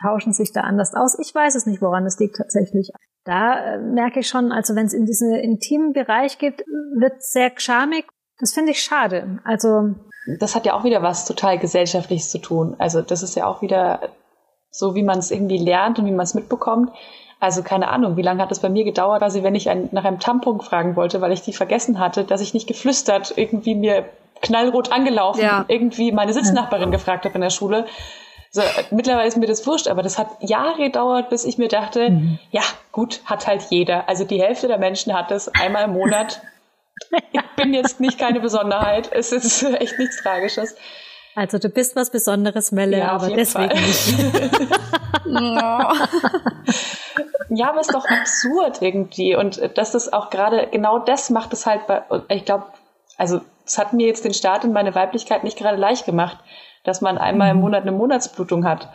tauschen 0.00 0.32
sich 0.32 0.52
da 0.52 0.62
anders 0.62 0.94
aus. 0.94 1.18
Ich 1.18 1.34
weiß 1.34 1.54
es 1.54 1.66
nicht, 1.66 1.82
woran 1.82 2.06
es 2.06 2.18
liegt 2.18 2.36
tatsächlich. 2.36 2.90
Da 3.24 3.74
äh, 3.74 3.78
merke 3.78 4.20
ich 4.20 4.28
schon, 4.28 4.52
also 4.52 4.74
wenn 4.74 4.86
es 4.86 4.94
in 4.94 5.06
diesen 5.06 5.34
intimen 5.34 5.92
Bereich 5.92 6.38
geht, 6.38 6.64
wird 6.98 7.22
sehr 7.22 7.52
schamig. 7.56 8.06
Das 8.38 8.52
finde 8.52 8.72
ich 8.72 8.82
schade. 8.82 9.40
Also 9.44 9.94
das 10.38 10.54
hat 10.54 10.66
ja 10.66 10.74
auch 10.74 10.84
wieder 10.84 11.02
was 11.02 11.24
total 11.24 11.58
gesellschaftliches 11.58 12.30
zu 12.30 12.38
tun. 12.38 12.76
Also 12.78 13.02
das 13.02 13.22
ist 13.22 13.34
ja 13.34 13.46
auch 13.46 13.62
wieder 13.62 14.10
so, 14.70 14.94
wie 14.94 15.02
man 15.02 15.18
es 15.18 15.30
irgendwie 15.30 15.58
lernt 15.58 15.98
und 15.98 16.06
wie 16.06 16.12
man 16.12 16.24
es 16.24 16.34
mitbekommt. 16.34 16.90
Also 17.40 17.62
keine 17.62 17.88
Ahnung, 17.88 18.16
wie 18.16 18.22
lange 18.22 18.42
hat 18.42 18.52
es 18.52 18.58
bei 18.58 18.68
mir 18.68 18.84
gedauert, 18.84 19.20
quasi 19.20 19.42
wenn 19.42 19.54
ich 19.54 19.70
ein, 19.70 19.88
nach 19.92 20.04
einem 20.04 20.18
Tampon 20.18 20.60
fragen 20.60 20.96
wollte, 20.96 21.20
weil 21.20 21.32
ich 21.32 21.42
die 21.42 21.52
vergessen 21.52 21.98
hatte, 21.98 22.24
dass 22.24 22.40
ich 22.40 22.52
nicht 22.52 22.66
geflüstert 22.66 23.32
irgendwie 23.36 23.74
mir 23.74 24.06
knallrot 24.42 24.92
angelaufen, 24.92 25.42
ja. 25.42 25.64
irgendwie 25.68 26.12
meine 26.12 26.32
Sitznachbarin 26.32 26.90
gefragt 26.90 27.24
habe 27.24 27.34
in 27.34 27.40
der 27.40 27.50
Schule, 27.50 27.86
so, 28.50 28.62
mittlerweile 28.90 29.28
ist 29.28 29.36
mir 29.36 29.46
das 29.46 29.66
wurscht, 29.66 29.88
aber 29.88 30.02
das 30.02 30.18
hat 30.18 30.28
Jahre 30.40 30.78
gedauert, 30.78 31.28
bis 31.28 31.44
ich 31.44 31.58
mir 31.58 31.68
dachte, 31.68 32.08
mhm. 32.10 32.38
ja, 32.50 32.62
gut, 32.92 33.20
hat 33.24 33.46
halt 33.46 33.66
jeder. 33.70 34.08
Also 34.08 34.24
die 34.24 34.40
Hälfte 34.40 34.68
der 34.68 34.78
Menschen 34.78 35.12
hat 35.14 35.30
das 35.30 35.48
einmal 35.48 35.84
im 35.84 35.92
Monat. 35.92 36.40
Ich 37.32 37.64
bin 37.64 37.74
jetzt 37.74 38.00
nicht 38.00 38.18
keine 38.18 38.40
Besonderheit. 38.40 39.08
Es 39.12 39.30
ist 39.30 39.62
echt 39.80 40.00
nichts 40.00 40.20
Tragisches. 40.20 40.74
Also 41.36 41.58
du 41.58 41.68
bist 41.68 41.94
was 41.94 42.10
Besonderes, 42.10 42.72
Melle, 42.72 42.98
ja, 42.98 43.12
aber 43.12 43.30
deswegen 43.30 43.70
Fall. 43.70 43.80
nicht. 43.80 44.18
ja, 47.50 47.68
aber 47.68 47.80
es 47.80 47.86
ist 47.86 47.94
doch 47.94 48.04
absurd 48.04 48.82
irgendwie. 48.82 49.36
Und 49.36 49.78
dass 49.78 49.92
das 49.92 50.12
auch 50.12 50.30
gerade 50.30 50.66
genau 50.72 50.98
das 50.98 51.30
macht 51.30 51.52
es 51.52 51.66
halt 51.66 51.86
bei, 51.86 52.02
ich 52.28 52.44
glaube, 52.44 52.64
also 53.16 53.42
es 53.64 53.78
hat 53.78 53.92
mir 53.92 54.08
jetzt 54.08 54.24
den 54.24 54.34
Start 54.34 54.64
in 54.64 54.72
meine 54.72 54.96
Weiblichkeit 54.96 55.44
nicht 55.44 55.56
gerade 55.56 55.76
leicht 55.76 56.04
gemacht, 56.04 56.38
dass 56.88 57.00
man 57.00 57.18
einmal 57.18 57.50
im 57.50 57.56
mhm. 57.56 57.62
Monat 57.62 57.82
eine 57.82 57.92
Monatsblutung 57.92 58.64
hat. 58.64 58.88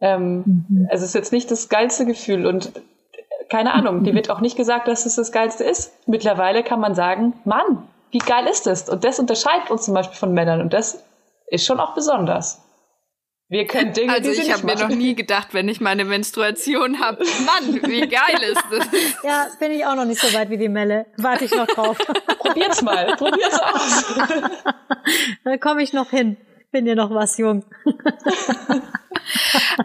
Ähm, 0.00 0.44
mhm. 0.68 0.88
Also 0.90 1.04
es 1.04 1.10
ist 1.10 1.14
jetzt 1.14 1.32
nicht 1.32 1.50
das 1.50 1.68
geilste 1.68 2.06
Gefühl 2.06 2.46
und 2.46 2.72
keine 3.48 3.74
Ahnung, 3.74 4.02
die 4.02 4.14
wird 4.14 4.30
auch 4.30 4.40
nicht 4.40 4.56
gesagt, 4.56 4.88
dass 4.88 5.06
es 5.06 5.16
das 5.16 5.32
Geilste 5.32 5.64
ist. 5.64 5.92
Mittlerweile 6.08 6.62
kann 6.62 6.80
man 6.80 6.94
sagen, 6.94 7.34
Mann, 7.44 7.88
wie 8.10 8.18
geil 8.18 8.46
ist 8.46 8.66
das? 8.66 8.88
Und 8.88 9.04
das 9.04 9.18
unterscheidet 9.18 9.70
uns 9.70 9.84
zum 9.84 9.94
Beispiel 9.94 10.16
von 10.16 10.32
Männern 10.32 10.60
und 10.60 10.72
das 10.72 11.04
ist 11.48 11.64
schon 11.64 11.80
auch 11.80 11.94
besonders. 11.94 12.62
Wir 13.48 13.64
können 13.66 13.92
Dinge, 13.92 14.12
also 14.12 14.32
die 14.32 14.40
ich 14.40 14.52
habe 14.52 14.66
mir 14.66 14.74
noch 14.74 14.88
nie 14.88 15.14
gedacht, 15.14 15.54
wenn 15.54 15.68
ich 15.68 15.80
meine 15.80 16.04
Menstruation 16.04 16.98
habe, 16.98 17.24
Mann, 17.44 17.80
wie 17.88 18.00
geil 18.08 18.42
ist 18.42 18.64
das? 18.72 18.88
Ja, 19.22 19.46
bin 19.60 19.70
ich 19.70 19.86
auch 19.86 19.94
noch 19.94 20.04
nicht 20.04 20.20
so 20.20 20.32
weit 20.36 20.50
wie 20.50 20.58
die 20.58 20.68
Melle. 20.68 21.06
Warte 21.16 21.44
ich 21.44 21.54
noch 21.54 21.68
drauf. 21.68 21.96
Probiert's 22.38 22.82
mal, 22.82 23.14
probier's 23.16 23.60
aus. 23.60 24.14
da 25.44 25.56
komme 25.58 25.82
ich 25.82 25.92
noch 25.92 26.10
hin. 26.10 26.36
Bin 26.72 26.86
ja 26.86 26.94
noch 26.94 27.10
was 27.10 27.38
jung. 27.38 27.64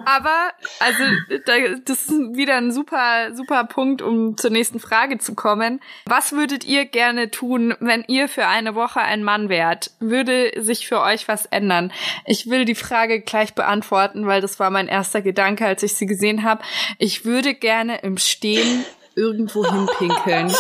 Aber, 0.06 0.52
also, 0.80 1.04
das 1.86 2.04
ist 2.04 2.12
wieder 2.36 2.58
ein 2.58 2.72
super, 2.72 3.34
super 3.34 3.64
Punkt, 3.66 4.02
um 4.02 4.38
zur 4.38 4.52
nächsten 4.52 4.80
Frage 4.80 5.18
zu 5.18 5.36
kommen. 5.36 5.80
Was 6.06 6.32
würdet 6.32 6.64
ihr 6.64 6.86
gerne 6.86 7.32
tun, 7.32 7.76
wenn 7.80 8.04
ihr 8.08 8.28
für 8.28 8.48
eine 8.48 8.76
Woche 8.76 9.02
ein 9.02 9.24
Mann 9.24 9.50
wärt? 9.50 9.92
Würde 10.00 10.52
sich 10.62 10.88
für 10.88 11.02
euch 11.02 11.28
was 11.28 11.46
ändern? 11.46 11.92
Ich 12.26 12.50
will 12.50 12.66
die 12.66 12.76
Frage 12.76 13.22
gleich 13.22 13.54
beantworten, 13.56 14.28
weil 14.28 14.42
das 14.42 14.60
war 14.60 14.70
mein 14.70 14.88
erster 14.88 15.22
Gedanke, 15.22 15.66
als 15.66 15.84
ich 15.84 15.96
sie 15.96 16.06
gesehen 16.06 16.44
habe. 16.44 16.64
Ich 16.98 17.26
würde 17.26 17.54
gerne 17.54 18.02
im 18.02 18.18
Stehen 18.18 18.86
irgendwo 19.16 19.66
hinpinkeln. 19.70 20.54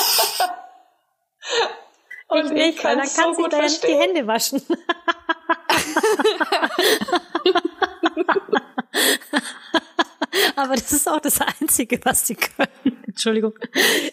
Und 2.28 2.46
ich 2.46 2.52
nicht, 2.52 2.84
weil 2.84 2.96
dann 2.96 3.08
kann 3.08 3.36
so 3.36 3.44
sie 3.44 3.50
da 3.50 3.62
nicht 3.62 3.84
die 3.84 3.94
Hände 3.94 4.26
waschen. 4.26 4.62
Aber 10.56 10.76
das 10.76 10.92
ist 10.92 11.10
auch 11.10 11.20
das 11.20 11.42
Einzige, 11.42 12.00
was 12.04 12.28
sie 12.28 12.36
können. 12.36 13.04
Entschuldigung. 13.06 13.54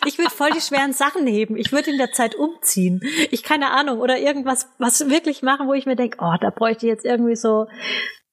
Ich 0.06 0.18
würde 0.18 0.30
voll 0.30 0.50
die 0.50 0.60
schweren 0.60 0.92
Sachen 0.92 1.26
heben. 1.26 1.56
Ich 1.56 1.72
würde 1.72 1.90
in 1.90 1.98
der 1.98 2.12
Zeit 2.12 2.34
umziehen. 2.34 3.00
Ich 3.30 3.42
keine 3.42 3.70
Ahnung. 3.70 4.00
Oder 4.00 4.18
irgendwas, 4.18 4.68
was 4.78 5.08
wirklich 5.08 5.42
machen, 5.42 5.68
wo 5.68 5.74
ich 5.74 5.86
mir 5.86 5.96
denke, 5.96 6.18
oh, 6.20 6.34
da 6.40 6.50
bräuchte 6.50 6.86
ich 6.86 6.90
jetzt 6.90 7.04
irgendwie 7.04 7.36
so 7.36 7.66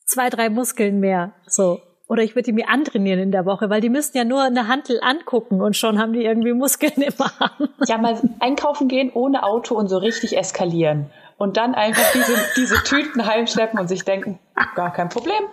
zwei, 0.06 0.30
drei 0.30 0.50
Muskeln 0.50 1.00
mehr. 1.00 1.34
So. 1.48 1.82
Oder 2.08 2.22
ich 2.22 2.36
würde 2.36 2.44
die 2.44 2.54
mir 2.54 2.70
antrainieren 2.70 3.20
in 3.20 3.32
der 3.32 3.46
Woche, 3.46 3.70
weil 3.70 3.82
die 3.82 3.90
müssen 3.90 4.16
ja 4.16 4.24
nur 4.24 4.44
eine 4.44 4.68
Handel 4.68 5.00
angucken 5.02 5.62
und 5.62 5.76
schon 5.76 5.98
haben 5.98 6.14
die 6.14 6.24
irgendwie 6.24 6.54
Muskeln 6.54 7.02
im 7.02 7.14
Arm. 7.18 7.70
Ja, 7.88 7.98
mal 7.98 8.20
einkaufen 8.40 8.88
gehen 8.88 9.12
ohne 9.14 9.44
Auto 9.44 9.76
und 9.76 9.88
so 9.88 9.98
richtig 9.98 10.38
eskalieren. 10.38 11.10
Und 11.38 11.58
dann 11.58 11.74
einfach 11.74 12.12
diese, 12.14 12.36
diese 12.56 12.76
Tüten 12.84 13.26
heimschleppen 13.26 13.80
und 13.80 13.88
sich 13.88 14.06
denken, 14.06 14.40
gar 14.76 14.94
kein 14.94 15.10
Problem. 15.10 15.44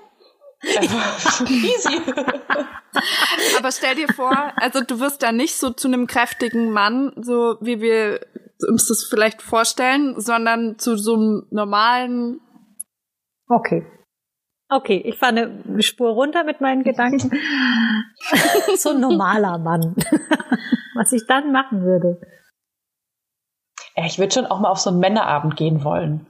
Easy. 0.62 2.00
Aber 3.58 3.72
stell 3.72 3.96
dir 3.96 4.08
vor, 4.14 4.52
also 4.56 4.80
du 4.82 5.00
wirst 5.00 5.22
da 5.22 5.32
nicht 5.32 5.56
so 5.56 5.70
zu 5.70 5.88
einem 5.88 6.06
kräftigen 6.06 6.70
Mann, 6.70 7.12
so 7.20 7.56
wie 7.60 7.80
wir 7.80 8.20
uns 8.68 8.86
das 8.86 9.04
vielleicht 9.04 9.42
vorstellen, 9.42 10.20
sondern 10.20 10.78
zu 10.78 10.96
so 10.96 11.14
einem 11.14 11.46
normalen. 11.50 12.40
Okay. 13.48 13.84
Okay, 14.74 15.02
ich 15.04 15.18
fahre 15.18 15.50
eine 15.68 15.82
Spur 15.82 16.12
runter 16.12 16.44
mit 16.44 16.62
meinen 16.62 16.82
Gedanken. 16.82 17.30
so 18.76 18.90
ein 18.90 19.00
normaler 19.00 19.58
Mann. 19.58 19.94
Was 20.94 21.12
ich 21.12 21.26
dann 21.26 21.52
machen 21.52 21.82
würde. 21.82 22.18
Ja, 23.94 24.06
ich 24.06 24.18
würde 24.18 24.32
schon 24.32 24.46
auch 24.46 24.60
mal 24.60 24.70
auf 24.70 24.78
so 24.78 24.88
einen 24.88 25.00
Männerabend 25.00 25.56
gehen 25.56 25.84
wollen. 25.84 26.26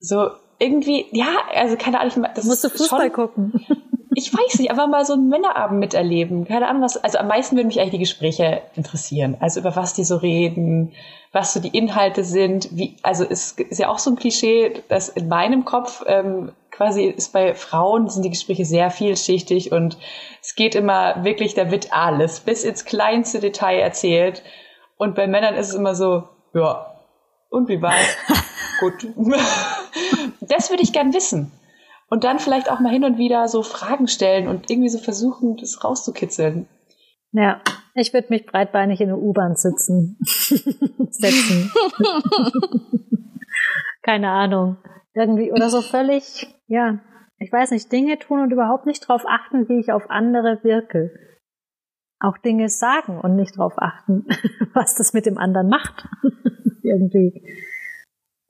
So 0.00 0.30
irgendwie, 0.58 1.06
ja, 1.12 1.26
also 1.54 1.76
keine 1.76 2.00
Ahnung. 2.00 2.26
Das 2.34 2.44
musst 2.44 2.64
du 2.64 2.70
Fußball 2.70 3.08
schon, 3.08 3.12
gucken. 3.12 3.66
Ich 4.14 4.30
weiß 4.30 4.58
nicht, 4.58 4.70
aber 4.70 4.88
mal 4.88 5.06
so 5.06 5.14
einen 5.14 5.30
Männerabend 5.30 5.80
miterleben. 5.80 6.44
Keine 6.44 6.68
Ahnung, 6.68 6.82
was, 6.82 6.98
also 6.98 7.16
am 7.16 7.28
meisten 7.28 7.56
würden 7.56 7.68
mich 7.68 7.80
eigentlich 7.80 7.92
die 7.92 7.98
Gespräche 7.98 8.60
interessieren. 8.74 9.38
Also 9.40 9.60
über 9.60 9.74
was 9.74 9.94
die 9.94 10.04
so 10.04 10.16
reden, 10.16 10.92
was 11.32 11.54
so 11.54 11.60
die 11.60 11.74
Inhalte 11.74 12.22
sind, 12.22 12.68
wie, 12.76 12.98
also 13.02 13.24
es 13.24 13.52
ist 13.52 13.78
ja 13.78 13.88
auch 13.88 13.98
so 13.98 14.10
ein 14.10 14.16
Klischee, 14.16 14.82
dass 14.88 15.08
in 15.08 15.28
meinem 15.28 15.64
Kopf 15.64 16.04
ähm, 16.06 16.52
quasi 16.72 17.04
ist 17.04 17.32
bei 17.32 17.54
Frauen 17.54 18.08
sind 18.08 18.24
die 18.24 18.30
Gespräche 18.30 18.64
sehr 18.64 18.90
vielschichtig 18.90 19.70
und 19.70 19.98
es 20.40 20.56
geht 20.56 20.74
immer 20.74 21.22
wirklich, 21.24 21.54
da 21.54 21.70
wird 21.70 21.92
alles 21.92 22.40
bis 22.40 22.64
ins 22.64 22.84
kleinste 22.84 23.38
Detail 23.38 23.78
erzählt. 23.78 24.42
Und 24.96 25.14
bei 25.14 25.26
Männern 25.26 25.54
ist 25.54 25.68
es 25.68 25.74
immer 25.74 25.94
so, 25.94 26.24
ja, 26.54 26.96
und 27.50 27.68
wie 27.68 27.80
war 27.80 27.94
es? 27.94 28.16
Gut. 28.80 29.06
das 30.40 30.70
würde 30.70 30.82
ich 30.82 30.92
gern 30.92 31.14
wissen. 31.14 31.52
Und 32.08 32.24
dann 32.24 32.40
vielleicht 32.40 32.70
auch 32.70 32.80
mal 32.80 32.92
hin 32.92 33.04
und 33.04 33.16
wieder 33.16 33.46
so 33.48 33.62
Fragen 33.62 34.08
stellen 34.08 34.48
und 34.48 34.70
irgendwie 34.70 34.88
so 34.88 34.98
versuchen, 34.98 35.56
das 35.56 35.84
rauszukitzeln. 35.84 36.68
Ja, 37.32 37.60
ich 37.94 38.12
würde 38.12 38.28
mich 38.30 38.44
breitbeinig 38.46 39.00
in 39.00 39.08
eine 39.08 39.18
U-Bahn 39.18 39.56
sitzen. 39.56 40.18
setzen. 41.10 41.72
Keine 44.02 44.30
Ahnung. 44.30 44.78
Irgendwie, 45.14 45.52
oder 45.52 45.68
so 45.68 45.82
völlig, 45.82 46.46
ja, 46.66 47.00
ich 47.38 47.52
weiß 47.52 47.70
nicht, 47.70 47.90
Dinge 47.92 48.18
tun 48.18 48.40
und 48.40 48.52
überhaupt 48.52 48.86
nicht 48.86 49.08
darauf 49.08 49.24
achten, 49.26 49.68
wie 49.68 49.80
ich 49.80 49.92
auf 49.92 50.10
andere 50.10 50.62
wirke. 50.62 51.10
Auch 52.20 52.38
Dinge 52.38 52.68
sagen 52.68 53.20
und 53.20 53.36
nicht 53.36 53.56
darauf 53.56 53.74
achten, 53.76 54.26
was 54.74 54.94
das 54.94 55.12
mit 55.12 55.26
dem 55.26 55.38
anderen 55.38 55.68
macht. 55.68 56.08
Irgendwie 56.82 57.42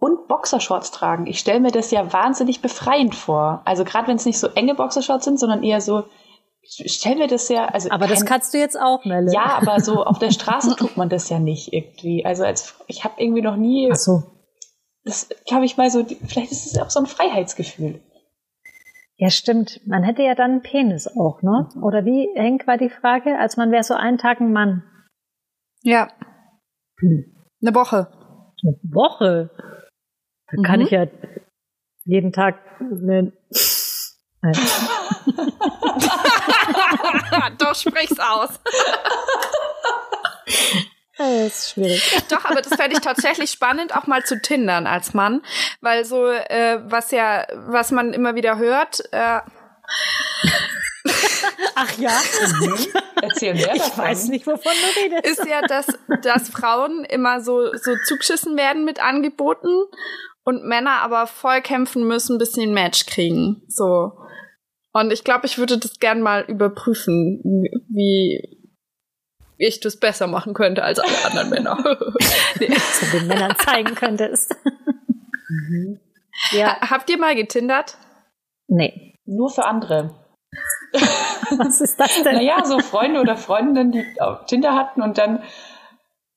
und 0.02 0.26
Boxershorts 0.26 0.90
tragen. 0.90 1.28
Ich 1.28 1.38
stelle 1.38 1.60
mir 1.60 1.70
das 1.70 1.92
ja 1.92 2.12
wahnsinnig 2.12 2.60
befreiend 2.60 3.14
vor. 3.14 3.62
Also 3.64 3.84
gerade 3.84 4.08
wenn 4.08 4.16
es 4.16 4.26
nicht 4.26 4.38
so 4.38 4.48
enge 4.48 4.74
Boxershorts 4.74 5.24
sind, 5.24 5.38
sondern 5.38 5.62
eher 5.62 5.80
so, 5.80 6.02
ich 6.60 6.94
stelle 6.94 7.16
mir 7.16 7.28
das 7.28 7.48
ja. 7.48 7.66
Also 7.66 7.88
aber 7.88 8.06
kein, 8.06 8.14
das 8.14 8.26
kannst 8.26 8.52
du 8.52 8.58
jetzt 8.58 8.76
auch, 8.76 9.04
Melle. 9.04 9.32
Ja, 9.32 9.60
aber 9.60 9.78
so 9.78 10.02
auf 10.02 10.18
der 10.18 10.30
Straße 10.32 10.74
tut 10.74 10.96
man 10.96 11.08
das 11.08 11.28
ja 11.28 11.38
nicht 11.38 11.72
irgendwie. 11.72 12.24
Also 12.24 12.42
als 12.42 12.74
ich 12.88 13.04
habe 13.04 13.14
irgendwie 13.22 13.42
noch 13.42 13.54
nie. 13.54 13.90
Ach 13.92 13.96
so. 13.96 14.24
Das 15.04 15.28
glaube 15.46 15.64
ich 15.64 15.76
mal 15.76 15.90
so. 15.90 16.04
Vielleicht 16.04 16.52
ist 16.52 16.66
es 16.66 16.78
auch 16.78 16.90
so 16.90 17.00
ein 17.00 17.06
Freiheitsgefühl. 17.06 18.00
Ja, 19.16 19.30
stimmt. 19.30 19.80
Man 19.86 20.02
hätte 20.02 20.22
ja 20.22 20.34
dann 20.34 20.50
einen 20.50 20.62
Penis 20.62 21.06
auch, 21.06 21.42
ne? 21.42 21.68
Oder 21.80 22.04
wie, 22.04 22.28
Henk, 22.34 22.66
war 22.66 22.76
die 22.76 22.90
Frage? 22.90 23.38
Als 23.38 23.56
man 23.56 23.70
wäre 23.70 23.84
so 23.84 23.94
einen 23.94 24.18
Tag 24.18 24.40
ein 24.40 24.52
Mann. 24.52 24.82
Ja. 25.82 26.08
Hm. 26.98 27.32
Eine 27.60 27.74
Woche. 27.74 28.08
Eine 28.64 28.78
Woche? 28.82 29.50
Dann 30.50 30.60
mhm. 30.60 30.64
kann 30.64 30.80
ich 30.80 30.90
ja 30.90 31.06
jeden 32.04 32.32
Tag 32.32 32.58
eine. 32.80 33.32
Doch, 37.58 37.74
sprich's 37.74 38.18
aus. 38.18 38.60
Das 41.18 41.28
ist 41.28 41.70
schwierig. 41.70 42.22
Doch, 42.30 42.44
aber 42.44 42.62
das 42.62 42.74
fände 42.74 42.96
ich 42.96 43.02
tatsächlich 43.02 43.50
spannend, 43.50 43.94
auch 43.94 44.06
mal 44.06 44.24
zu 44.24 44.40
tindern 44.40 44.86
als 44.86 45.14
Mann, 45.14 45.42
weil 45.80 46.04
so, 46.04 46.26
äh, 46.28 46.80
was 46.84 47.10
ja, 47.10 47.46
was 47.52 47.90
man 47.90 48.12
immer 48.12 48.34
wieder 48.34 48.58
hört, 48.58 49.02
äh, 49.12 49.40
Ach 51.74 51.98
ja? 51.98 52.12
Mhm. 52.60 52.76
Erzähl 53.20 53.54
mehr 53.54 53.74
Ich 53.74 53.96
weiß 53.96 54.28
nicht, 54.28 54.46
wovon 54.46 54.72
du 54.72 55.00
redest. 55.00 55.26
Ist 55.26 55.48
ja, 55.48 55.62
dass, 55.62 55.86
dass 56.22 56.48
Frauen 56.48 57.04
immer 57.04 57.40
so, 57.40 57.74
so 57.76 57.96
zugeschissen 58.06 58.56
werden 58.56 58.84
mit 58.84 59.02
Angeboten 59.02 59.84
und 60.44 60.64
Männer 60.64 61.02
aber 61.02 61.26
voll 61.26 61.60
kämpfen 61.60 62.06
müssen, 62.06 62.38
bis 62.38 62.52
sie 62.52 62.62
ein 62.62 62.74
Match 62.74 63.06
kriegen. 63.06 63.62
So. 63.68 64.12
Und 64.92 65.12
ich 65.12 65.24
glaube, 65.24 65.46
ich 65.46 65.58
würde 65.58 65.78
das 65.78 65.98
gern 65.98 66.20
mal 66.20 66.44
überprüfen, 66.46 67.40
wie 67.88 68.61
ich 69.62 69.80
das 69.80 69.96
besser 69.96 70.26
machen 70.26 70.54
könnte 70.54 70.82
als 70.82 70.98
alle 70.98 71.24
anderen 71.24 71.50
Männer. 71.50 71.76
nee. 72.60 72.68
Du 72.68 73.18
den 73.18 73.26
Männern 73.28 73.54
zeigen 73.56 73.94
könntest. 73.94 74.54
Mhm. 75.48 76.00
Ja. 76.50 76.80
Ha 76.80 76.90
habt 76.90 77.10
ihr 77.10 77.18
mal 77.18 77.34
getindert? 77.34 77.96
Nee. 78.68 79.14
Nur 79.24 79.50
für 79.50 79.64
andere. 79.64 80.14
Was 80.92 81.80
ist 81.80 81.98
das 81.98 82.22
denn? 82.22 82.34
Naja, 82.34 82.64
so 82.64 82.78
Freunde 82.80 83.20
oder 83.20 83.36
Freundinnen, 83.36 83.92
die 83.92 84.20
auch 84.20 84.46
Tinder 84.46 84.74
hatten 84.74 85.02
und 85.02 85.18
dann 85.18 85.42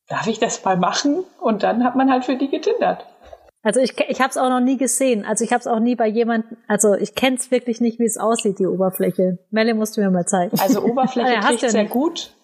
darf 0.07 0.27
ich 0.27 0.39
das 0.39 0.63
mal 0.63 0.77
machen 0.77 1.23
und 1.39 1.63
dann 1.63 1.83
hat 1.83 1.95
man 1.95 2.11
halt 2.11 2.25
für 2.25 2.35
die 2.35 2.49
getindert. 2.49 3.05
Also 3.63 3.79
ich, 3.79 3.99
ich 4.07 4.21
habe 4.21 4.29
es 4.29 4.37
auch 4.37 4.49
noch 4.49 4.59
nie 4.59 4.77
gesehen. 4.77 5.25
Also 5.25 5.43
ich 5.43 5.51
habe 5.51 5.59
es 5.59 5.65
auch 5.65 5.79
nie 5.79 5.95
bei 5.95 6.07
jemandem, 6.07 6.57
also 6.67 6.93
ich 6.93 7.15
kenne 7.15 7.37
es 7.37 7.49
wirklich 7.49 7.81
nicht, 7.81 7.97
wie 7.97 8.05
es 8.05 8.17
aussieht, 8.17 8.59
die 8.59 8.67
Oberfläche. 8.67 9.39
Melle 9.49 9.73
musst 9.73 9.97
du 9.97 10.01
mir 10.01 10.11
mal 10.11 10.27
zeigen. 10.27 10.57
Also 10.59 10.83
Oberfläche 10.83 11.29
ah, 11.29 11.33
ja, 11.33 11.39
kriegt 11.39 11.67
sehr 11.67 11.85
gut. 11.85 12.34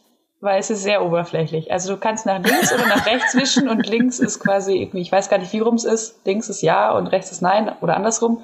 Weil 0.42 0.60
es 0.60 0.72
ist 0.72 0.82
sehr 0.82 1.06
oberflächlich. 1.06 1.72
Also 1.72 1.94
du 1.94 2.00
kannst 2.00 2.26
nach 2.26 2.40
links 2.40 2.74
oder 2.74 2.88
nach 2.88 3.06
rechts 3.06 3.36
wischen 3.36 3.70
und 3.70 3.88
links 3.88 4.20
ist 4.20 4.40
quasi 4.40 4.76
irgendwie, 4.82 5.02
ich 5.02 5.12
weiß 5.12 5.30
gar 5.30 5.38
nicht, 5.38 5.54
wie 5.54 5.60
rum 5.60 5.76
es 5.76 5.86
ist, 5.86 6.26
links 6.26 6.50
ist 6.50 6.62
ja 6.62 6.92
und 6.92 7.08
rechts 7.08 7.32
ist 7.32 7.42
nein 7.42 7.72
oder 7.80 7.96
andersrum. 7.96 8.44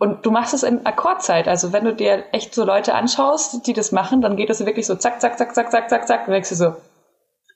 Und 0.00 0.26
du 0.26 0.30
machst 0.30 0.52
es 0.52 0.64
in 0.64 0.84
Akkordzeit. 0.84 1.48
Also 1.48 1.72
wenn 1.72 1.84
du 1.84 1.94
dir 1.94 2.24
echt 2.32 2.54
so 2.54 2.64
Leute 2.64 2.94
anschaust, 2.94 3.66
die 3.66 3.72
das 3.72 3.92
machen, 3.92 4.20
dann 4.20 4.36
geht 4.36 4.50
das 4.50 4.64
wirklich 4.66 4.86
so 4.86 4.96
zack, 4.96 5.20
zack, 5.20 5.38
zack, 5.38 5.54
zack, 5.54 5.70
zack, 5.70 5.88
zack, 5.88 6.06
zack. 6.06 6.24
Dann 6.26 6.32
denkst 6.32 6.50
du 6.50 6.54
so, 6.56 6.74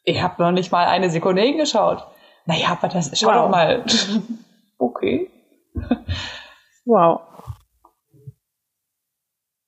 ich 0.05 0.23
habe 0.23 0.43
noch 0.43 0.53
nicht 0.53 0.73
mal 0.73 0.87
eine 0.87 1.11
Sekunde 1.11 1.43
hingeschaut. 1.43 2.05
Naja, 2.47 2.69
aber 2.71 2.89
das, 2.89 3.11
schau 3.19 3.29
wow. 3.29 3.35
doch 3.35 3.49
mal. 3.49 3.85
okay. 4.79 5.31
Wow. 6.85 7.21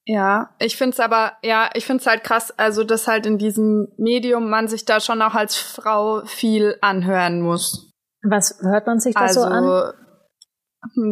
Ja, 0.07 0.51
ich 0.59 0.77
find's 0.77 1.01
aber, 1.01 1.33
ja, 1.43 1.71
ich 1.75 1.87
find's 1.87 2.07
halt 2.07 2.25
krass, 2.25 2.53
also 2.59 2.85
dass 2.85 3.09
halt 3.09 3.25
in 3.25 3.39
diesem 3.39 3.89
Medium 3.97 4.51
man 4.51 4.69
sich 4.69 4.85
da 4.85 5.01
schon 5.01 5.23
auch 5.23 5.35
als 5.35 5.57
Frau 5.57 6.23
viel 6.27 6.77
anhören 6.83 7.41
muss. 7.41 7.91
Was 8.23 8.59
hört 8.61 8.87
man 8.87 9.01
sich 9.01 9.15
da 9.15 9.21
also, 9.23 9.41
so 9.41 9.47
an? 9.47 9.93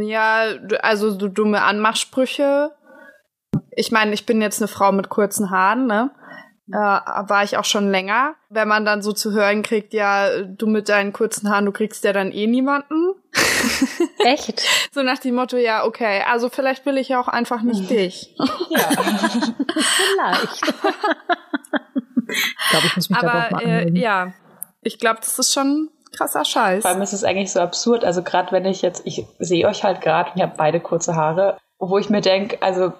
Ja, 0.02 0.44
also 0.82 1.10
so 1.10 1.28
dumme 1.28 1.62
Anmachsprüche. 1.62 2.72
Ich 3.70 3.90
meine, 3.90 4.12
ich 4.12 4.26
bin 4.26 4.42
jetzt 4.42 4.60
eine 4.60 4.68
Frau 4.68 4.92
mit 4.92 5.08
kurzen 5.08 5.50
Haaren, 5.50 5.86
ne? 5.86 6.10
Äh, 6.70 6.76
war 6.76 7.42
ich 7.42 7.56
auch 7.56 7.64
schon 7.64 7.90
länger. 7.90 8.34
Wenn 8.48 8.68
man 8.68 8.84
dann 8.84 9.02
so 9.02 9.12
zu 9.12 9.32
hören 9.32 9.62
kriegt, 9.62 9.92
ja, 9.92 10.42
du 10.42 10.66
mit 10.66 10.88
deinen 10.88 11.12
kurzen 11.12 11.50
Haaren, 11.50 11.66
du 11.66 11.72
kriegst 11.72 12.04
ja 12.04 12.12
dann 12.12 12.30
eh 12.30 12.46
niemanden. 12.46 13.14
Echt? 14.24 14.62
so 14.92 15.02
nach 15.02 15.18
dem 15.18 15.34
Motto, 15.34 15.56
ja, 15.56 15.84
okay, 15.84 16.22
also 16.30 16.48
vielleicht 16.48 16.86
will 16.86 16.98
ich 16.98 17.08
ja 17.08 17.20
auch 17.20 17.28
einfach 17.28 17.62
nicht 17.62 17.90
dich. 17.90 18.36
ja, 18.70 18.88
vielleicht. 19.98 20.62
ich 22.28 22.70
glaube, 22.70 22.86
ich 22.86 22.96
muss 22.96 23.10
mich 23.10 23.18
Aber, 23.18 23.32
darauf 23.32 23.50
mal 23.50 23.62
äh, 23.62 23.98
Ja, 23.98 24.32
ich 24.82 24.98
glaube, 24.98 25.20
das 25.20 25.38
ist 25.38 25.52
schon 25.52 25.90
krasser 26.16 26.44
Scheiß. 26.44 26.82
Vor 26.82 26.90
allem 26.90 27.02
ist 27.02 27.12
es 27.12 27.24
eigentlich 27.24 27.52
so 27.52 27.60
absurd. 27.60 28.04
Also 28.04 28.22
gerade 28.22 28.52
wenn 28.52 28.66
ich 28.66 28.82
jetzt, 28.82 29.02
ich 29.06 29.24
sehe 29.38 29.66
euch 29.66 29.82
halt 29.82 30.00
gerade 30.00 30.30
und 30.30 30.36
ihr 30.38 30.44
habt 30.44 30.56
beide 30.56 30.80
kurze 30.80 31.16
Haare, 31.16 31.58
wo 31.78 31.98
ich 31.98 32.10
mir 32.10 32.20
denke, 32.20 32.62
also 32.62 32.92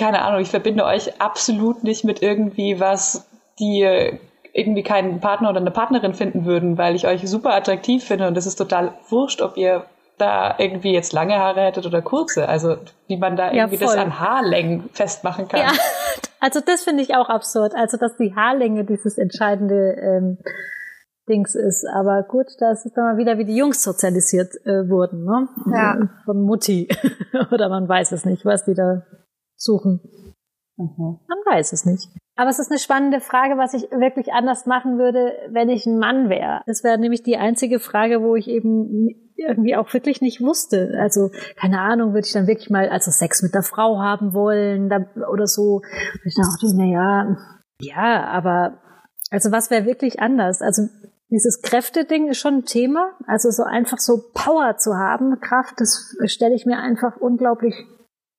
keine 0.00 0.22
Ahnung, 0.22 0.40
ich 0.40 0.50
verbinde 0.50 0.84
euch 0.84 1.20
absolut 1.20 1.84
nicht 1.84 2.04
mit 2.04 2.22
irgendwie 2.22 2.80
was, 2.80 3.28
die 3.58 3.86
irgendwie 4.52 4.82
keinen 4.82 5.20
Partner 5.20 5.50
oder 5.50 5.60
eine 5.60 5.70
Partnerin 5.70 6.14
finden 6.14 6.46
würden, 6.46 6.78
weil 6.78 6.96
ich 6.96 7.06
euch 7.06 7.28
super 7.28 7.54
attraktiv 7.54 8.02
finde 8.02 8.26
und 8.26 8.36
es 8.36 8.46
ist 8.46 8.56
total 8.56 8.94
wurscht, 9.10 9.42
ob 9.42 9.56
ihr 9.56 9.84
da 10.16 10.56
irgendwie 10.58 10.92
jetzt 10.92 11.12
lange 11.12 11.38
Haare 11.38 11.60
hättet 11.60 11.86
oder 11.86 12.02
kurze. 12.02 12.48
Also 12.48 12.76
wie 13.06 13.16
man 13.16 13.36
da 13.36 13.52
irgendwie 13.52 13.76
ja, 13.76 13.86
das 13.86 13.96
an 13.96 14.18
Haarlängen 14.18 14.88
festmachen 14.92 15.48
kann. 15.48 15.60
Ja, 15.60 15.72
also 16.40 16.60
das 16.60 16.82
finde 16.82 17.02
ich 17.02 17.14
auch 17.14 17.28
absurd. 17.28 17.74
Also 17.74 17.96
dass 17.96 18.16
die 18.16 18.34
Haarlänge 18.34 18.84
dieses 18.84 19.18
entscheidende 19.18 19.96
ähm, 20.00 20.38
Dings 21.28 21.54
ist. 21.54 21.86
Aber 21.94 22.22
gut, 22.22 22.46
das 22.58 22.84
ist 22.84 22.96
dann 22.96 23.04
mal 23.04 23.16
wieder, 23.18 23.38
wie 23.38 23.44
die 23.44 23.56
Jungs 23.56 23.82
sozialisiert 23.82 24.54
äh, 24.64 24.88
wurden, 24.88 25.24
ne? 25.24 25.48
Ja. 25.72 25.98
Von 26.24 26.42
Mutti. 26.42 26.88
oder 27.52 27.68
man 27.68 27.88
weiß 27.88 28.12
es 28.12 28.24
nicht, 28.24 28.44
was 28.44 28.64
die 28.64 28.74
da 28.74 29.02
suchen. 29.60 30.00
Mhm. 30.76 31.20
Man 31.28 31.38
weiß 31.46 31.72
es 31.72 31.84
nicht. 31.84 32.08
Aber 32.36 32.48
es 32.48 32.58
ist 32.58 32.70
eine 32.70 32.78
spannende 32.78 33.20
Frage, 33.20 33.58
was 33.58 33.74
ich 33.74 33.90
wirklich 33.90 34.32
anders 34.32 34.64
machen 34.64 34.98
würde, 34.98 35.32
wenn 35.50 35.68
ich 35.68 35.84
ein 35.84 35.98
Mann 35.98 36.30
wäre. 36.30 36.62
Das 36.66 36.82
wäre 36.82 36.98
nämlich 36.98 37.22
die 37.22 37.36
einzige 37.36 37.80
Frage, 37.80 38.22
wo 38.22 38.34
ich 38.34 38.48
eben 38.48 39.08
irgendwie 39.36 39.76
auch 39.76 39.92
wirklich 39.92 40.22
nicht 40.22 40.40
wusste. 40.40 40.96
Also, 40.98 41.30
keine 41.56 41.80
Ahnung, 41.80 42.14
würde 42.14 42.26
ich 42.26 42.32
dann 42.32 42.46
wirklich 42.46 42.70
mal 42.70 42.88
also 42.88 43.10
Sex 43.10 43.42
mit 43.42 43.54
der 43.54 43.62
Frau 43.62 43.98
haben 43.98 44.32
wollen 44.32 44.90
oder 45.30 45.46
so. 45.46 45.82
Und 45.82 46.24
ich 46.24 46.34
dachte, 46.34 46.74
na 46.74 46.84
ja, 46.84 47.36
ja, 47.80 48.24
aber 48.24 48.78
also 49.30 49.52
was 49.52 49.70
wäre 49.70 49.84
wirklich 49.86 50.20
anders? 50.20 50.62
Also 50.62 50.88
dieses 51.30 51.62
Kräfteding 51.62 52.28
ist 52.28 52.38
schon 52.38 52.58
ein 52.58 52.64
Thema. 52.64 53.12
Also 53.26 53.50
so 53.50 53.62
einfach 53.62 53.98
so 53.98 54.30
Power 54.34 54.76
zu 54.76 54.94
haben, 54.94 55.38
Kraft, 55.40 55.74
das 55.76 56.16
stelle 56.24 56.54
ich 56.54 56.66
mir 56.66 56.78
einfach 56.78 57.16
unglaublich 57.18 57.74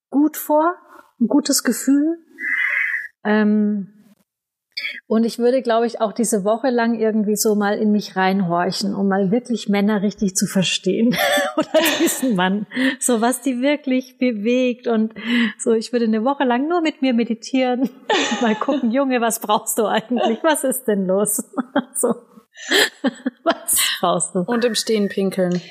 gut 0.09 0.37
vor 0.37 0.75
ein 1.21 1.27
gutes 1.27 1.63
Gefühl. 1.63 2.17
Ähm, 3.23 4.01
und 5.07 5.25
ich 5.25 5.39
würde, 5.39 5.61
glaube 5.61 5.85
ich, 5.85 5.99
auch 5.99 6.13
diese 6.13 6.43
Woche 6.43 6.69
lang 6.69 6.97
irgendwie 6.97 7.35
so 7.35 7.55
mal 7.55 7.77
in 7.77 7.91
mich 7.91 8.15
reinhorchen, 8.15 8.95
um 8.95 9.07
mal 9.07 9.29
wirklich 9.29 9.67
Männer 9.67 10.01
richtig 10.01 10.35
zu 10.35 10.47
verstehen. 10.47 11.15
Oder 11.57 11.69
diesen 11.99 12.35
Mann. 12.35 12.65
So 12.99 13.21
was 13.21 13.41
die 13.41 13.61
wirklich 13.61 14.17
bewegt. 14.17 14.87
Und 14.87 15.13
so, 15.57 15.73
ich 15.73 15.91
würde 15.91 16.05
eine 16.05 16.23
Woche 16.23 16.45
lang 16.45 16.67
nur 16.67 16.81
mit 16.81 17.01
mir 17.01 17.13
meditieren. 17.13 17.89
mal 18.41 18.55
gucken, 18.55 18.91
Junge, 18.91 19.21
was 19.21 19.39
brauchst 19.39 19.77
du 19.77 19.85
eigentlich? 19.85 20.39
Was 20.43 20.63
ist 20.63 20.85
denn 20.85 21.05
los? 21.05 21.43
so. 21.95 22.15
Was 23.43 23.81
brauchst 23.99 24.35
du? 24.35 24.39
Und 24.39 24.63
im 24.65 24.75
Stehen 24.75 25.09
pinkeln. 25.09 25.61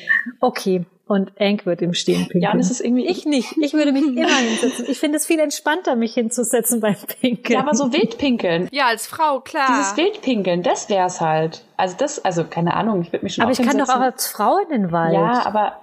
Okay, 0.40 0.84
und 1.10 1.32
Enk 1.36 1.66
wird 1.66 1.82
im 1.82 1.92
Stehen 1.92 2.28
pinkeln. 2.28 2.42
Ja, 2.42 2.56
das 2.56 2.70
ist 2.70 2.80
irgendwie. 2.80 3.06
Ich 3.06 3.26
nicht. 3.26 3.56
Ich 3.60 3.72
würde 3.72 3.92
mich 3.92 4.04
immer 4.04 4.28
hinsetzen. 4.28 4.86
Ich 4.88 4.98
finde 4.98 5.16
es 5.16 5.26
viel 5.26 5.40
entspannter, 5.40 5.96
mich 5.96 6.14
hinzusetzen 6.14 6.80
beim 6.80 6.96
Pinkeln. 7.20 7.58
Ja, 7.58 7.60
aber 7.60 7.74
so 7.74 7.92
Wildpinkeln. 7.92 8.68
Ja, 8.70 8.86
als 8.86 9.06
Frau, 9.06 9.40
klar. 9.40 9.66
Dieses 9.68 9.96
Wildpinkeln, 9.96 10.62
das 10.62 10.88
wär's 10.88 11.20
halt. 11.20 11.64
Also 11.76 11.96
das, 11.98 12.24
also 12.24 12.44
keine 12.44 12.74
Ahnung, 12.74 13.02
ich 13.02 13.12
würde 13.12 13.24
mich 13.24 13.34
schon 13.34 13.42
Aber 13.42 13.52
ich 13.52 13.60
kann 13.60 13.76
doch 13.76 13.88
auch 13.88 14.00
als 14.00 14.28
Frau 14.28 14.58
in 14.58 14.68
den 14.68 14.92
Wald. 14.92 15.14
Ja, 15.14 15.44
aber 15.44 15.80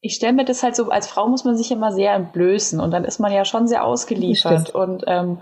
ich 0.00 0.14
stelle 0.14 0.32
mir 0.32 0.44
das 0.44 0.62
halt 0.62 0.76
so, 0.76 0.90
als 0.90 1.08
Frau 1.08 1.28
muss 1.28 1.44
man 1.44 1.56
sich 1.56 1.70
immer 1.70 1.92
sehr 1.92 2.14
entblößen 2.14 2.80
und 2.80 2.90
dann 2.90 3.04
ist 3.04 3.18
man 3.18 3.32
ja 3.32 3.44
schon 3.44 3.66
sehr 3.66 3.84
ausgeliefert 3.84 4.70
und 4.70 5.04
ähm, 5.06 5.40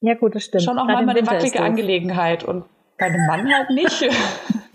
ja 0.00 0.14
gut, 0.14 0.34
das 0.34 0.44
stimmt. 0.44 0.64
Schon 0.64 0.78
auch 0.78 0.84
mal 0.84 0.96
eine 0.96 1.26
wackelige 1.26 1.60
Angelegenheit 1.60 2.44
und 2.44 2.64
bei 2.98 3.06
einem 3.06 3.26
Mann 3.26 3.52
halt 3.52 3.70
nicht. 3.70 4.04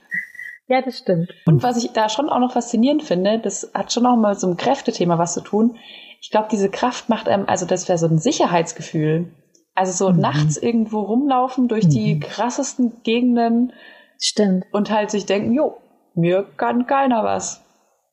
Ja, 0.74 0.82
das 0.82 0.97
stimmt. 0.97 1.30
Und 1.45 1.61
was 1.61 1.78
ich 1.78 1.91
da 1.91 2.09
schon 2.09 2.30
auch 2.30 2.39
noch 2.39 2.53
faszinierend 2.53 3.03
finde, 3.03 3.38
das 3.38 3.69
hat 3.76 3.93
schon 3.93 4.07
auch 4.07 4.15
mal 4.15 4.34
so 4.34 4.47
ein 4.47 4.57
Kräftethema 4.57 5.19
was 5.19 5.36
zu 5.36 5.41
tun. 5.41 5.78
Ich 6.19 6.32
glaube, 6.32 6.47
diese 6.49 6.67
Kraft 6.67 7.09
macht 7.09 7.30
einem, 7.30 7.47
also 7.47 7.67
das 7.67 7.88
wäre 7.88 7.99
so 7.99 8.07
ein 8.07 8.17
Sicherheitsgefühl. 8.17 9.32
Also 9.76 10.07
so 10.07 10.11
mhm. 10.11 10.19
nachts 10.19 10.57
irgendwo 10.57 11.01
rumlaufen 11.01 11.67
durch 11.67 11.86
mhm. 11.86 11.89
die 11.91 12.19
krassesten 12.19 13.03
Gegenden. 13.03 13.71
Stimmt. 14.19 14.65
Und 14.71 14.89
halt 14.89 15.11
sich 15.11 15.28
denken, 15.28 15.53
jo, 15.53 15.78
mir 16.15 16.43
kann 16.57 16.88
keiner 16.88 17.24
was. 17.24 17.63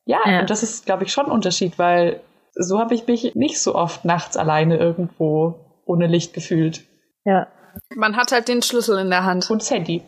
Ja, 0.05 0.19
ja. 0.27 0.41
und 0.41 0.51
das 0.51 0.61
ist, 0.61 0.85
glaube 0.85 1.03
ich, 1.03 1.11
schon 1.11 1.25
ein 1.25 1.31
Unterschied, 1.31 1.79
weil 1.79 2.21
so 2.53 2.77
habe 2.77 2.93
ich 2.93 3.07
mich 3.07 3.33
nicht 3.33 3.59
so 3.59 3.73
oft 3.73 4.05
nachts 4.05 4.37
alleine 4.37 4.77
irgendwo 4.77 5.55
ohne 5.85 6.05
Licht 6.05 6.35
gefühlt. 6.35 6.83
Ja. 7.25 7.47
Man 7.95 8.17
hat 8.17 8.31
halt 8.31 8.49
den 8.49 8.61
Schlüssel 8.61 8.99
in 8.99 9.09
der 9.09 9.23
Hand. 9.23 9.49
Und 9.49 9.63
das 9.63 9.71
Handy. 9.71 10.03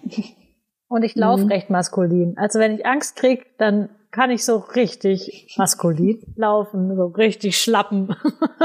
Und 0.94 1.02
ich 1.02 1.16
laufe 1.16 1.46
mhm. 1.46 1.52
recht 1.52 1.72
maskulin. 1.72 2.38
Also 2.38 2.60
wenn 2.60 2.76
ich 2.76 2.86
Angst 2.86 3.16
krieg, 3.16 3.58
dann 3.58 3.90
kann 4.12 4.30
ich 4.30 4.46
so 4.46 4.58
richtig 4.58 5.56
maskulin 5.58 6.22
laufen, 6.36 6.96
so 6.96 7.08
richtig 7.08 7.60
schlappen, 7.60 8.16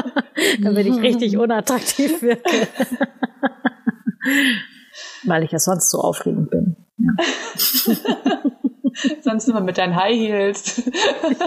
damit 0.62 0.86
ich 0.86 1.00
richtig 1.00 1.38
unattraktiv 1.38 2.20
wirke. 2.20 2.68
Weil 5.24 5.42
ich 5.42 5.52
ja 5.52 5.58
sonst 5.58 5.88
so 5.88 6.00
aufregend 6.00 6.50
bin. 6.50 6.76
Ja. 6.98 7.12
sonst 9.22 9.48
immer 9.48 9.62
mit 9.62 9.78
deinen 9.78 9.96
High 9.96 10.18
Heels. 10.18 10.82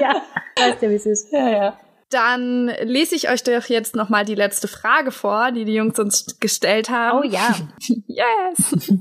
ja, 0.01 0.19
weißt 0.57 0.81
du, 0.81 0.89
wie 0.89 0.95
es 0.95 1.05
ist. 1.05 1.31
Ja, 1.31 1.47
ja. 1.47 1.77
Dann 2.11 2.67
lese 2.83 3.15
ich 3.15 3.29
euch 3.29 3.41
doch 3.43 3.65
jetzt 3.65 3.95
noch 3.95 4.09
mal 4.09 4.25
die 4.25 4.35
letzte 4.35 4.67
Frage 4.67 5.11
vor, 5.11 5.51
die 5.51 5.65
die 5.65 5.73
Jungs 5.73 5.97
uns 5.97 6.39
gestellt 6.39 6.89
haben. 6.89 7.19
Oh 7.19 7.23
ja. 7.23 7.55
yes. 8.07 8.93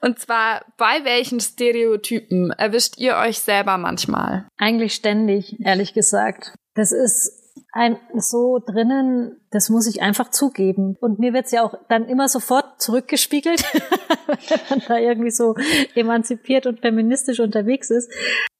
Und 0.00 0.18
zwar, 0.20 0.64
bei 0.76 1.04
welchen 1.04 1.40
Stereotypen 1.40 2.50
erwischt 2.50 2.96
ihr 2.96 3.16
euch 3.16 3.40
selber 3.40 3.76
manchmal? 3.76 4.46
Eigentlich 4.56 4.94
ständig, 4.94 5.58
ehrlich 5.60 5.94
gesagt. 5.94 6.54
Das 6.74 6.92
ist 6.92 7.32
ein, 7.72 7.98
so 8.16 8.58
drinnen, 8.64 9.40
das 9.50 9.68
muss 9.68 9.86
ich 9.86 10.00
einfach 10.02 10.30
zugeben. 10.30 10.96
Und 11.00 11.18
mir 11.18 11.32
wird's 11.32 11.52
ja 11.52 11.62
auch 11.62 11.74
dann 11.88 12.08
immer 12.08 12.28
sofort 12.28 12.80
zurückgespiegelt, 12.80 13.62
wenn 14.26 14.60
man 14.70 14.82
da 14.86 14.98
irgendwie 14.98 15.30
so 15.30 15.54
emanzipiert 15.94 16.66
und 16.66 16.80
feministisch 16.80 17.40
unterwegs 17.40 17.90
ist. 17.90 18.10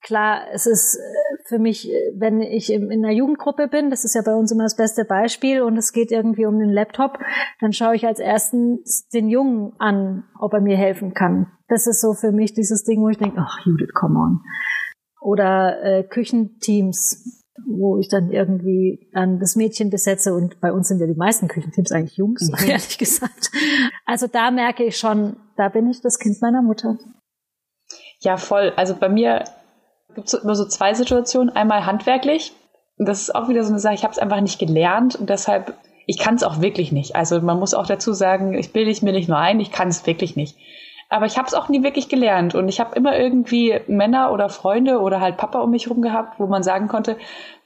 Klar, 0.02 0.42
es 0.52 0.66
ist 0.66 0.98
für 1.48 1.58
mich, 1.58 1.90
äh, 1.90 2.12
wenn 2.14 2.40
ich 2.40 2.72
in 2.72 2.92
einer 2.92 3.12
Jugendgruppe 3.12 3.68
bin, 3.68 3.90
das 3.90 4.04
ist 4.04 4.14
ja 4.14 4.22
bei 4.22 4.34
uns 4.34 4.52
immer 4.52 4.64
das 4.64 4.76
beste 4.76 5.04
Beispiel 5.04 5.62
und 5.62 5.76
es 5.76 5.92
geht 5.92 6.12
irgendwie 6.12 6.46
um 6.46 6.58
den 6.58 6.70
Laptop, 6.70 7.18
dann 7.60 7.72
schaue 7.72 7.96
ich 7.96 8.06
als 8.06 8.20
erstens 8.20 9.08
den 9.08 9.28
Jungen 9.28 9.72
an, 9.78 10.24
ob 10.38 10.52
er 10.52 10.60
mir 10.60 10.76
helfen 10.76 11.14
kann. 11.14 11.50
Das 11.68 11.86
ist 11.86 12.00
so 12.00 12.12
für 12.12 12.32
mich 12.32 12.52
dieses 12.52 12.84
Ding, 12.84 13.00
wo 13.00 13.08
ich 13.08 13.18
denke, 13.18 13.38
ach 13.40 13.64
Judith, 13.64 13.94
come 13.94 14.18
on. 14.18 14.40
Oder 15.20 15.82
äh, 15.82 16.04
Küchenteams, 16.04 17.44
wo 17.66 17.98
ich 17.98 18.08
dann 18.08 18.30
irgendwie 18.30 19.10
dann 19.12 19.40
das 19.40 19.56
Mädchen 19.56 19.90
besetze 19.90 20.34
und 20.34 20.60
bei 20.60 20.72
uns 20.72 20.88
sind 20.88 21.00
ja 21.00 21.06
die 21.06 21.18
meisten 21.18 21.48
Küchenteams 21.48 21.92
eigentlich 21.92 22.16
Jungs, 22.16 22.50
mhm. 22.50 22.56
ehrlich 22.68 22.98
gesagt. 22.98 23.50
Also 24.04 24.26
da 24.26 24.50
merke 24.50 24.84
ich 24.84 24.96
schon, 24.96 25.36
da 25.56 25.68
bin 25.68 25.88
ich 25.88 26.00
das 26.02 26.18
Kind 26.18 26.40
meiner 26.40 26.62
Mutter. 26.62 26.98
Ja, 28.20 28.36
voll. 28.36 28.72
Also 28.76 28.94
bei 28.96 29.08
mir 29.08 29.44
gibt 30.18 30.34
es 30.34 30.34
immer 30.34 30.56
so 30.56 30.64
zwei 30.64 30.94
Situationen. 30.94 31.54
Einmal 31.54 31.86
handwerklich. 31.86 32.52
Das 32.96 33.22
ist 33.22 33.34
auch 33.36 33.48
wieder 33.48 33.62
so 33.62 33.70
eine 33.70 33.78
Sache, 33.78 33.94
ich 33.94 34.02
habe 34.02 34.12
es 34.12 34.18
einfach 34.18 34.40
nicht 34.40 34.58
gelernt 34.58 35.14
und 35.14 35.30
deshalb, 35.30 35.74
ich 36.06 36.18
kann 36.18 36.34
es 36.34 36.42
auch 36.42 36.60
wirklich 36.60 36.90
nicht. 36.90 37.14
Also 37.14 37.40
man 37.40 37.60
muss 37.60 37.72
auch 37.72 37.86
dazu 37.86 38.12
sagen, 38.12 38.54
ich 38.54 38.72
bilde 38.72 38.90
es 38.90 39.02
mir 39.02 39.12
nicht 39.12 39.28
nur 39.28 39.38
ein, 39.38 39.60
ich 39.60 39.70
kann 39.70 39.86
es 39.86 40.04
wirklich 40.06 40.34
nicht. 40.34 40.56
Aber 41.08 41.26
ich 41.26 41.38
habe 41.38 41.46
es 41.46 41.54
auch 41.54 41.68
nie 41.68 41.84
wirklich 41.84 42.08
gelernt 42.08 42.56
und 42.56 42.66
ich 42.66 42.80
habe 42.80 42.96
immer 42.96 43.16
irgendwie 43.16 43.78
Männer 43.86 44.32
oder 44.32 44.48
Freunde 44.48 44.98
oder 44.98 45.20
halt 45.20 45.36
Papa 45.36 45.60
um 45.60 45.70
mich 45.70 45.88
rum 45.88 46.02
gehabt, 46.02 46.40
wo 46.40 46.48
man 46.48 46.64
sagen 46.64 46.88
konnte, 46.88 47.16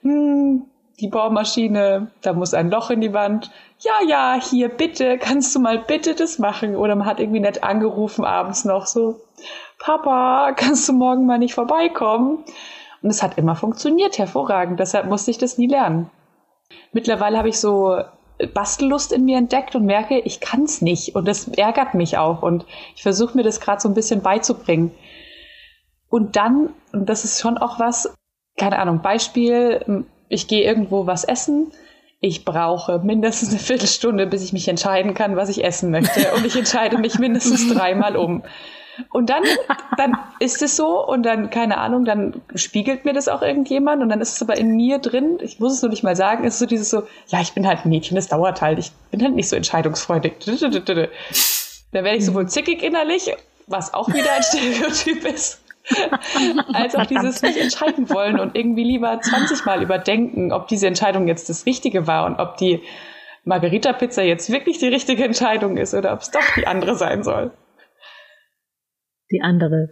hm, 0.03 0.67
die 0.99 1.07
Bohrmaschine, 1.07 2.11
da 2.21 2.33
muss 2.33 2.53
ein 2.53 2.69
Loch 2.69 2.91
in 2.91 3.01
die 3.01 3.13
Wand. 3.13 3.49
Ja, 3.79 4.07
ja, 4.07 4.39
hier 4.39 4.69
bitte, 4.69 5.17
kannst 5.17 5.55
du 5.55 5.59
mal 5.59 5.79
bitte 5.79 6.13
das 6.13 6.37
machen? 6.37 6.75
Oder 6.75 6.95
man 6.95 7.07
hat 7.07 7.19
irgendwie 7.19 7.39
nett 7.39 7.63
angerufen 7.63 8.23
abends 8.23 8.63
noch 8.63 8.85
so, 8.85 9.19
Papa, 9.83 10.53
kannst 10.55 10.87
du 10.87 10.93
morgen 10.93 11.25
mal 11.25 11.37
nicht 11.37 11.55
vorbeikommen? 11.55 12.45
Und 13.01 13.09
es 13.09 13.21
hat 13.21 13.37
immer 13.37 13.57
funktioniert, 13.57 14.17
hervorragend. 14.17 14.79
Deshalb 14.79 15.07
musste 15.07 15.29
ich 15.29 15.37
das 15.37 15.57
nie 15.57 15.67
lernen. 15.67 16.09
Mittlerweile 16.93 17.37
habe 17.37 17.49
ich 17.49 17.59
so 17.59 17.99
Bastellust 18.53 19.11
in 19.11 19.25
mir 19.25 19.37
entdeckt 19.37 19.75
und 19.75 19.85
merke, 19.85 20.19
ich 20.19 20.39
kann 20.39 20.63
es 20.63 20.81
nicht. 20.81 21.15
Und 21.17 21.27
das 21.27 21.49
ärgert 21.49 21.95
mich 21.95 22.17
auch. 22.17 22.43
Und 22.43 22.65
ich 22.95 23.03
versuche 23.03 23.35
mir 23.35 23.43
das 23.43 23.59
gerade 23.59 23.81
so 23.81 23.89
ein 23.89 23.93
bisschen 23.93 24.21
beizubringen. 24.21 24.91
Und 26.09 26.37
dann, 26.37 26.69
und 26.93 27.09
das 27.09 27.25
ist 27.25 27.41
schon 27.41 27.57
auch 27.57 27.77
was, 27.77 28.15
keine 28.57 28.79
Ahnung, 28.79 29.01
Beispiel, 29.01 30.05
ich 30.29 30.47
gehe 30.47 30.63
irgendwo 30.63 31.07
was 31.07 31.25
essen. 31.25 31.73
Ich 32.21 32.45
brauche 32.45 32.99
mindestens 32.99 33.49
eine 33.49 33.59
Viertelstunde, 33.59 34.27
bis 34.27 34.45
ich 34.45 34.53
mich 34.53 34.69
entscheiden 34.69 35.13
kann, 35.13 35.35
was 35.35 35.49
ich 35.49 35.61
essen 35.61 35.91
möchte. 35.91 36.31
Und 36.37 36.45
ich 36.45 36.55
entscheide 36.55 36.97
mich 36.99 37.19
mindestens 37.19 37.67
dreimal 37.73 38.15
um. 38.15 38.43
Und 39.09 39.29
dann, 39.29 39.43
dann 39.97 40.17
ist 40.39 40.61
es 40.61 40.75
so 40.75 41.05
und 41.05 41.23
dann, 41.23 41.49
keine 41.49 41.77
Ahnung, 41.77 42.05
dann 42.05 42.41
spiegelt 42.55 43.05
mir 43.05 43.13
das 43.13 43.27
auch 43.27 43.41
irgendjemand 43.41 44.01
und 44.01 44.09
dann 44.09 44.21
ist 44.21 44.35
es 44.35 44.41
aber 44.41 44.57
in 44.57 44.75
mir 44.75 44.99
drin, 44.99 45.39
ich 45.41 45.59
muss 45.59 45.73
es 45.73 45.81
nur 45.81 45.89
nicht 45.89 46.03
mal 46.03 46.15
sagen, 46.15 46.43
ist 46.43 46.59
so 46.59 46.65
dieses 46.65 46.89
so, 46.89 47.03
ja, 47.27 47.41
ich 47.41 47.53
bin 47.53 47.67
halt 47.67 47.85
ein 47.85 47.89
Mädchen, 47.89 48.15
das 48.15 48.27
dauert 48.27 48.61
halt, 48.61 48.79
ich 48.79 48.91
bin 49.11 49.23
halt 49.23 49.35
nicht 49.35 49.49
so 49.49 49.55
entscheidungsfreudig. 49.55 50.33
Da 51.93 52.03
werde 52.03 52.17
ich 52.17 52.25
sowohl 52.25 52.47
zickig 52.49 52.81
innerlich, 52.81 53.31
was 53.67 53.93
auch 53.93 54.09
wieder 54.09 54.33
ein 54.33 54.41
Stereotyp 54.41 55.25
ist, 55.25 55.61
als 56.73 56.95
auch 56.95 57.05
dieses 57.05 57.43
nicht 57.43 57.55
entscheiden 57.55 58.09
wollen 58.09 58.39
und 58.39 58.55
irgendwie 58.55 58.83
lieber 58.83 59.21
20 59.21 59.63
Mal 59.63 59.83
überdenken, 59.83 60.51
ob 60.51 60.67
diese 60.67 60.87
Entscheidung 60.87 61.27
jetzt 61.27 61.49
das 61.49 61.67
Richtige 61.67 62.07
war 62.07 62.25
und 62.25 62.39
ob 62.39 62.57
die 62.57 62.81
Margarita-Pizza 63.43 64.23
jetzt 64.23 64.51
wirklich 64.51 64.79
die 64.79 64.87
richtige 64.87 65.23
Entscheidung 65.23 65.77
ist 65.77 65.93
oder 65.93 66.13
ob 66.13 66.21
es 66.21 66.31
doch 66.31 66.41
die 66.57 66.65
andere 66.65 66.95
sein 66.95 67.21
soll 67.21 67.51
die 69.31 69.41
andere. 69.41 69.89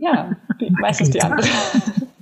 Ja, 0.00 0.36
meistens 0.80 1.10
die 1.10 1.22
andere. 1.22 1.46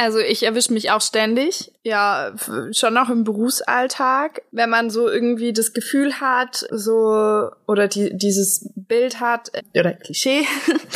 Also 0.00 0.20
ich 0.20 0.44
erwische 0.44 0.72
mich 0.72 0.92
auch 0.92 1.00
ständig, 1.00 1.72
ja, 1.82 2.32
schon 2.70 2.96
auch 2.96 3.10
im 3.10 3.24
Berufsalltag, 3.24 4.42
wenn 4.52 4.70
man 4.70 4.90
so 4.90 5.08
irgendwie 5.08 5.52
das 5.52 5.72
Gefühl 5.72 6.20
hat, 6.20 6.68
so 6.70 7.50
oder 7.66 7.88
die, 7.88 8.16
dieses 8.16 8.72
Bild 8.76 9.18
hat 9.18 9.50
oder 9.76 9.94
Klischee, 9.94 10.46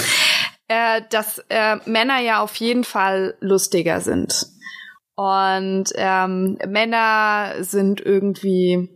äh, 0.69 1.03
dass 1.11 1.45
äh, 1.49 1.79
Männer 1.85 2.21
ja 2.21 2.43
auf 2.43 2.55
jeden 2.55 2.85
Fall 2.85 3.35
lustiger 3.41 4.01
sind 4.01 4.47
und 5.15 5.85
ähm, 5.95 6.59
Männer 6.67 7.55
sind 7.61 8.01
irgendwie, 8.01 8.89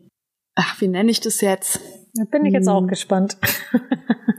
ach, 0.54 0.80
wie 0.80 0.88
nenne 0.88 1.10
ich 1.10 1.20
das 1.20 1.40
jetzt? 1.40 1.80
Da 2.14 2.24
bin 2.30 2.46
ich 2.46 2.52
jetzt 2.52 2.68
hm. 2.68 2.74
auch 2.74 2.86
gespannt. 2.86 3.36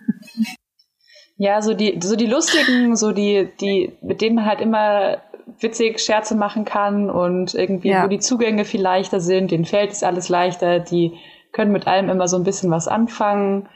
Ja, 1.38 1.62
so 1.62 1.74
die, 1.74 2.00
so 2.02 2.16
die 2.16 2.26
lustigen, 2.26 2.96
so 2.96 3.12
die, 3.12 3.50
die, 3.62 3.96
mit 4.02 4.22
denen 4.22 4.36
man 4.36 4.46
halt 4.46 4.60
immer 4.60 5.22
witzig 5.60 6.00
Scherze 6.00 6.36
machen 6.36 6.66
kann 6.66 7.10
und 7.10 7.54
irgendwie, 7.54 7.90
ja. 7.90 8.04
wo 8.04 8.08
die 8.08 8.20
Zugänge 8.20 8.66
viel 8.66 8.82
leichter 8.82 9.20
sind, 9.20 9.52
denen 9.52 9.66
fällt 9.66 9.92
es 9.92 10.04
alles 10.04 10.30
leichter, 10.30 10.80
die 10.80 11.18
können 11.52 11.72
mit 11.72 11.88
allem 11.88 12.10
immer 12.10 12.28
so 12.28 12.38
ein 12.38 12.44
bisschen 12.44 12.72
was 12.72 12.88
anfangen. 12.88 13.70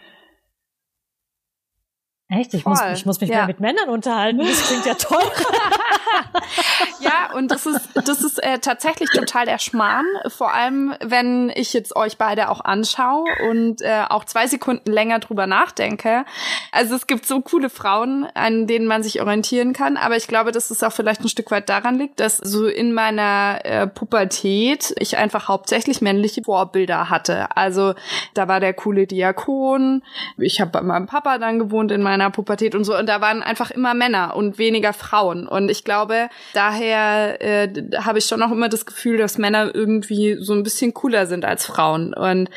Echt? 2.30 2.54
Ich, 2.54 2.66
muss, 2.66 2.82
ich 2.94 3.06
muss 3.06 3.20
mich 3.20 3.30
ja. 3.30 3.38
mehr 3.38 3.48
mit 3.48 3.60
Männern 3.60 3.90
unterhalten. 3.90 4.40
Das 4.40 4.68
klingt 4.68 4.86
ja 4.86 4.94
toll. 4.94 5.20
ja, 7.22 7.36
und 7.36 7.52
das 7.52 7.66
ist, 7.66 7.90
das 7.94 8.24
ist 8.24 8.42
äh, 8.44 8.60
tatsächlich 8.60 9.10
total 9.10 9.46
der 9.46 9.60
Schmarrn. 9.60 10.06
Vor 10.28 10.54
allem, 10.54 10.94
wenn 11.04 11.52
ich 11.56 11.74
jetzt 11.74 11.96
euch 11.96 12.18
beide 12.18 12.50
auch 12.50 12.62
anschaue 12.62 13.26
und 13.50 13.82
äh, 13.82 14.04
auch 14.10 14.26
zwei 14.26 14.48
Sekunden 14.48 14.92
länger 14.92 15.20
drüber 15.20 15.48
nachdenke. 15.48 16.26
Also 16.72 16.96
es 16.96 17.08
gibt 17.08 17.26
so 17.26 17.42
coole 17.42 17.70
Frauen, 17.70 18.28
an 18.34 18.68
denen 18.68 18.88
man 18.88 19.04
sich 19.04 19.22
orientieren 19.22 19.74
kann. 19.74 19.98
Aber 19.98 20.16
ich 20.16 20.28
glaube, 20.28 20.52
dass 20.52 20.72
es 20.72 20.84
auch 20.84 20.92
vielleicht 20.92 21.22
ein 21.22 21.30
Stück 21.30 21.52
weit 21.52 21.70
daran 21.70 21.98
liegt, 21.98 22.20
dass 22.20 22.38
so 22.38 22.68
in 22.68 22.94
meiner 22.94 23.60
äh, 23.64 23.88
Pubertät 23.88 24.94
ich 24.98 25.18
einfach 25.18 25.48
hauptsächlich 25.48 26.02
männliche 26.02 26.44
Vorbilder 26.44 27.10
hatte. 27.10 27.56
Also 27.56 27.94
da 28.34 28.48
war 28.48 28.60
der 28.60 28.74
coole 28.74 29.08
Diakon. 29.08 30.04
Ich 30.38 30.62
habe 30.62 30.72
bei 30.72 30.82
meinem 30.82 31.08
Papa 31.08 31.38
dann 31.38 31.60
gewohnt 31.60 31.92
in 31.92 32.02
meiner 32.02 32.30
Pubertät 32.30 32.76
und 32.76 32.84
so. 32.84 32.98
Und 32.98 33.08
da 33.08 33.22
waren 33.22 33.44
einfach 33.44 33.72
immer 33.72 33.94
Männer 33.94 34.36
und 34.36 34.58
weniger 34.58 34.94
Frauen. 34.94 35.48
Und 35.48 35.70
ich 35.70 35.84
glaube, 35.84 36.30
daher 36.54 37.11
äh, 37.20 37.70
habe 37.98 38.20
ich 38.20 38.26
schon 38.26 38.42
auch 38.42 38.52
immer 38.52 38.70
das 38.70 38.86
Gefühl, 38.86 39.18
dass 39.18 39.38
Männer 39.38 39.74
irgendwie 39.74 40.38
so 40.40 40.54
ein 40.54 40.64
bisschen 40.64 40.94
cooler 40.94 41.26
sind 41.28 41.46
als 41.46 41.66
Frauen. 41.66 42.14
Und 42.14 42.50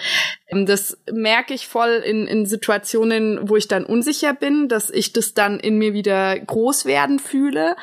ähm, 0.49 0.67
das 0.67 0.99
merke 1.11 1.55
ich 1.55 1.69
voll 1.69 2.03
in, 2.05 2.27
in 2.27 2.47
Situationen, 2.47 3.49
wo 3.49 3.57
ich 3.57 3.69
dann 3.69 3.85
unsicher 3.85 4.35
bin, 4.35 4.69
dass 4.69 4.91
ich 4.91 5.13
das 5.13 5.35
dann 5.35 5.61
in 5.61 5.79
mir 5.79 5.93
wieder 5.93 6.39
groß 6.39 6.85
werden 6.85 7.19
fühle 7.19 7.77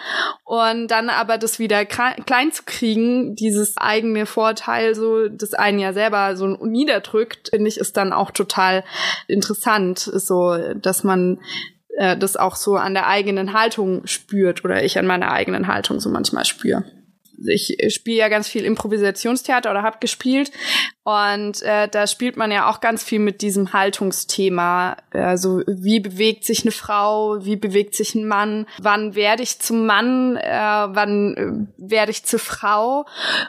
und 0.43 0.87
dann 0.87 1.09
aber 1.09 1.37
das 1.37 1.59
wieder 1.59 1.85
klein 1.85 2.51
zu 2.51 2.63
kriegen, 2.65 3.35
dieses 3.35 3.77
eigene 3.77 4.25
Vorteil, 4.25 4.95
so 4.95 5.27
das 5.27 5.53
einen 5.53 5.79
ja 5.79 5.93
selber 5.93 6.35
so 6.35 6.47
niederdrückt, 6.47 7.49
finde 7.49 7.67
ich, 7.67 7.77
ist 7.77 7.97
dann 7.97 8.13
auch 8.13 8.31
total 8.31 8.83
interessant, 9.27 9.99
so 9.99 10.57
dass 10.75 11.03
man 11.03 11.39
äh, 11.97 12.17
das 12.17 12.37
auch 12.37 12.55
so 12.55 12.75
an 12.75 12.93
der 12.93 13.07
eigenen 13.07 13.53
Haltung 13.53 14.05
spürt 14.05 14.63
oder 14.63 14.83
ich 14.83 14.97
an 14.97 15.07
meiner 15.07 15.31
eigenen 15.31 15.67
Haltung 15.67 15.99
so 15.99 16.09
manchmal 16.09 16.45
spüre. 16.45 16.83
Ich 17.47 17.75
spiele 17.89 18.17
ja 18.17 18.29
ganz 18.29 18.47
viel 18.47 18.63
Improvisationstheater 18.65 19.71
oder 19.71 19.81
habe 19.81 19.97
gespielt 19.99 20.51
und 21.03 21.61
äh, 21.63 21.87
da 21.87 22.05
spielt 22.05 22.37
man 22.37 22.51
ja 22.51 22.69
auch 22.69 22.81
ganz 22.81 23.03
viel 23.03 23.19
mit 23.19 23.41
diesem 23.41 23.73
Haltungsthema. 23.73 24.97
Also 25.11 25.63
wie 25.65 25.99
bewegt 25.99 26.45
sich 26.45 26.61
eine 26.61 26.71
Frau, 26.71 27.43
wie 27.43 27.55
bewegt 27.55 27.95
sich 27.95 28.13
ein 28.13 28.27
Mann, 28.27 28.67
wann 28.79 29.15
werde 29.15 29.41
ich 29.41 29.59
zum 29.59 29.85
Mann, 29.85 30.37
äh, 30.37 30.51
wann 30.51 31.67
äh, 31.79 31.89
werde 31.89 32.11
ich 32.11 32.25
zur 32.25 32.39
Frau 32.39 33.05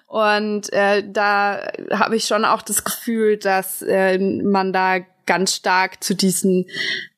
und 0.07 0.73
äh, 0.73 1.05
da 1.07 1.61
habe 1.91 2.17
ich 2.17 2.25
schon 2.25 2.47
auch 2.47 2.63
das 2.63 2.85
Gefühl, 2.85 3.37
dass 3.37 3.83
äh, 3.83 4.19
man 4.19 4.73
da 4.73 5.01
ganz 5.27 5.57
stark 5.57 6.03
zu 6.03 6.15
diesen 6.15 6.67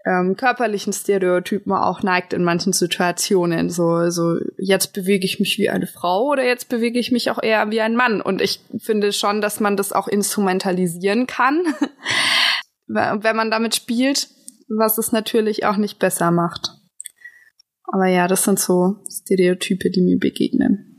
ähm, 0.05 0.37
körperlichen 0.37 0.93
Stereotypen 0.93 1.73
auch 1.73 2.03
neigt 2.03 2.33
in 2.33 2.45
manchen 2.45 2.73
Situationen. 2.73 3.71
So, 3.71 4.11
so 4.11 4.37
jetzt 4.59 4.93
bewege 4.93 5.25
ich 5.25 5.41
mich 5.41 5.59
wie 5.59 5.71
eine 5.71 5.87
Frau 5.87 6.29
oder 6.31 6.45
jetzt 6.45 6.69
bewege 6.69 6.99
ich 6.99 7.13
mich 7.13 7.31
auch 7.31 7.43
eher 7.43 7.71
wie 7.71 7.81
ein 7.81 7.97
Mann. 7.97 8.21
Und 8.21 8.41
ich 8.41 8.61
finde 8.79 9.13
schon, 9.13 9.41
dass 9.41 9.61
man 9.61 9.77
das 9.77 9.93
auch 9.93 10.09
instrumentalisieren 10.09 11.27
kann, 11.27 11.63
wenn 12.87 13.37
man 13.37 13.51
damit 13.51 13.75
spielt, 13.75 14.29
was 14.69 14.99
es 14.99 15.13
natürlich 15.13 15.65
auch 15.65 15.77
nicht 15.77 15.99
besser 15.99 16.31
macht. 16.31 16.71
Aber 17.85 18.07
ja, 18.07 18.29
das 18.29 18.45
sind 18.45 18.59
so 18.59 18.97
Stereotype, 19.11 19.91
die 19.91 20.03
mir 20.03 20.19
begegnen. 20.19 20.93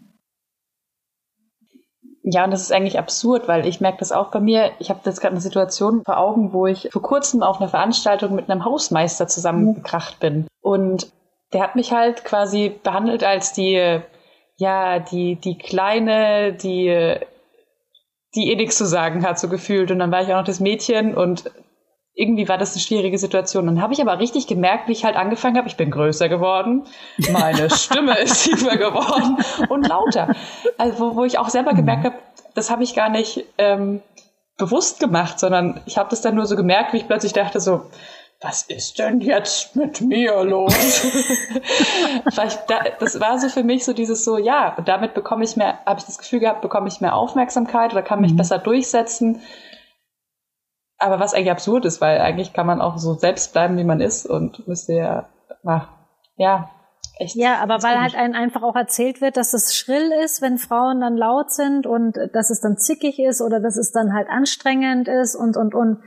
Ja, 2.27 2.43
und 2.43 2.51
das 2.51 2.61
ist 2.61 2.71
eigentlich 2.71 2.97
absurd, 2.97 3.47
weil 3.47 3.67
ich 3.67 3.81
merke 3.81 3.99
das 3.99 4.11
auch 4.11 4.31
bei 4.31 4.39
mir. 4.39 4.71
Ich 4.79 4.89
habe 4.89 5.01
jetzt 5.05 5.21
gerade 5.21 5.33
eine 5.33 5.41
Situation 5.41 6.01
vor 6.03 6.17
Augen, 6.17 6.53
wo 6.53 6.65
ich 6.65 6.89
vor 6.91 7.03
kurzem 7.03 7.43
auf 7.43 7.61
einer 7.61 7.69
Veranstaltung 7.69 8.33
mit 8.33 8.49
einem 8.49 8.65
Hausmeister 8.65 9.27
zusammengekracht 9.27 10.19
bin. 10.19 10.47
Und 10.59 11.11
der 11.53 11.61
hat 11.61 11.75
mich 11.75 11.91
halt 11.91 12.25
quasi 12.25 12.73
behandelt 12.81 13.23
als 13.23 13.53
die, 13.53 13.99
ja, 14.57 14.97
die, 14.97 15.35
die 15.35 15.55
Kleine, 15.59 16.53
die, 16.53 17.15
die 18.33 18.51
eh 18.51 18.55
nichts 18.55 18.77
zu 18.79 18.87
sagen 18.87 19.23
hat, 19.23 19.37
so 19.37 19.47
gefühlt. 19.47 19.91
Und 19.91 19.99
dann 19.99 20.11
war 20.11 20.23
ich 20.23 20.29
auch 20.29 20.37
noch 20.39 20.45
das 20.45 20.59
Mädchen 20.59 21.13
und 21.13 21.51
irgendwie 22.15 22.47
war 22.47 22.57
das 22.57 22.71
eine 22.71 22.81
schwierige 22.81 23.17
Situation. 23.17 23.65
Dann 23.65 23.81
habe 23.81 23.93
ich 23.93 24.01
aber 24.01 24.19
richtig 24.19 24.47
gemerkt, 24.47 24.87
wie 24.87 24.93
ich 24.93 25.03
halt 25.03 25.17
angefangen 25.17 25.57
habe, 25.57 25.67
ich 25.67 25.75
bin 25.75 25.91
größer 25.91 26.29
geworden, 26.29 26.85
meine 27.31 27.69
Stimme 27.75 28.17
ist 28.19 28.45
tiefer 28.45 28.77
geworden 28.77 29.37
und 29.69 29.87
lauter. 29.87 30.33
Also 30.77 30.99
wo, 30.99 31.15
wo 31.17 31.25
ich 31.25 31.37
auch 31.37 31.49
selber 31.49 31.73
gemerkt 31.73 32.05
habe, 32.05 32.15
das 32.53 32.71
habe 32.71 32.83
ich 32.83 32.95
gar 32.95 33.09
nicht 33.09 33.45
ähm, 33.57 34.01
bewusst 34.57 35.01
gemacht, 35.01 35.39
sondern 35.39 35.81
ich 35.85 35.97
habe 35.97 36.09
das 36.09 36.21
dann 36.21 36.35
nur 36.35 36.45
so 36.45 36.55
gemerkt, 36.55 36.93
wie 36.93 36.97
ich 36.97 37.07
plötzlich 37.07 37.33
dachte 37.33 37.59
so, 37.59 37.81
was 38.41 38.63
ist 38.63 38.99
denn 38.99 39.19
jetzt 39.21 39.75
mit 39.75 40.01
mir 40.01 40.43
los? 40.43 40.73
das 42.25 43.19
war 43.19 43.39
so 43.39 43.49
für 43.49 43.63
mich 43.63 43.83
so 43.83 43.91
dieses 43.91 44.23
so, 44.23 44.37
ja, 44.37 44.77
damit 44.85 45.13
bekomme 45.13 45.43
ich 45.43 45.57
mehr, 45.57 45.79
habe 45.85 45.99
ich 45.99 46.05
das 46.05 46.17
Gefühl 46.17 46.39
gehabt, 46.39 46.61
bekomme 46.61 46.87
ich 46.87 47.01
mehr 47.01 47.15
Aufmerksamkeit 47.15 47.91
oder 47.91 48.03
kann 48.03 48.21
mich 48.21 48.33
mhm. 48.33 48.37
besser 48.37 48.59
durchsetzen 48.59 49.41
aber 50.97 51.19
was 51.19 51.33
eigentlich 51.33 51.51
absurd 51.51 51.85
ist, 51.85 52.01
weil 52.01 52.19
eigentlich 52.19 52.53
kann 52.53 52.67
man 52.67 52.81
auch 52.81 52.97
so 52.97 53.13
selbst 53.13 53.53
bleiben, 53.53 53.77
wie 53.77 53.83
man 53.83 54.01
ist 54.01 54.25
und 54.25 54.67
müsste 54.67 54.93
ja, 54.93 55.29
ach, 55.65 55.89
ja, 56.37 56.69
echt. 57.17 57.35
Ja, 57.35 57.57
aber 57.57 57.83
weil 57.83 57.99
halt 57.99 58.15
einem 58.15 58.33
einfach 58.33 58.63
auch 58.63 58.75
erzählt 58.75 59.21
wird, 59.21 59.37
dass 59.37 59.53
es 59.53 59.75
schrill 59.75 60.11
ist, 60.23 60.41
wenn 60.41 60.57
Frauen 60.57 61.01
dann 61.01 61.17
laut 61.17 61.51
sind 61.51 61.85
und 61.85 62.17
dass 62.33 62.49
es 62.49 62.61
dann 62.61 62.77
zickig 62.77 63.19
ist 63.19 63.41
oder 63.41 63.59
dass 63.59 63.77
es 63.77 63.91
dann 63.91 64.13
halt 64.13 64.29
anstrengend 64.29 65.07
ist 65.07 65.35
und 65.35 65.57
und 65.57 65.73
und 65.73 66.01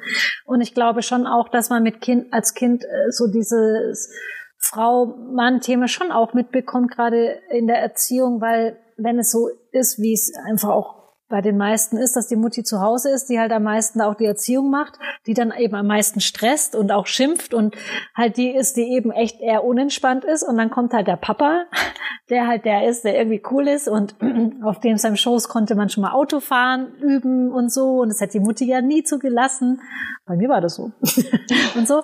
und 0.47 0.61
ich 0.61 0.75
glaube 0.75 1.03
schon 1.03 1.27
auch, 1.27 1.49
dass 1.49 1.71
man 1.71 1.83
mit 1.83 2.01
Kind 2.01 2.33
als 2.33 2.55
Kind 2.55 2.85
äh, 2.85 3.11
so 3.11 3.27
dieses 3.27 4.11
Frau-Mann-Thema 4.59 5.89
schon 5.89 6.11
auch 6.11 6.35
mitbekommt, 6.35 6.91
gerade 6.91 7.39
in 7.51 7.67
der 7.67 7.81
Erziehung, 7.81 8.41
weil 8.41 8.79
wenn 8.97 9.19
es 9.19 9.31
so 9.31 9.49
ist, 9.71 9.99
wie 9.99 10.13
es 10.13 10.33
einfach 10.47 10.71
auch 10.71 10.98
bei 11.29 11.43
den 11.43 11.59
meisten 11.59 11.99
ist, 11.99 12.17
dass 12.17 12.27
die 12.27 12.37
Mutti 12.37 12.63
zu 12.63 12.81
Hause 12.81 13.11
ist, 13.11 13.27
die 13.29 13.39
halt 13.39 13.53
am 13.53 13.65
meisten 13.65 14.01
auch 14.01 14.15
die 14.15 14.25
Erziehung 14.25 14.71
macht, 14.71 14.99
die 15.27 15.35
dann 15.35 15.53
eben 15.57 15.75
am 15.75 15.87
meisten 15.87 16.21
stresst 16.21 16.75
und 16.75 16.91
auch 16.91 17.07
schimpft 17.07 17.53
und 17.53 17.77
halt 18.15 18.37
die 18.37 18.51
ist, 18.51 18.77
die 18.77 18.95
eben 18.95 19.11
echt 19.11 19.41
eher 19.41 19.65
unentspannt 19.65 20.25
ist 20.25 20.43
und 20.43 20.57
dann 20.57 20.71
kommt 20.71 20.95
halt 20.95 21.07
der 21.07 21.17
Papa, 21.17 21.67
der 22.31 22.47
halt 22.47 22.65
der 22.65 22.89
ist, 22.89 23.05
der 23.05 23.17
irgendwie 23.19 23.43
cool 23.51 23.69
ist 23.69 23.89
und 23.89 24.15
auf 24.63 24.81
dem 24.81 24.97
seinem 24.97 25.17
Schoß 25.17 25.49
konnte 25.49 25.75
man 25.75 25.91
schon 25.91 26.03
mal 26.03 26.13
Auto 26.13 26.41
fahren, 26.41 26.95
üben 27.01 27.53
und 27.53 27.71
so 27.73 28.01
und 28.01 28.09
das 28.09 28.21
hat 28.21 28.33
die 28.33 28.41
Mutti 28.41 28.65
ja 28.65 28.81
nie 28.81 29.03
zugelassen. 29.03 29.81
Bei 30.25 30.37
mir 30.37 30.49
war 30.49 30.61
das 30.61 30.77
so. 30.77 30.93
und 31.75 31.87
so. 31.87 32.03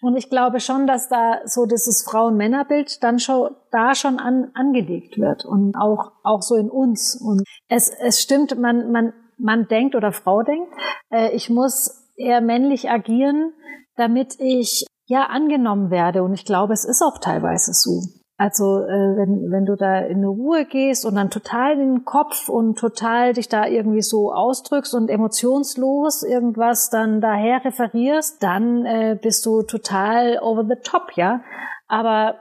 Und 0.00 0.16
ich 0.16 0.30
glaube 0.30 0.60
schon, 0.60 0.86
dass 0.86 1.08
da 1.08 1.40
so 1.44 1.66
dieses 1.66 2.04
Frauen-Männer-Bild 2.08 3.02
dann 3.02 3.18
schon 3.18 3.50
da 3.70 3.94
schon 3.94 4.18
an, 4.18 4.50
angelegt 4.54 5.18
wird 5.18 5.44
und 5.44 5.74
auch 5.76 6.12
auch 6.22 6.42
so 6.42 6.54
in 6.54 6.70
uns. 6.70 7.20
Und 7.20 7.42
es 7.68 7.90
es 7.90 8.20
stimmt, 8.20 8.58
man 8.58 8.92
man 8.92 9.12
man 9.38 9.66
denkt 9.68 9.94
oder 9.94 10.12
Frau 10.12 10.42
denkt, 10.42 10.72
äh, 11.10 11.30
ich 11.34 11.50
muss 11.50 12.08
eher 12.16 12.40
männlich 12.40 12.90
agieren, 12.90 13.52
damit 13.96 14.36
ich 14.38 14.84
ja 15.06 15.26
angenommen 15.26 15.90
werde. 15.90 16.22
Und 16.22 16.34
ich 16.34 16.44
glaube, 16.44 16.72
es 16.72 16.84
ist 16.84 17.02
auch 17.02 17.18
teilweise 17.18 17.72
so. 17.72 18.02
Also 18.40 18.84
äh, 18.84 19.16
wenn, 19.16 19.50
wenn 19.50 19.66
du 19.66 19.74
da 19.74 19.98
in 19.98 20.18
eine 20.18 20.28
Ruhe 20.28 20.64
gehst 20.64 21.04
und 21.04 21.16
dann 21.16 21.28
total 21.28 21.72
in 21.72 21.94
den 21.94 22.04
Kopf 22.04 22.48
und 22.48 22.78
total 22.78 23.32
dich 23.32 23.48
da 23.48 23.66
irgendwie 23.66 24.00
so 24.00 24.32
ausdrückst 24.32 24.94
und 24.94 25.10
emotionslos 25.10 26.22
irgendwas 26.22 26.88
dann 26.88 27.20
daher 27.20 27.64
referierst, 27.64 28.40
dann 28.40 28.86
äh, 28.86 29.18
bist 29.20 29.44
du 29.44 29.62
total 29.62 30.38
over 30.40 30.64
the 30.64 30.76
top, 30.84 31.16
ja. 31.16 31.40
Aber 31.88 32.36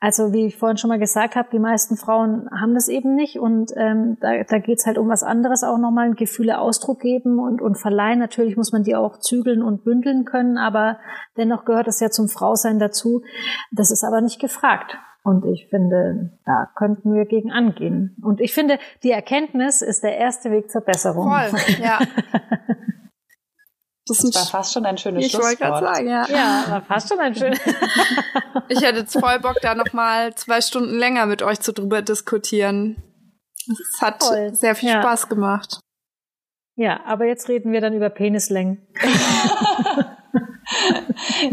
also 0.00 0.32
wie 0.32 0.46
ich 0.46 0.56
vorhin 0.56 0.78
schon 0.78 0.88
mal 0.88 0.98
gesagt 0.98 1.36
habe, 1.36 1.50
die 1.52 1.58
meisten 1.58 1.96
Frauen 1.96 2.48
haben 2.58 2.72
das 2.72 2.88
eben 2.88 3.14
nicht 3.14 3.38
und 3.38 3.70
ähm, 3.76 4.16
da, 4.20 4.42
da 4.44 4.58
geht 4.58 4.78
es 4.78 4.86
halt 4.86 4.96
um 4.96 5.10
was 5.10 5.22
anderes 5.22 5.62
auch 5.62 5.76
nochmal, 5.76 6.14
Gefühle 6.14 6.58
Ausdruck 6.58 7.00
geben 7.00 7.38
und, 7.38 7.60
und 7.60 7.76
verleihen. 7.76 8.18
Natürlich 8.18 8.56
muss 8.56 8.72
man 8.72 8.82
die 8.82 8.96
auch 8.96 9.18
zügeln 9.18 9.62
und 9.62 9.84
bündeln 9.84 10.24
können, 10.24 10.56
aber 10.56 10.98
dennoch 11.36 11.66
gehört 11.66 11.86
es 11.86 12.00
ja 12.00 12.08
zum 12.08 12.28
Frausein 12.28 12.78
dazu. 12.78 13.22
Das 13.72 13.90
ist 13.90 14.02
aber 14.02 14.22
nicht 14.22 14.40
gefragt. 14.40 14.96
Und 15.22 15.44
ich 15.44 15.68
finde, 15.68 16.32
da 16.46 16.70
könnten 16.76 17.12
wir 17.12 17.26
gegen 17.26 17.52
angehen. 17.52 18.16
Und 18.22 18.40
ich 18.40 18.54
finde, 18.54 18.78
die 19.02 19.10
Erkenntnis 19.10 19.82
ist 19.82 20.02
der 20.02 20.16
erste 20.16 20.50
Weg 20.50 20.70
zur 20.70 20.80
Besserung. 20.80 21.30
Voll, 21.30 21.76
ja. 21.82 21.98
Das, 24.06 24.18
das 24.18 24.34
war 24.34 24.46
fast 24.46 24.72
schon 24.72 24.86
ein 24.86 24.98
schönes 24.98 25.26
ich 25.26 25.32
Schlusswort. 25.32 25.52
Ich 25.54 25.60
wollte 25.60 25.72
gerade 25.72 25.94
sagen, 25.94 26.08
ja. 26.08 26.26
Ja, 26.28 26.64
war 26.68 26.82
fast 26.82 27.08
schon 27.08 27.20
ein 27.20 27.34
schönes. 27.34 27.60
ich 28.68 28.80
hätte 28.82 29.00
jetzt 29.00 29.18
voll 29.18 29.38
Bock, 29.40 29.56
da 29.62 29.74
noch 29.74 29.92
mal 29.92 30.34
zwei 30.34 30.60
Stunden 30.60 30.98
länger 30.98 31.26
mit 31.26 31.42
euch 31.42 31.60
zu 31.60 31.72
drüber 31.72 32.02
diskutieren. 32.02 32.96
Es 33.68 34.00
hat 34.00 34.22
voll. 34.22 34.54
sehr 34.54 34.74
viel 34.74 34.88
ja. 34.88 35.00
Spaß 35.00 35.28
gemacht. 35.28 35.80
Ja, 36.76 37.00
aber 37.04 37.26
jetzt 37.26 37.48
reden 37.48 37.72
wir 37.72 37.80
dann 37.80 37.92
über 37.92 38.08
Penislängen. 38.08 38.86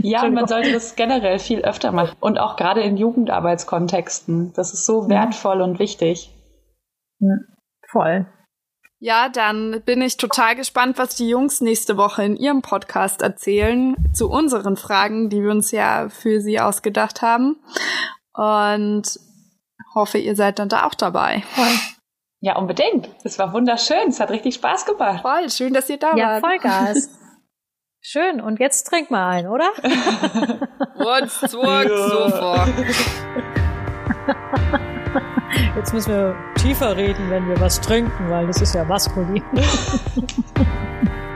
ja, 0.01 0.23
und 0.23 0.33
man 0.33 0.47
sollte 0.47 0.71
das 0.71 0.95
generell 0.95 1.39
viel 1.39 1.61
öfter 1.61 1.91
machen. 1.91 2.15
Und 2.21 2.39
auch 2.39 2.55
gerade 2.55 2.81
in 2.81 2.95
Jugendarbeitskontexten. 2.97 4.53
Das 4.53 4.73
ist 4.73 4.85
so 4.85 5.09
wertvoll 5.09 5.61
und 5.61 5.79
wichtig. 5.79 6.33
Ja, 7.19 7.35
voll. 7.91 8.25
Ja, 8.99 9.29
dann 9.29 9.81
bin 9.85 10.01
ich 10.01 10.17
total 10.17 10.55
gespannt, 10.55 10.97
was 10.97 11.15
die 11.15 11.29
Jungs 11.29 11.61
nächste 11.61 11.97
Woche 11.97 12.23
in 12.23 12.35
ihrem 12.35 12.63
Podcast 12.63 13.21
erzählen 13.21 13.95
zu 14.11 14.29
unseren 14.29 14.75
Fragen, 14.75 15.29
die 15.29 15.43
wir 15.43 15.51
uns 15.51 15.71
ja 15.71 16.09
für 16.09 16.41
sie 16.41 16.59
ausgedacht 16.59 17.21
haben. 17.21 17.57
Und 18.33 19.03
hoffe, 19.93 20.17
ihr 20.17 20.35
seid 20.35 20.57
dann 20.57 20.69
da 20.69 20.85
auch 20.85 20.95
dabei. 20.95 21.43
Ja, 22.39 22.55
unbedingt. 22.55 23.09
Es 23.23 23.37
war 23.37 23.53
wunderschön. 23.53 24.09
Es 24.09 24.19
hat 24.19 24.31
richtig 24.31 24.55
Spaß 24.55 24.85
gemacht. 24.85 25.21
Voll, 25.21 25.49
schön, 25.49 25.73
dass 25.73 25.89
ihr 25.89 25.97
da 25.97 26.15
ja, 26.15 26.41
wart. 26.41 26.43
Ja, 26.43 26.49
Vollgas. 26.49 27.09
Schön, 27.99 28.39
und 28.39 28.59
jetzt 28.59 28.83
trink 28.83 29.11
mal 29.11 29.27
ein, 29.27 29.47
oder? 29.47 29.69
Und 29.83 31.31
zurück 31.31 31.89
ja. 31.89 32.07
sofort. 32.07 32.69
Jetzt 35.75 35.93
müssen 35.93 36.13
wir 36.13 36.35
tiefer 36.55 36.95
reden, 36.95 37.29
wenn 37.29 37.47
wir 37.47 37.59
was 37.59 37.79
trinken, 37.79 38.29
weil 38.29 38.47
das 38.47 38.61
ist 38.61 38.75
ja 38.75 38.83
maskulin. 38.83 39.43